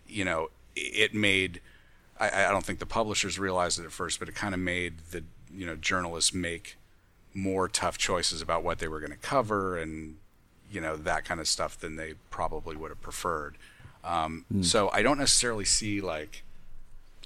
[0.07, 1.61] you know, it made
[2.19, 4.95] I, I don't think the publishers realized it at first, but it kind of made
[5.11, 5.23] the
[5.53, 6.75] you know journalists make
[7.35, 10.17] more tough choices about what they were going to cover and
[10.71, 13.57] you know that kind of stuff than they probably would have preferred.
[14.03, 16.41] Um, So I don't necessarily see like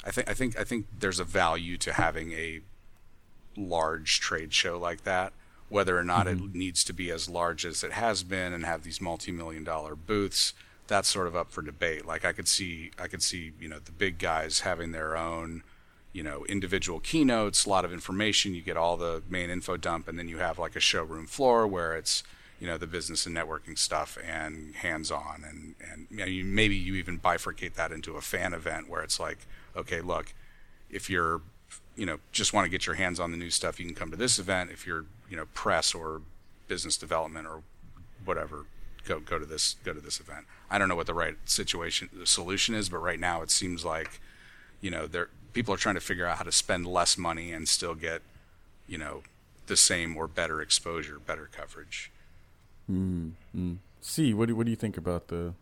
[0.03, 2.59] I think I think I think there's a value to having a
[3.55, 5.33] large trade show like that.
[5.69, 6.57] Whether or not it mm-hmm.
[6.57, 10.53] needs to be as large as it has been and have these multi-million dollar booths,
[10.87, 12.05] that's sort of up for debate.
[12.05, 15.63] Like I could see, I could see, you know, the big guys having their own,
[16.11, 18.53] you know, individual keynotes, a lot of information.
[18.53, 21.65] You get all the main info dump, and then you have like a showroom floor
[21.65, 22.23] where it's,
[22.59, 26.45] you know the business and networking stuff and hands on and and you know, you,
[26.45, 29.39] maybe you even bifurcate that into a fan event where it's like
[29.75, 30.33] okay look
[30.89, 31.41] if you're
[31.95, 33.79] you know just want to get your hands on the new stuff.
[33.79, 36.21] You can come to this event if you're you know press or
[36.67, 37.61] business development or
[38.25, 38.65] whatever.
[39.05, 40.45] Go go to this go to this event.
[40.69, 43.83] I don't know what the right situation the solution is but right now it seems
[43.85, 44.19] like
[44.81, 47.67] you know there people are trying to figure out how to spend less money and
[47.67, 48.21] still get
[48.87, 49.21] you know
[49.67, 52.11] the same or better exposure better coverage.
[54.01, 55.53] See, what do, what do you think about the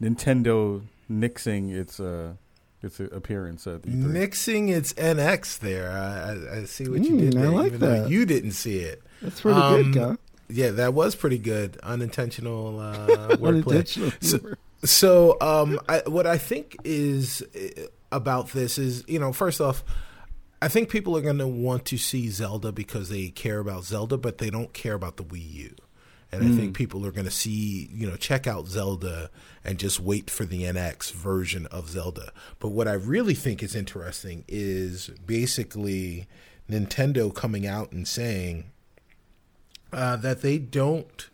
[0.00, 2.34] Nintendo nixing its uh
[2.82, 3.94] its appearance at E E3?
[3.96, 5.90] Mixing its NX there.
[5.90, 8.10] I, I, I see what you Mm, did I there, like even though that.
[8.10, 9.02] you didn't see it.
[9.22, 10.16] That's pretty Um, good, guy.
[10.50, 11.76] Yeah, that was pretty good.
[11.82, 13.48] Unintentional uh, wordplay.
[13.48, 14.38] Unintentional So,
[14.84, 17.82] so um, I, what I think is uh,
[18.12, 19.84] about this is, you know, first off,
[20.62, 24.16] I think people are going to want to see Zelda because they care about Zelda,
[24.16, 25.74] but they don't care about the Wii U.
[26.30, 29.30] And I think people are going to see, you know, check out Zelda
[29.64, 32.32] and just wait for the NX version of Zelda.
[32.58, 36.26] But what I really think is interesting is basically
[36.70, 38.70] Nintendo coming out and saying
[39.90, 41.30] uh, that they don't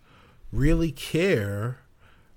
[0.52, 1.80] really care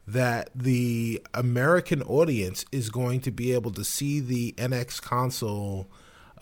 [0.08, 5.88] that the American audience is going to be able to see the NX console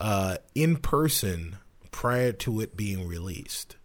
[0.00, 1.56] uh, in person
[1.90, 3.76] prior to it being released.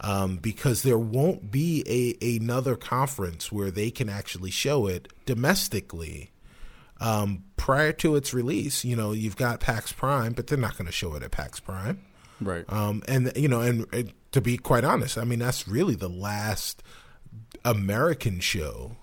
[0.00, 6.30] Um, because there won't be a another conference where they can actually show it domestically
[7.00, 8.84] um, prior to its release.
[8.84, 11.60] You know, you've got PAX Prime, but they're not going to show it at PAX
[11.60, 12.04] Prime.
[12.40, 12.64] Right.
[12.68, 14.02] Um, and you know, and, uh
[14.32, 16.82] to be quite honest, I mean that's really the last
[17.64, 18.96] American show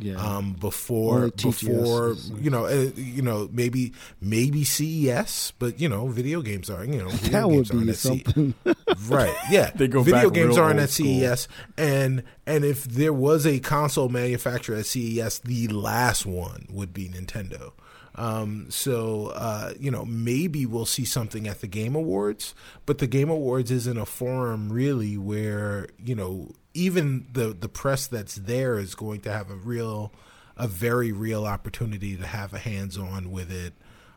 [0.00, 0.16] Yeah.
[0.16, 6.42] um, before before you know uh, you know maybe maybe CES, but you know video
[6.42, 8.54] games are you know video that would games aren't be at C-
[9.08, 9.34] right?
[9.50, 10.90] Yeah, They go video games aren't at.
[10.90, 16.92] CES, and and if there was a console manufacturer at CES, the last one would
[16.92, 17.72] be Nintendo.
[18.16, 22.54] Um, so uh, you know maybe we'll see something at the Game Awards,
[22.84, 28.06] but the Game Awards isn't a forum really where you know even the the press
[28.06, 30.12] that's there is going to have a real
[30.56, 33.72] a very real opportunity to have a hands on with it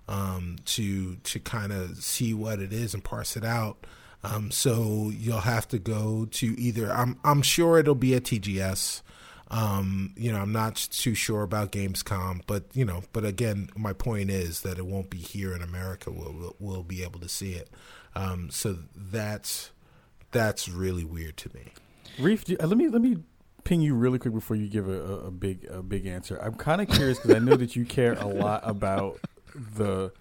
[0.07, 3.85] um, to to kind of see what it is and parse it out.
[4.23, 6.91] Um, so you'll have to go to either.
[6.91, 9.01] I'm I'm sure it'll be at TGS.
[9.51, 13.93] Um, you know, I'm not too sure about Gamescom, but you know, but again, my
[13.93, 16.11] point is that it won't be here in America.
[16.11, 17.69] We'll we'll, be able to see it.
[18.15, 19.71] Um, so that's
[20.31, 21.71] that's really weird to me.
[22.19, 23.18] Reef, uh, let me let me
[23.64, 26.38] ping you really quick before you give a, a, a big a big answer.
[26.41, 29.19] I'm kind of curious because I know that you care a lot about
[29.76, 30.11] the.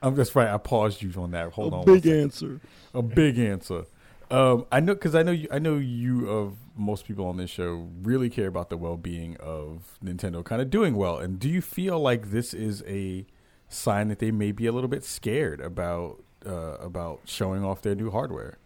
[0.00, 0.48] I'm just right.
[0.48, 1.52] I paused you on that.
[1.52, 1.84] Hold on.
[1.84, 2.60] Big answer.
[2.94, 3.86] A big answer.
[4.30, 5.48] Um, I know because I know you.
[5.50, 9.98] I know you of most people on this show really care about the well-being of
[10.04, 11.18] Nintendo kind of doing well.
[11.18, 13.26] And do you feel like this is a
[13.68, 17.94] sign that they may be a little bit scared about uh, about showing off their
[17.94, 18.58] new hardware?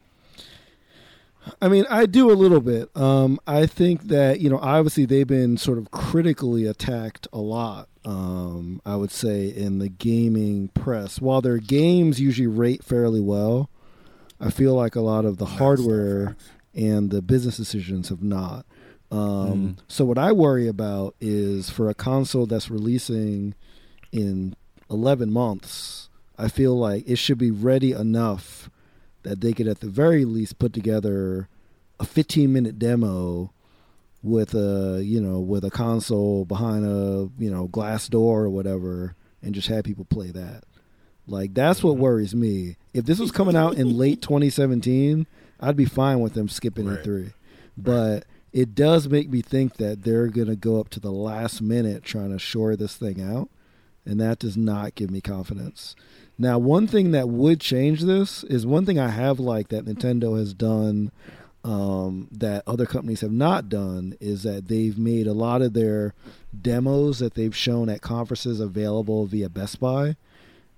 [1.60, 2.94] I mean, I do a little bit.
[2.96, 7.88] Um, I think that you know, obviously, they've been sort of critically attacked a lot.
[8.04, 13.70] Um, I would say in the gaming press, while their games usually rate fairly well,
[14.40, 16.36] I feel like a lot of the hardware
[16.74, 18.66] and the business decisions have not.
[19.12, 23.54] Um, So what I worry about is for a console that's releasing
[24.10, 24.56] in
[24.90, 26.08] 11 months,
[26.38, 28.68] I feel like it should be ready enough
[29.22, 31.48] that they could at the very least put together
[32.00, 33.52] a 15 minute demo
[34.22, 39.14] with a you know with a console behind a you know glass door or whatever
[39.42, 40.64] and just have people play that.
[41.26, 42.02] Like that's what mm-hmm.
[42.02, 42.76] worries me.
[42.94, 45.26] If this was coming out in late 2017
[45.62, 47.02] i'd be fine with them skipping Right.
[47.02, 47.32] e3
[47.76, 51.62] but it does make me think that they're going to go up to the last
[51.62, 53.48] minute trying to shore this thing out
[54.04, 55.94] and that does not give me confidence
[56.42, 60.36] now, one thing that would change this is one thing I have liked that Nintendo
[60.36, 61.12] has done
[61.62, 66.14] um, that other companies have not done is that they've made a lot of their
[66.60, 70.16] demos that they've shown at conferences available via Best Buy.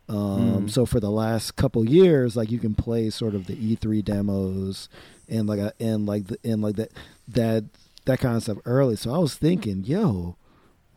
[0.06, 4.04] Um, So for the last couple years, like you can play sort of the E3
[4.04, 4.90] demos
[5.30, 6.92] and like a, and like the, and like that
[7.26, 7.64] that
[8.04, 8.96] that kind of stuff early.
[8.96, 10.36] So I was thinking, yo,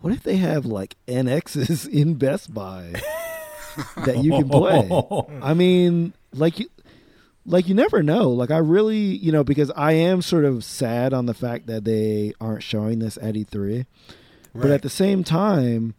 [0.02, 3.02] what if they have like NXs in Best Buy?
[4.06, 4.90] that you can play.
[5.42, 6.70] I mean, like you
[7.46, 8.30] like you never know.
[8.30, 11.86] Like I really, you know, because I am sort of sad on the fact that
[11.86, 13.86] they aren't showing this at E3.
[14.54, 15.94] But at the same time,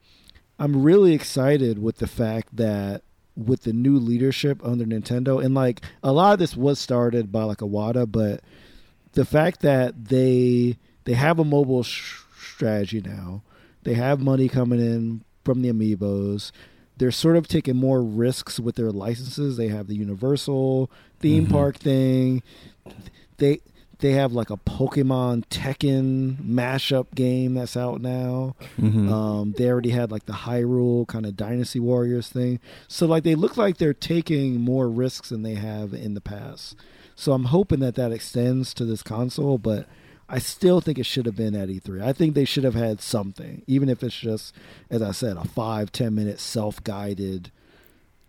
[0.59, 3.03] I'm really excited with the fact that
[3.37, 7.45] with the new leadership under Nintendo and like a lot of this was started by
[7.45, 8.41] like Iwata, but
[9.13, 13.43] the fact that they they have a mobile sh- strategy now,
[13.85, 16.51] they have money coming in from the amiibos.
[16.99, 19.57] They're sort of taking more risks with their licenses.
[19.57, 21.51] They have the Universal theme Mhm.
[21.51, 22.43] park thing.
[23.39, 23.61] They
[24.01, 28.55] they have like a Pokemon Tekken mashup game that's out now.
[28.79, 29.11] Mhm.
[29.11, 32.61] Um, they already had like the Hyrule kind of Dynasty Warriors thing.
[32.87, 36.77] So like they look like they're taking more risks than they have in the past.
[37.17, 39.89] So I'm hoping that that extends to this console, but
[40.29, 42.03] I still think it should have been at E3.
[42.03, 44.55] I think they should have had something, even if it's just,
[44.91, 47.51] as I said, a five ten minute self guided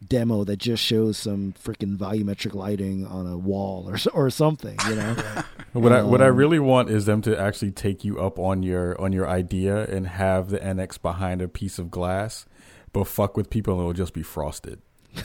[0.08, 4.78] demo that just shows some freaking volumetric lighting on a wall or or something.
[4.88, 5.16] You know,
[5.74, 8.64] What I what I Um, really want is them to actually take you up on
[8.64, 12.46] your on your idea and have the NX behind a piece of glass,
[12.94, 14.82] but fuck with people and it'll just be frosted.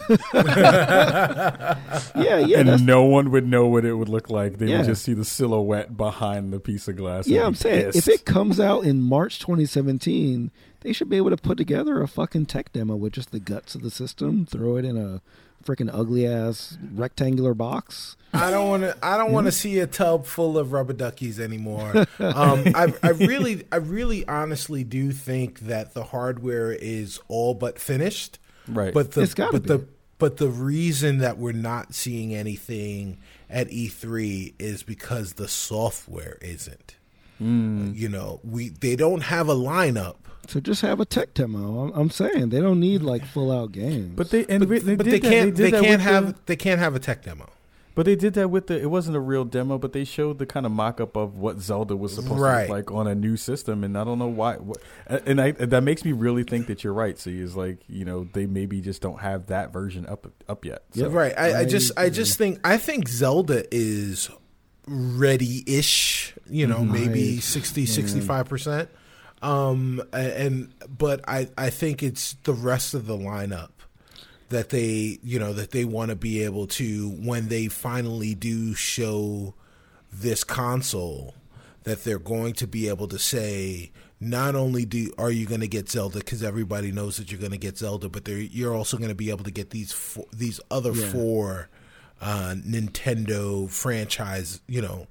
[0.34, 1.76] yeah,
[2.14, 4.58] yeah, and no one would know what it would look like.
[4.58, 4.78] They Yeah.
[4.78, 7.26] would just see the silhouette behind the piece of glass.
[7.28, 7.46] yeah.
[7.46, 10.50] I'm saying if it comes out in March 2017,
[10.80, 13.74] they should be able to put together a fucking tech demo with just the guts
[13.74, 15.22] of the system, throw it in a
[15.64, 18.16] freaking ugly ass rectangular box.
[18.34, 18.96] I don't want to.
[19.02, 21.90] I don't want to see a tub full of rubber duckies anymore.
[22.18, 22.18] um,
[22.74, 28.38] I, I really, I really, honestly do think that the hardware is all but finished.
[28.68, 29.68] Right, But the It's gotta but be.
[29.68, 29.86] the
[30.18, 33.18] but the reason that we're not seeing anything
[33.50, 36.96] at E3 is because the software isn't.
[37.42, 37.96] Mm.
[37.96, 40.16] You know, we they don't have a lineup.
[40.46, 41.84] So just have a tech demo.
[41.88, 44.12] I'm, I'm saying they don't need like full out games.
[44.14, 45.54] but they and But, they, but did they can't.
[45.54, 46.26] did They, can't have.
[46.26, 47.48] the- they can't have a tech demo.
[47.94, 48.80] But they did that with the.
[48.80, 51.94] It wasn't a real demo, but they showed the kind of mock-up of what Zelda
[51.94, 52.68] was supposed to Right.
[52.68, 54.56] look like on a new system, and I don't know why.
[54.56, 57.16] What, and I, that makes me really think that you're right.
[57.18, 60.82] See, is like you know they maybe just don't have that version up up yet.
[60.92, 61.08] So.
[61.08, 61.32] right.
[61.38, 61.92] I, I I just.
[61.96, 62.58] I just think.
[62.64, 64.28] I think Zelda is
[64.88, 66.34] ready-ish.
[66.48, 67.42] You know, maybe Right.
[67.42, 68.88] 60, 65 percent.
[69.42, 73.70] Um, and but I I think it's the rest of the lineup
[74.50, 78.74] that they you know that they want to be able to when they finally do
[78.74, 79.54] show
[80.12, 81.34] this console
[81.84, 83.90] that they're going to be able to say
[84.20, 87.52] not only do are you going to get Zelda because everybody knows that you're going
[87.52, 90.24] to get Zelda, but they're, you're also going to be able to get these four,
[90.32, 91.10] these other Yeah.
[91.10, 91.68] four
[92.22, 95.08] uh, Nintendo franchise, you know,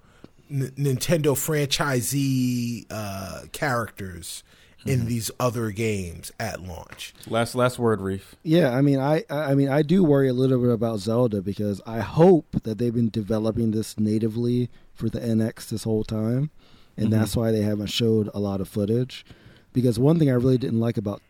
[0.49, 4.43] N- Nintendo franchisee uh, characters
[4.85, 7.13] in these other games at launch.
[7.27, 8.35] Last last word, Reef.
[8.43, 11.81] Yeah, I mean, I, I mean, I do worry a little bit about Zelda because
[11.85, 16.49] I hope that they've been developing this natively for the NX this whole time,
[16.97, 17.11] and Mhm.
[17.11, 19.25] that's why they haven't showed a lot of footage.
[19.71, 21.21] Because one thing I really didn't like about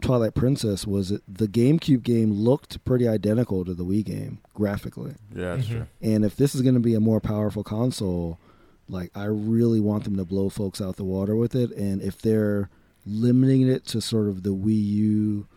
[0.00, 5.14] Twilight Princess was that the GameCube game looked pretty identical to the Wii game graphically,
[5.34, 5.70] Yeah, that's Mhm.
[5.70, 5.86] true.
[6.00, 8.38] and if this is going to be a more powerful console,
[8.88, 12.22] like I really want them to blow folks out the water with it, and if
[12.22, 12.70] they're
[13.08, 15.48] limiting it to sort of the Wii U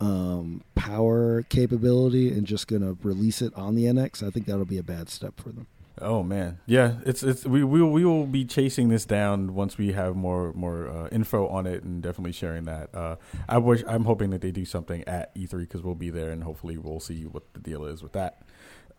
[0.00, 4.64] um, power capability and just going to release it on the NX, I think that'll
[4.64, 5.66] be a bad step for them.
[6.02, 6.94] Oh man, yeah.
[7.04, 10.88] It's it's we we we will be chasing this down once we have more more
[10.88, 12.94] uh, info on it and definitely sharing that.
[12.94, 13.16] Uh,
[13.46, 16.42] I wish I'm hoping that they do something at E3 because we'll be there and
[16.42, 18.40] hopefully we'll see what the deal is with that.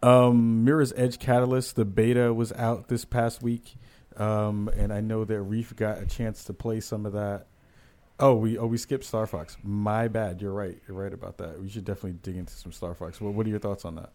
[0.04, 3.76] Um, Mirror's Edge Catalyst, the beta was out this past week,
[4.18, 7.48] um, and I know that Reef got a chance to play some of that.
[8.22, 9.58] Oh, we oh we skipped Star Fox.
[9.64, 10.42] My bad.
[10.42, 10.78] You're right.
[10.88, 11.60] You're right about that.
[11.60, 13.20] We should definitely dig into some Star Fox.
[13.20, 14.12] Well, what are your thoughts on that?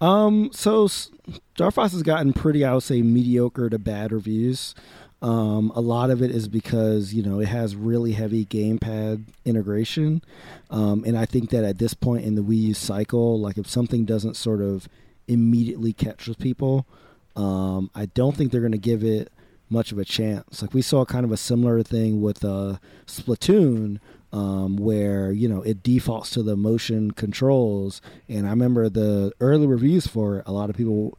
[0.00, 4.74] Um, so Star Fox has gotten pretty, I would say, mediocre to bad reviews.
[5.20, 10.22] Um, a lot of it is because you know it has really heavy gamepad integration,
[10.70, 13.66] um, and I think that at this point in the Wii U cycle, like if
[13.66, 14.88] something doesn't sort of
[15.26, 16.86] immediately catch with people,
[17.34, 19.32] um, I don't think they're going to give it
[19.70, 20.62] much of a chance.
[20.62, 22.76] Like we saw kind of a similar thing with uh,
[23.06, 23.98] Splatoon,
[24.32, 29.66] um, where you know it defaults to the motion controls, and I remember the early
[29.66, 30.44] reviews for it.
[30.46, 31.18] A lot of people,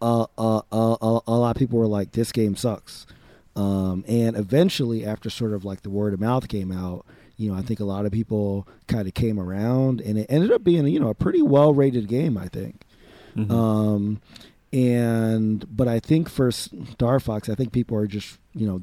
[0.00, 3.06] uh, uh, uh, a lot of people were like, "This game sucks."
[3.54, 7.06] Um, and eventually, after sort of like the word of mouth came out,
[7.38, 10.52] you know, I think a lot of people kind of came around, and it ended
[10.52, 12.36] up being you know a pretty well rated game.
[12.38, 12.82] I think.
[13.36, 13.50] Mhm.
[13.50, 14.20] Um,
[14.72, 18.82] and but I think for Star Fox, I think people are just you know,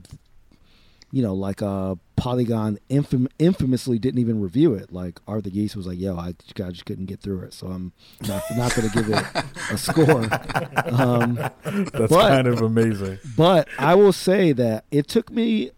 [1.12, 4.92] you know, like uh, Polygon infam- infamously didn't even review it.
[4.92, 7.92] Like Arthur Gies was like, "Yo, I, I just couldn't get through it, so I'm
[8.28, 9.26] not not going to give it
[9.72, 10.28] a score."
[10.86, 13.18] Um, That's but- kind of amazing.
[13.38, 15.72] but I will say that it took me,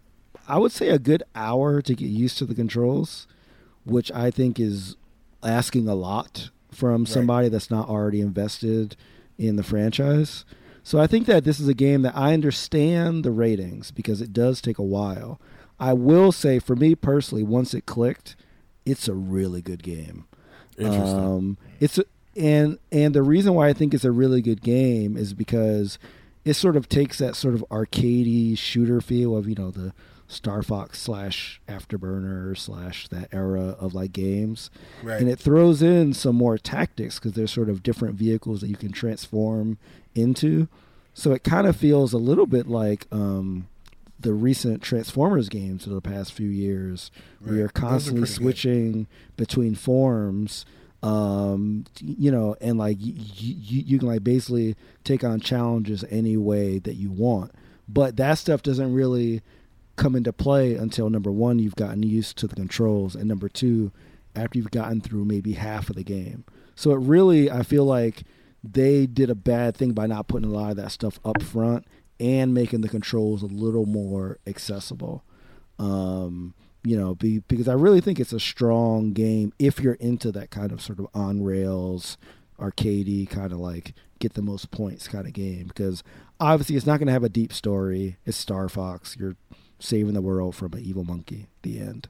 [0.48, 3.26] I would say, a good hour to get used to the controls,
[3.84, 4.96] which I think is
[5.42, 8.96] asking a lot from somebody that's not already invested
[9.38, 10.44] in the franchise.
[10.82, 14.32] So I think that this is a game that I understand the ratings because it
[14.32, 15.40] does take a while.
[15.80, 18.36] I will say, for me personally, once it clicked,
[18.84, 20.26] it's a really good game.
[20.78, 21.18] Interesting.
[21.18, 22.04] Um, it's a,
[22.36, 25.98] and and the reason why I think it's a really good game is because
[26.44, 29.92] it sort of takes that sort of arcadey shooter feel of you know the
[30.28, 34.70] Star Fox slash Afterburner slash that era of like games,
[35.02, 35.20] Right.
[35.20, 38.76] and it throws in some more tactics because there's sort of different vehicles that you
[38.76, 39.78] can transform
[40.14, 40.68] into.
[41.14, 43.68] So it kind of feels a little bit like um,
[44.18, 47.56] the recent Transformers games of the past few years, where Right.
[47.58, 48.42] you're are constantly pretty good.
[48.42, 50.66] switching between forms.
[51.02, 54.74] Um, you know, and like you, you, you can like basically
[55.04, 57.52] take on challenges any way that you want.
[57.88, 59.42] But that stuff doesn't really
[59.96, 63.92] come into play until number one, you've gotten used to the controls, and number two,
[64.34, 66.44] after you've gotten through maybe half of the game.
[66.74, 68.24] So it really, I feel like
[68.62, 71.86] they did a bad thing by not putting a lot of that stuff up front
[72.20, 75.24] and making the controls a little more accessible.
[75.78, 80.30] Um, you know, be, because I really think it's a strong game if you're into
[80.32, 82.16] that kind of sort of on rails,
[82.60, 85.66] arcadey kind of like get the most points kind of game.
[85.68, 86.02] Because
[86.38, 88.16] obviously, it's not going to have a deep story.
[88.24, 89.16] It's Star Fox.
[89.18, 89.36] You're
[89.78, 91.46] saving the world from an evil monkey.
[91.62, 92.08] The end.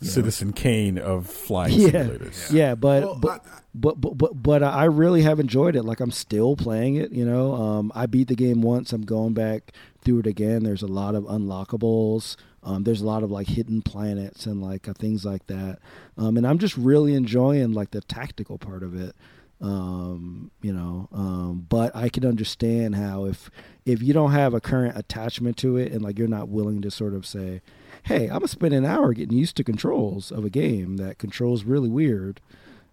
[0.00, 0.12] you know?
[0.12, 1.88] Citizen Kane of flying Yeah.
[1.90, 2.52] simulators.
[2.52, 3.44] Yeah, but Well, but,
[3.74, 5.82] but but but but I really have enjoyed it.
[5.84, 7.10] Like I'm still playing it.
[7.12, 8.92] You know, um, I beat the game once.
[8.92, 9.72] I'm going back
[10.02, 10.62] through it again.
[10.64, 12.36] There's a lot of unlockables.
[12.62, 15.78] Um, there's a lot of like hidden planets and like uh, things like that.
[16.16, 19.14] Um, and I'm just really enjoying like the tactical part of it.
[19.60, 23.50] Um, you know, um, but I can understand how if
[23.84, 26.90] if you don't have a current attachment to it and like you're not willing to
[26.90, 27.60] sort of say,
[28.04, 31.64] hey, I'm gonna spend an hour getting used to controls of a game that controls
[31.64, 32.40] really weird.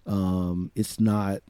[0.08, 1.42] Um, it's not,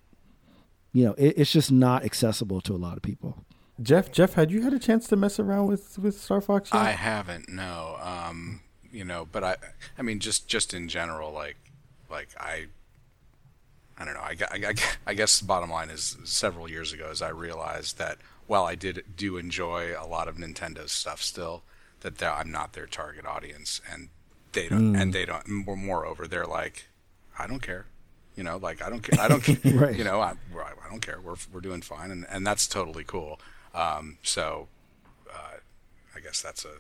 [0.92, 3.46] you know, it, it's just not accessible to a lot of people.
[3.82, 6.82] Jeff, Jeff, had you had a chance to mess around with with Star Fox yet?
[6.82, 7.98] I haven't, no.
[8.02, 8.62] Um,
[8.92, 9.58] you know, but I,
[9.98, 11.58] I mean, just just in general, like,
[12.10, 12.68] like I,
[13.98, 14.20] I don't know.
[14.20, 14.74] I, I,
[15.08, 18.18] I guess the bottom line is several years ago, as I realized that
[18.48, 21.64] while I did do enjoy a lot of Nintendo's stuff still,
[22.02, 24.10] that I'm not their target audience, and
[24.52, 25.48] they don't, and they don't.
[25.48, 26.86] More, moreover, they're like,
[27.40, 27.86] I don't care.
[28.36, 29.20] You know, like I don't care.
[29.20, 29.74] I don't care.
[29.74, 29.96] Right.
[29.96, 31.20] You know, I, I don't care.
[31.22, 33.40] We're we're doing fine, and and that's totally cool.
[33.74, 34.68] Um, so
[35.34, 35.58] uh,
[36.16, 36.74] I guess that's a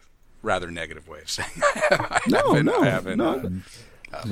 [0.44, 1.50] rather negative way of saying
[1.92, 3.30] I No, haven't, no, I haven't, no.
[3.40, 3.50] uh,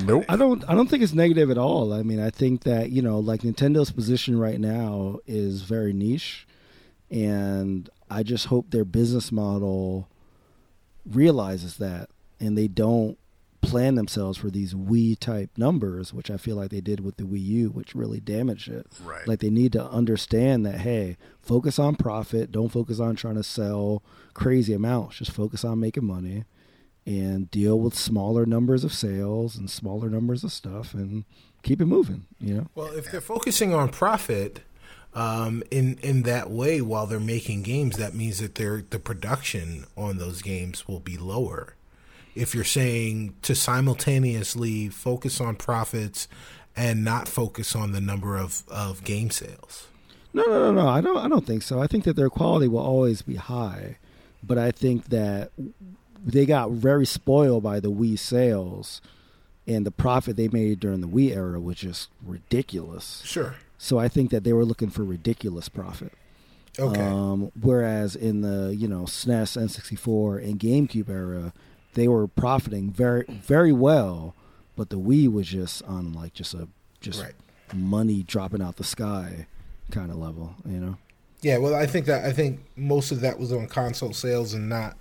[0.05, 0.25] Nope.
[0.29, 0.63] I don't.
[0.69, 1.93] I don't think it's negative at all.
[1.93, 6.47] I mean, I think that you know, like Nintendo's position right now is very niche,
[7.11, 10.07] and I just hope their business model
[11.05, 12.09] realizes that,
[12.39, 13.17] and they don't
[13.61, 17.23] plan themselves for these Wii type numbers, which I feel like they did with the
[17.23, 18.87] Wii U, which really damaged it.
[19.03, 19.27] Right.
[19.27, 22.51] Like they need to understand that hey, focus on profit.
[22.51, 25.17] Don't focus on trying to sell crazy amounts.
[25.17, 26.45] Just focus on making money
[27.05, 31.25] and deal with smaller numbers of sales and smaller numbers of stuff and
[31.61, 32.67] keep it moving, you know?
[32.75, 34.61] Well, if they're focusing on profit
[35.13, 39.85] um, in in that way while they're making games, that means that their the production
[39.97, 41.75] on those games will be lower.
[42.35, 46.27] If you're saying to simultaneously focus on profits
[46.75, 49.87] and not focus on the number of, of game sales.
[50.33, 50.87] No, no, no, no.
[50.87, 51.79] I don't I don't think so.
[51.81, 53.97] I think that their quality will always be high,
[54.41, 55.51] but I think that
[56.25, 59.01] they got very spoiled by the Wii sales
[59.67, 63.21] and the profit they made during the Wii era was just ridiculous.
[63.25, 63.55] Sure.
[63.77, 66.13] So I think that they were looking for ridiculous profit.
[66.79, 67.01] Okay.
[67.01, 71.53] Um, whereas in the you know SNES, N64, and GameCube era,
[71.93, 74.33] they were profiting very very well,
[74.75, 76.67] but the Wii was just on like just a
[76.99, 77.33] just Right.
[77.73, 79.45] money dropping out the sky
[79.91, 80.97] kind of level, you know.
[81.41, 84.67] Yeah, well, I think that I think most of that was on console sales and
[84.69, 84.97] not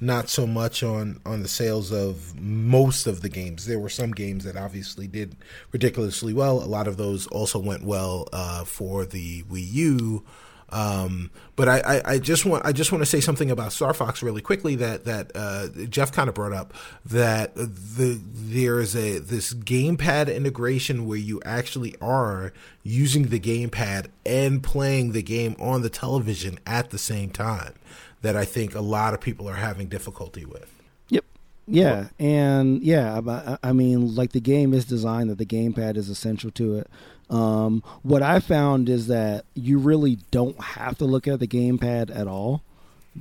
[0.00, 3.66] not so much on on the sales of most of the games.
[3.66, 5.36] There were some games that obviously did
[5.72, 6.62] ridiculously well.
[6.62, 10.24] A lot of those also went well uh, for the Wii U.
[10.72, 13.92] Um, but I, I, I just want I just want to say something about Star
[13.92, 16.72] Fox really quickly that that uh, Jeff kind of brought up
[17.04, 22.52] that the there is a this gamepad integration where you actually are
[22.84, 27.74] using the gamepad and playing the game on the television at the same time
[28.22, 30.70] that I think a lot of people are having difficulty with.
[31.08, 31.24] Yep.
[31.66, 36.08] Yeah, and yeah, I, I mean, like the game is designed that the gamepad is
[36.08, 36.88] essential to it.
[37.30, 42.14] Um, what I found is that you really don't have to look at the gamepad
[42.14, 42.62] at all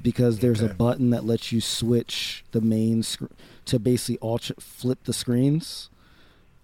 [0.01, 3.21] because there's a button that lets you switch the main sc-
[3.65, 5.89] to basically alt- flip the screens.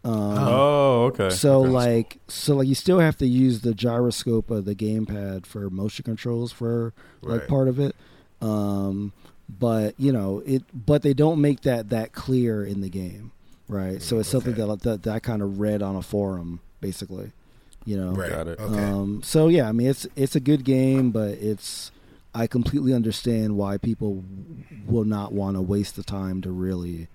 [0.04, 1.30] Um, Oh, okay.
[1.32, 1.70] So Okay.
[1.72, 6.04] like so like you still have to use the gyroscope of the gamepad for motion
[6.04, 7.50] controls for like Right.
[7.50, 7.96] part of it.
[8.42, 9.14] Um
[9.48, 13.32] but you know, it but they don't make that that clear in the game.
[13.68, 14.02] Right?
[14.02, 14.66] So it's something Okay.
[14.66, 17.32] that, that that I kind of read on a forum basically.
[17.86, 18.12] You know.
[18.12, 18.30] Right.
[18.30, 18.60] Got it.
[18.60, 18.80] Okay.
[18.84, 21.92] Um so yeah, I mean it's it's a good game but it's
[22.34, 24.24] I completely understand why people
[24.88, 27.08] will not want to waste the time to really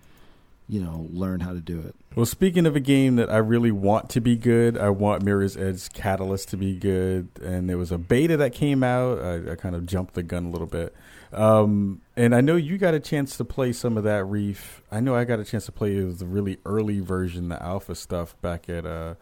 [0.69, 1.97] you know, learn how to do it.
[2.15, 5.57] Well, speaking of a game that I really want to be good, I want Mirror's
[5.57, 7.27] Edge Catalyst to be good.
[7.43, 9.19] And there was a beta that came out.
[9.21, 10.95] I, I kind of jumped the gun a little bit.
[11.33, 14.83] Um, and I know you got a chance to play some of that Reef.
[14.91, 18.41] I know I got a chance to play the really early version, the alpha stuff
[18.43, 19.15] back at, uh,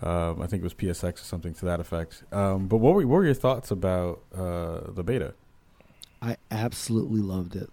[0.00, 2.22] um, I think it was PSX or something to that effect.
[2.32, 5.34] Um, but what were, what were your thoughts about uh, the beta?
[6.20, 7.70] I absolutely loved it.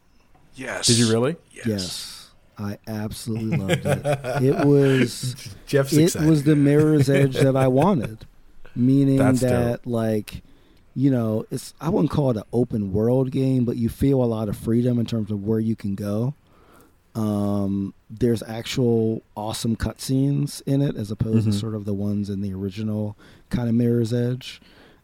[0.55, 0.87] Yes.
[0.87, 1.35] Did you really?
[1.65, 2.31] Yes.
[2.57, 4.43] I absolutely loved it.
[4.43, 6.27] It was Jeff's it excited.
[6.29, 8.25] was the mirror's edge that I wanted.
[8.75, 10.43] Meaning That's that like
[10.99, 14.25] you know, it's I wouldn't call it an open world game, but you feel a
[14.25, 16.33] lot of freedom in terms of where you can go.
[17.15, 21.51] Um, there's actual awesome cutscenes in it as opposed Mhm.
[21.51, 23.15] to sort of the ones in the original
[23.49, 24.61] kind of Mirror's Edge.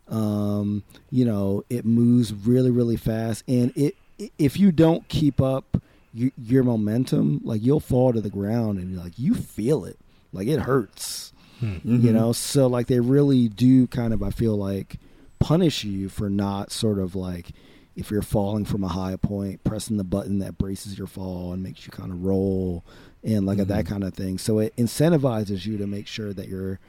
[0.08, 3.96] Um, you know, it moves really, really fast, and it
[4.38, 5.82] if you don't keep up
[6.14, 9.98] your, your momentum, like you'll fall to the ground, and like you feel it,
[10.34, 11.32] like it hurts
[11.62, 12.06] Mm-hmm.
[12.06, 14.98] you know so like they really do kind of i feel like
[15.46, 17.52] punish you for not sort of like
[17.96, 21.62] if you're falling from a high point pressing the button that braces your fall and
[21.62, 22.84] makes you kind of roll
[23.24, 23.88] and like that mm-hmm.
[23.88, 24.40] kind of thing.
[24.40, 26.80] So it incentivizes you to make sure that you're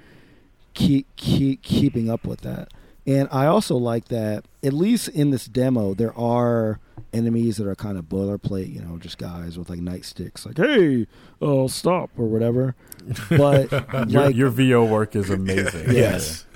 [0.72, 2.72] keep, keep keeping up with that.
[3.06, 6.80] And i also like that at least in this demo there are
[7.12, 11.06] enemies that are kind of boilerplate you know just guys with like nightsticks like hey
[11.40, 12.74] oh stop or whatever.
[13.28, 13.70] But
[14.10, 15.92] Your, like your VO work is amazing.
[15.92, 16.46] yes.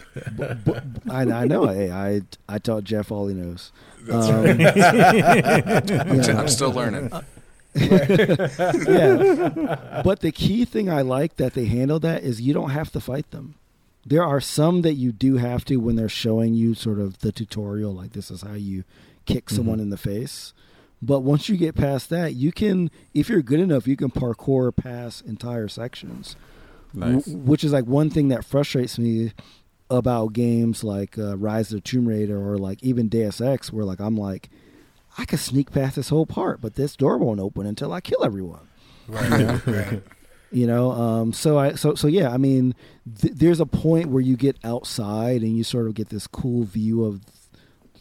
[1.11, 1.67] I, I know.
[1.67, 3.73] Hey, I I taught Jeff all he knows.
[4.11, 7.11] Um, you know, I'm still learning.
[7.75, 8.49] yeah.
[10.05, 13.01] But the key thing I like that they handle that is you don't have to
[13.01, 13.55] fight them.
[14.05, 17.33] There are some that you do have to when they're showing you sort of the
[17.33, 18.85] tutorial, like this is how you
[19.27, 20.53] kick someone in the face.
[21.03, 24.75] But once you get past that, you can, if you're good enough, you can parkour
[24.75, 26.37] past entire sections.
[26.93, 27.25] Nice.
[27.25, 29.33] W- which is like one thing that frustrates me
[29.91, 33.85] about games like uh, Rise of the Tomb Raider or like even Deus Ex, where
[33.85, 34.49] like I'm like,
[35.19, 38.25] I could sneak past this whole part, but this door won't open until I kill
[38.25, 38.69] everyone.
[39.09, 39.67] Right.
[39.67, 40.03] right.
[40.53, 42.31] You know, um, so I so so yeah.
[42.31, 42.75] I mean,
[43.21, 46.65] th- there's a point where you get outside and you sort of get this cool
[46.65, 47.21] view of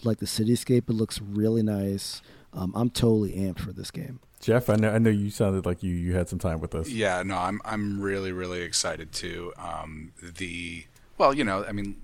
[0.03, 0.89] like the cityscape.
[0.89, 2.21] It looks really nice.
[2.53, 4.19] Um, I'm totally amped for this game.
[4.39, 6.89] Jeff, I know I know you sounded like you, you had some time with us.
[6.89, 9.53] Yeah, no, I'm I'm really really excited too.
[9.57, 10.85] Um, the
[11.19, 12.01] well, you know, I mean,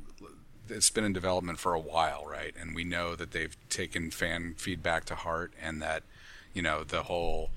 [0.70, 2.54] it's been in development for a while, right?
[2.60, 6.04] And we know that they've taken fan feedback to heart, and that
[6.54, 7.50] you know the whole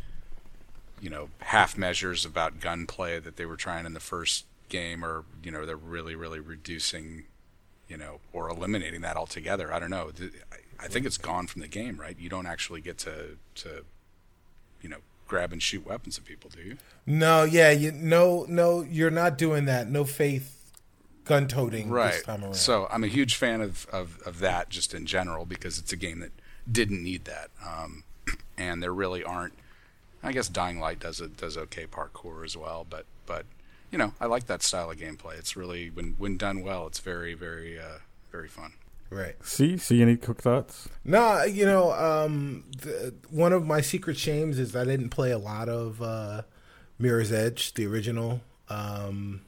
[1.00, 5.24] you know half measures about gunplay that they were trying in the first game, or
[5.42, 7.24] you know they're really really reducing,
[7.88, 9.72] you know, or eliminating that altogether.
[9.72, 10.10] I don't know.
[10.80, 12.16] I- think it's gone from the game, right?
[12.18, 13.84] You don't actually get to to
[14.80, 16.78] you know grab and shoot weapons at people, do you?
[17.04, 19.90] No, yeah, you no, no, you're not doing that.
[19.90, 20.57] No faith
[21.28, 22.56] gun toting this time around.
[22.56, 25.96] So I'm a huge fan of, of, of that just in general because it's a
[25.96, 26.32] game that
[26.70, 27.50] didn't need that.
[27.64, 28.04] Um,
[28.58, 29.54] and there really aren't.
[30.22, 33.46] I guess Dying Light does it does okay parkour as well, but but
[33.92, 35.38] you know I like that style of gameplay.
[35.38, 37.98] It's really when when done well, it's very very uh,
[38.32, 38.72] very fun.
[39.10, 39.36] right.
[39.44, 40.88] See, see any quick thoughts?
[41.04, 45.38] No, you know, um, the, one of my secret shames is I didn't play a
[45.38, 46.42] lot of uh,
[46.98, 48.40] Mirror's Edge, the original.
[48.68, 49.42] Um,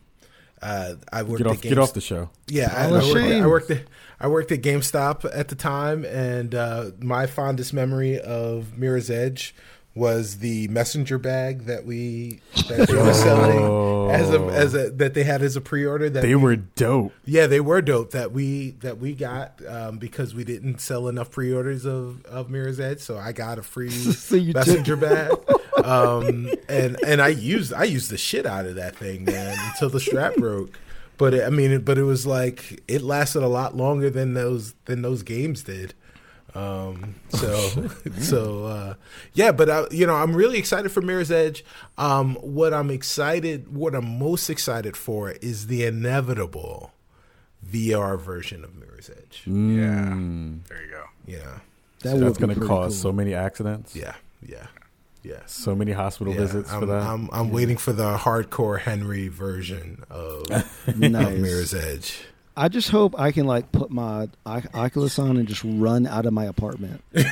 [0.63, 2.31] uh, I worked Get at off, get off the show.
[2.49, 3.83] Yeah, I, I, worked at, I worked at
[4.21, 9.55] I worked at GameStop at the time, and uh, my fondest memory of Mirror's Edge
[9.93, 15.15] was the messenger bag that we that they were selling as a as a that
[15.15, 16.09] they had as a pre-order.
[16.09, 17.13] That They we- were dope.
[17.25, 21.31] yeah, they were dope that we that we got um, because we didn't sell enough
[21.33, 25.33] pre-orders of, of Mirror's Edge, so I got a free So you took- messenger bag,
[25.85, 29.91] um, and and I used I used the shit out of that thing, man, until
[29.91, 30.79] the strap broke.
[31.19, 34.35] But it, I mean, it, but it was like it lasted a lot longer than
[34.35, 35.95] those than those games did.
[36.55, 37.89] Um, so
[38.19, 38.95] so uh,
[39.35, 41.65] yeah, but I, you know, I'm really excited for Mirror's Edge.
[41.99, 46.93] Um, what I'm excited, what I'm most excited for is the inevitable
[47.71, 49.43] VR version of Mirror's Edge.
[49.47, 49.77] Mm.
[49.77, 51.05] Yeah, there you go.
[51.27, 51.59] Yeah,
[52.03, 53.11] That would That's going to cause cool.
[53.11, 53.95] so many accidents.
[53.95, 54.67] yeah, yeah.
[55.23, 55.53] Yes.
[55.53, 57.03] So many hospital Yeah, visits I'm, for that.
[57.03, 60.51] I'm, I'm waiting for the hardcore Henry version of,
[60.87, 61.39] of Nice.
[61.39, 62.23] Mirror's Edge.
[62.57, 66.27] I just hope I can like put my Oc- Oculus on and just run out
[66.27, 67.03] of my apartment.
[67.15, 67.31] you know,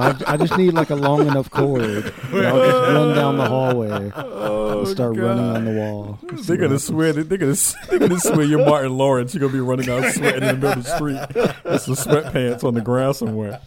[0.00, 1.82] I, I just need like a long enough cord.
[1.84, 6.18] And I'll just run down the hallway oh, and start running on the wall.
[6.22, 7.54] Oh, They're gonna swear they're gonna
[7.90, 9.34] they're gonna swear you're Martin Lawrence.
[9.34, 11.20] You're gonna be running out sweating in the middle of the street
[11.64, 13.60] with some sweatpants on the ground somewhere.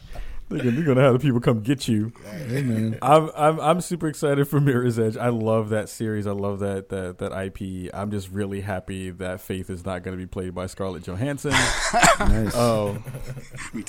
[0.50, 2.14] They're gonna, they're gonna have the people come get you.
[2.48, 2.98] Hey, man.
[3.02, 5.18] I'm I'm I'm super excited for Mirror's Edge.
[5.18, 6.26] I love that series.
[6.26, 7.92] I love that that that IP.
[7.94, 11.54] I'm just really happy that Faith is not going to be played by Scarlett Johansson.
[12.20, 12.56] Nice.
[12.56, 12.98] Oh,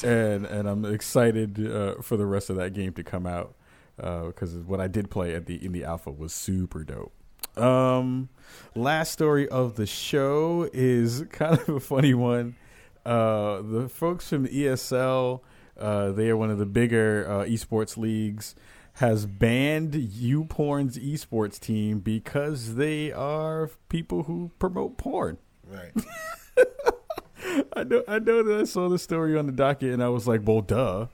[0.05, 3.55] and and I'm excited uh, for the rest of that game to come out
[3.97, 7.12] because what I did play at the in the alpha was super dope.
[7.56, 8.28] Um,
[8.74, 12.56] last story of the show is kind of a funny one.
[13.05, 15.40] Uh, the folks from ESL,
[15.78, 18.55] uh, they are one of the bigger uh, esports leagues,
[18.94, 25.38] has banned YouPorn's esports team because they are people who promote porn.
[25.66, 25.92] Right.
[27.76, 30.26] I know, I know that I saw the story on the docket, and I was
[30.26, 31.06] like, "Well, duh.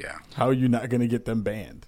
[0.00, 0.18] Yeah.
[0.34, 1.86] How are you not going to get them banned?"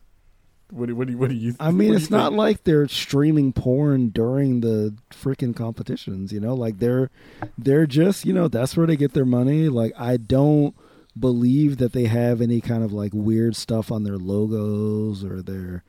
[0.71, 1.55] What do, what do, what do you?
[1.59, 2.39] I mean, it's not think?
[2.39, 6.55] like they're streaming porn during the freaking competitions, you know?
[6.55, 7.11] Like they're
[7.57, 9.71] they're just, you know, that's where they get their money.
[9.71, 10.75] Like I don't
[11.19, 15.85] believe that they have any kind of like weird stuff on their logos or their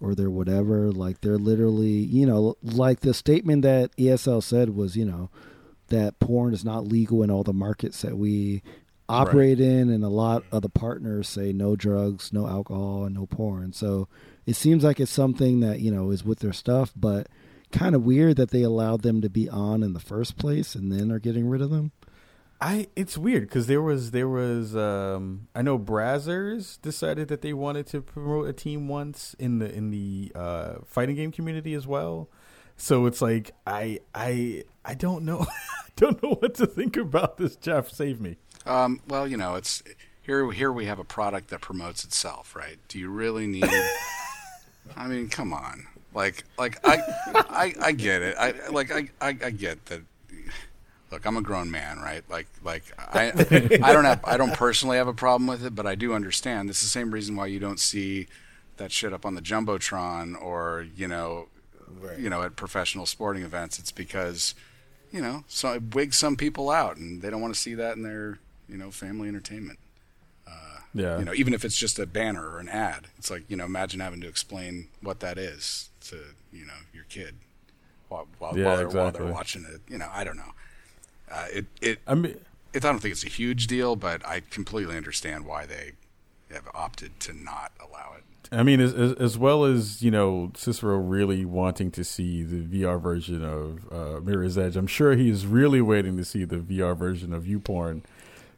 [0.00, 0.90] or their whatever.
[0.92, 5.30] Like they're literally, you know, like the statement that ESL said was, you know,
[5.88, 8.62] that porn is not legal in all the markets that we
[9.08, 13.26] operate in and a lot of the partners say no drugs, no alcohol, and no
[13.26, 13.72] porn.
[13.72, 14.08] So
[14.46, 17.28] it seems like it's something that, you know, is with their stuff, but
[17.72, 20.90] kind of weird that they allowed them to be on in the first place and
[20.90, 21.92] then are getting rid of them.
[22.60, 27.52] I it's weird because there was there was um I know Brazzers decided that they
[27.52, 31.86] wanted to promote a team once in the in the uh fighting game community as
[31.86, 32.28] well.
[32.76, 35.40] So it's like I I I don't know
[35.86, 37.56] I don't know what to think about this.
[37.56, 38.36] Jeff, save me.
[38.66, 39.82] Um, well, you know, it's
[40.22, 40.50] here.
[40.50, 42.76] Here we have a product that promotes itself, right?
[42.88, 43.64] Do you really need?
[44.96, 45.86] I mean, come on.
[46.12, 47.00] Like, like I,
[47.34, 48.36] I, I get it.
[48.38, 50.02] I like, I, I, I get that.
[51.16, 52.22] Look, I'm a grown man, right?
[52.28, 53.28] Like, like I,
[53.82, 56.68] I don't have, I don't personally have a problem with it, but I do understand.
[56.68, 58.26] This is the same reason why you don't see
[58.76, 61.48] that shit up on the jumbotron or you know,
[62.02, 62.18] Right.
[62.18, 63.78] you know, at professional sporting events.
[63.78, 64.54] It's because,
[65.10, 67.96] you know, so it wigs some people out, and they don't want to see that
[67.96, 69.78] in their, you know, family entertainment.
[70.46, 70.50] Uh,
[70.92, 73.56] yeah, You know, even if it's just a banner or an ad, it's like you
[73.56, 76.18] know, imagine having to explain what that is to
[76.52, 77.36] you know your kid
[78.10, 79.80] while while, Yeah, while, they're, while they're watching it.
[79.88, 80.52] You know, I don't know.
[81.30, 82.38] Uh, it it I mean
[82.72, 85.92] it, I don't think it's a huge deal, but I completely understand why they
[86.50, 88.22] have opted to not allow it.
[88.52, 93.00] I mean, as, as well as you know, Cicero really wanting to see the VR
[93.00, 94.76] version of uh, Mirror's Edge.
[94.76, 98.02] I'm sure he's really waiting to see the VR version of YouPorn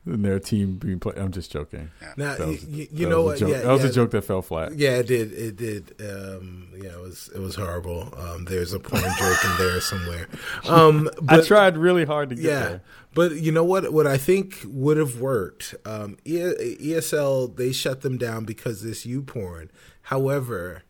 [0.09, 1.19] and their team being played.
[1.19, 1.91] I'm just joking.
[2.17, 3.37] Now, That was, you, that you know what?
[3.37, 3.49] a joke.
[3.51, 3.89] Yeah, that was yeah.
[3.89, 4.77] a joke that fell flat.
[4.77, 5.33] Yeah, it did.
[5.33, 5.95] It did.
[6.01, 7.31] Um, yeah, it was.
[7.35, 8.13] It was horrible.
[8.17, 10.29] Um, there's a porn joke in there somewhere.
[10.69, 12.83] Um, I tried really hard to get Yeah, there.
[13.15, 13.93] but you know what?
[13.93, 15.75] What I think would have worked.
[15.85, 19.69] Um, E- ESL they shut them down because this YouPorn.
[20.03, 20.83] However,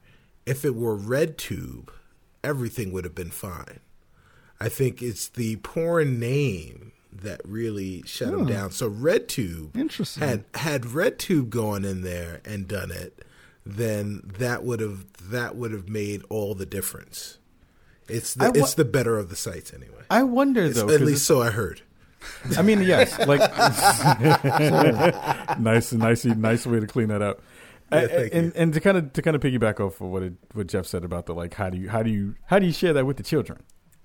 [0.47, 1.89] if it were RedTube,
[2.43, 3.81] everything would have been fine.
[4.61, 8.71] I think it's the porn name that really shut them down.
[8.71, 10.23] So RedTube Interesting.
[10.23, 13.25] had had RedTube gone in there and done it,
[13.65, 17.39] then that would have that would have made all the difference.
[18.09, 20.03] It's the I wa- it's the better of the sites anyway.
[20.11, 20.93] I wonder It's- though.
[20.95, 21.83] at least so I heard.
[22.57, 23.41] I mean, yes, like
[25.59, 27.41] nice, nice, nice way to clean that up.
[27.93, 30.35] Yeah, Uh, and and to kind of to kind of piggyback off of what it,
[30.53, 32.73] what Jeff said about the like how do you how do you how do you
[32.73, 33.61] share that with the children?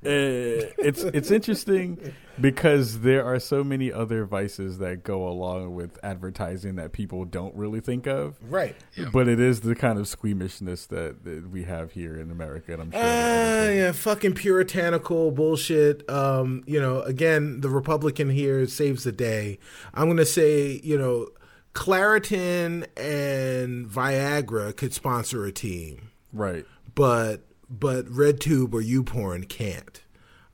[0.06, 5.98] Uh, it's it's interesting because there are so many other vices that go along with
[6.04, 8.38] advertising that people don't really think of.
[8.42, 8.76] Right.
[9.12, 12.82] But it is the kind of squeamishness that, that we have here in America, and
[12.82, 13.02] I'm sure.
[13.02, 16.10] Ah, yeah, fucking puritanical bullshit.
[16.10, 19.60] Um, you know, again, the Republican here saves the day.
[19.94, 21.28] I'm gonna say, you know,
[21.74, 26.66] Claritin and Viagra could sponsor a team, right.
[26.94, 27.42] but
[27.80, 30.02] but RedTube or YouPorn can't,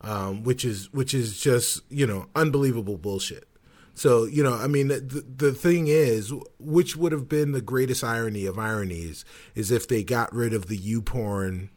[0.01, 3.47] um, which is which is just you know unbelievable bullshit.
[3.93, 8.03] So you know, I mean, the, the thing is, which would have been the greatest
[8.03, 9.25] irony of ironies
[9.55, 11.69] is if they got rid of the YouPorn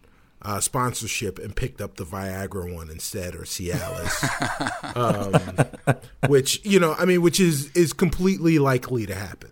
[0.42, 6.94] uh, sponsorship and picked up the Viagra one instead, or Cialis, um, which you know,
[6.98, 9.50] I mean, which is is completely likely to happen.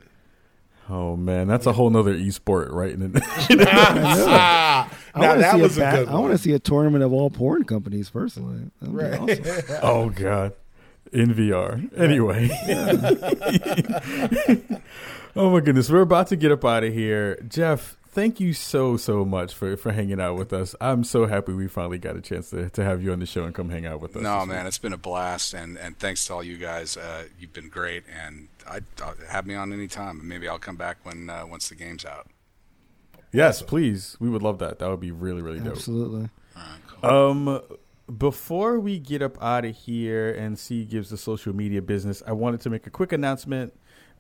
[0.93, 2.93] Oh man, that's a whole nother esport, right?
[2.95, 3.23] in it.
[3.69, 6.53] Ah, I now wanna that see was a a bat- good I want to see
[6.53, 8.71] a tournament of all porn companies personally.
[8.83, 9.21] Right.
[9.21, 9.77] awesome.
[9.83, 10.53] oh god,
[11.13, 11.97] in VR.
[11.97, 12.51] Anyway,
[15.37, 17.41] oh my goodness, we're about to get up out of here.
[17.49, 20.75] Jeff, thank you so so much for for hanging out with us.
[20.81, 23.45] I'm so happy we finally got a chance to to have you on the show
[23.45, 24.23] and come hang out with us.
[24.23, 24.69] No, man, week.
[24.69, 26.97] it's been a blast, and, and thanks to all you guys.
[26.97, 30.27] Uh, you've been great, and I uh, have me on any time.
[30.27, 32.27] Maybe I'll come back when uh, once the game's out.
[33.33, 34.17] Yes, please.
[34.19, 34.79] We would love that.
[34.81, 35.77] That would be really really dope.
[35.77, 36.31] Absolutely.
[37.03, 37.63] Um,
[38.19, 42.33] before we get up out of here and see gives the social media business, I
[42.33, 43.73] wanted to make a quick announcement.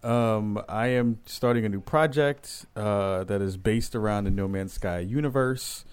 [0.03, 4.73] Um, I am starting a new project uh, that is based around the No Man's
[4.73, 5.85] Sky universe.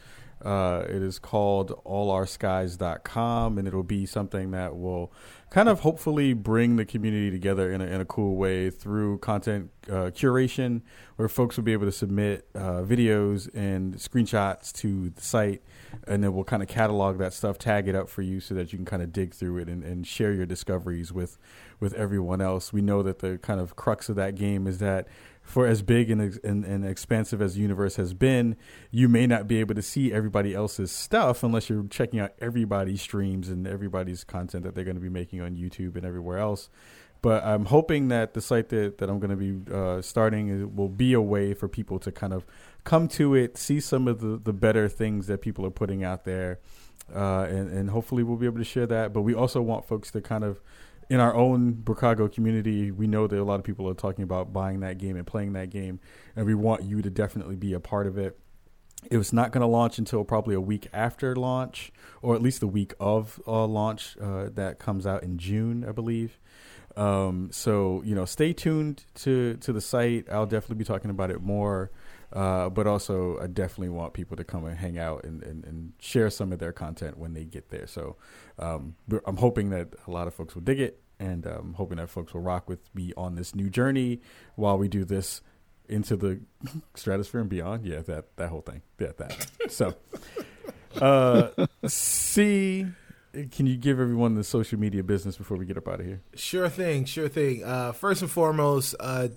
[0.44, 5.12] Uh, it is called allourskies.com, and it'll be something that will
[5.50, 9.72] kind of hopefully bring the community together in a, in a cool way through content
[9.90, 10.82] uh, curation,
[11.16, 15.64] where folks will be able to submit uh, videos and screenshots to the site,
[16.08, 18.72] and then we'll kind of catalog that stuff, tag it up for you, so that
[18.72, 21.40] you can kind of dig through it and, and share your discoveries with
[21.80, 22.74] with everyone else.
[22.74, 25.08] We know that the kind of crux of that game is that
[25.48, 28.58] for as big and, and, and expansive as the universe has been,
[28.92, 33.02] you may not be able to see everybody else's stuff unless you're checking out everybody's
[33.02, 36.70] streams and everybody's content that they're going to be making on YouTube and everywhere else.
[37.22, 40.90] But I'm hoping that the site that, that I'm going to be uh, starting will
[40.90, 42.46] be a way for people to kind of
[42.84, 46.26] come to it, see some of the, the better things that people are putting out
[46.26, 46.60] there,
[47.16, 49.14] uh, and, and hopefully we'll be able to share that.
[49.14, 50.62] But we also want folks to kind of
[51.10, 54.52] in our own Bricago community, we know that a lot of people are talking about
[54.52, 56.00] buying that game and playing that game,
[56.36, 58.38] and we want you to definitely be a part of it.
[59.10, 62.60] It was not going to launch until probably a week after launch, or at least
[62.60, 64.18] the week of uh, launch.
[64.20, 66.40] Uh, that comes out in June, I believe.
[66.98, 70.28] Um, so you know, stay tuned to to the site.
[70.30, 71.92] I'll definitely be talking about it more.
[72.34, 75.94] Uh, but also, I definitely want people to come and hang out and, and, and
[76.00, 77.88] share some of their content when they get there.
[77.88, 78.18] So
[78.60, 78.96] um,
[79.26, 82.34] I'm hoping that a lot of folks will dig it, and I'm hoping that folks
[82.34, 84.20] will rock with me on this new journey
[84.56, 85.42] while we do this
[85.88, 86.42] into the
[86.96, 87.86] stratosphere and beyond.
[87.86, 88.82] Yeah, that that whole thing.
[89.00, 89.48] Yeah, that.
[89.70, 89.96] So,
[91.02, 92.88] uh, see,
[93.52, 96.22] can you give everyone the social media business before we get up out of here?
[96.36, 97.64] Sure thing, sure thing.
[97.64, 99.30] Uh, first and foremost, uh,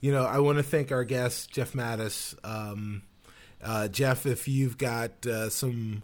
[0.00, 2.34] you know, I want to thank our guest, Jeff Mattas.
[2.44, 3.02] Um,
[3.62, 6.02] uh, Jeff, if you've got uh, some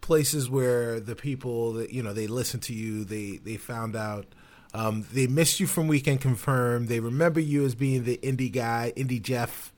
[0.00, 4.26] places where the people that you know they listen to you, they they found out.
[4.72, 6.88] Um, they missed you from Weekend Confirmed.
[6.88, 9.72] They remember you as being the indie guy, indie Jeff.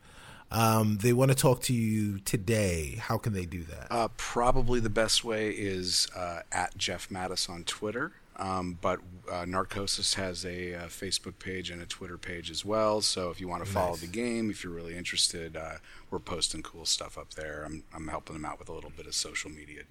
[0.51, 2.97] Um, they want to talk to you today.
[2.99, 3.89] How can they do that?
[3.91, 8.13] Uh, probably the best way is uh, at Jeff Mattas on Twitter.
[8.39, 9.01] Um, but
[9.33, 13.01] uh, Narcosis has a, uh Facebook page and a Twitter page as well.
[13.01, 14.01] So if you want to follow Nice.
[14.03, 15.77] the game, if you're really interested, uh,
[16.11, 17.65] we're posting cool stuff up there.
[17.65, 19.83] I'm, I'm helping them out with a little bit of social media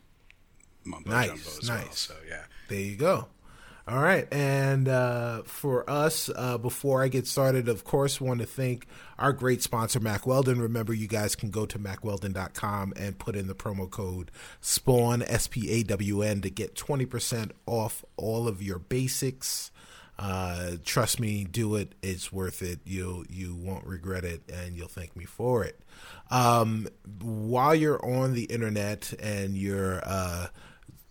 [0.84, 1.92] mumbo Nice, jumbo as well.
[1.92, 2.44] So yeah.
[2.70, 3.28] There you go.
[3.88, 8.48] All right, and uh, for us, uh, before I get started, of course, want to
[8.48, 8.88] thank
[9.20, 10.60] our great sponsor, Mack Weldon.
[10.60, 15.48] Remember, you guys can go to mackweldon.com and put in the promo code SPAWN, S
[15.48, 19.70] P A W N, to get 20% off all of your basics.
[20.18, 21.94] Uh, trust me, do it.
[22.02, 22.80] It's worth it.
[22.86, 25.80] You you won't regret it, and you'll thank me for it.
[26.32, 26.88] Um,
[27.22, 30.48] while you're on the internet and you're uh,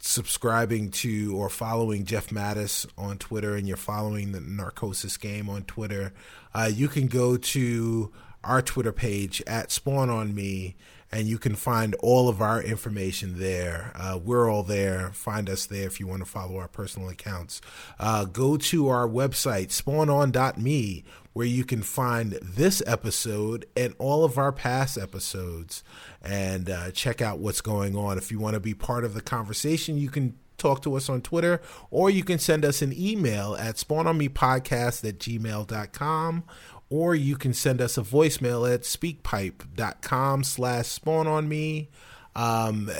[0.04, 5.62] subscribing to or following Jeff Mattas on Twitter and you're following the Narcosis game on
[5.62, 6.12] Twitter,
[6.54, 8.12] uh, you can go to
[8.44, 10.76] our Twitter page at Spawn on Me
[11.10, 13.92] and you can find all of our information there.
[13.94, 15.10] Uh, we're all there.
[15.14, 17.62] Find us there if you want to follow our personal accounts.
[17.98, 24.38] Uh, go to our website, spawnon.me, where you can find this episode and all of
[24.38, 25.82] our past episodes
[26.22, 28.16] and uh, check out what's going on.
[28.16, 31.20] If you want to be part of the conversation, you can talk to us on
[31.20, 36.44] Twitter or you can send us an email at spawnonmepodcast at gmail.com
[36.88, 41.90] or you can send us a voicemail at speakpipe.com slash spawn on me.
[42.36, 42.90] Um,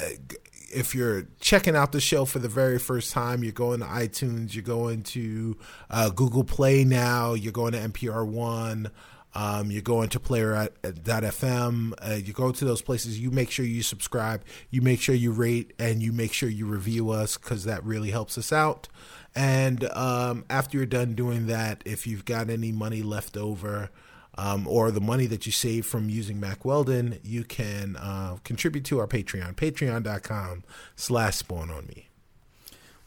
[0.75, 4.55] if you're checking out the show for the very first time, you're going to iTunes,
[4.55, 5.57] you're going to
[5.91, 8.91] uh, Google Play now, you're going to NPR One,
[9.35, 13.83] um, you're going to player.fm, uh, you go to those places, you make sure you
[13.83, 17.85] subscribe, you make sure you rate, and you make sure you review us because that
[17.85, 18.89] really helps us out.
[19.35, 23.91] And um, after you're done doing that, if you've got any money left over,
[24.37, 28.85] um, or the money that you save from using Mack Weldon, you can uh, contribute
[28.87, 30.65] to our Patreon, patreon.com
[30.97, 32.09] slash spawn on me.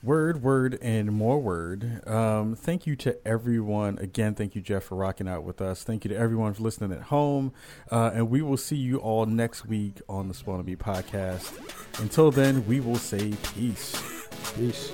[0.04, 2.08] Word, word, and more word.
[2.08, 3.98] Um, thank you to everyone.
[3.98, 5.84] Again, thank you, Jeff, for rocking out with us.
[5.84, 7.52] Thank you to everyone for listening at home.
[7.92, 11.52] Uh, and we will see you all next week on the Spawn Beat podcast.
[12.00, 14.00] Until then, we will say peace.
[14.56, 14.92] Peace.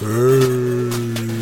[0.00, 1.33] Peace.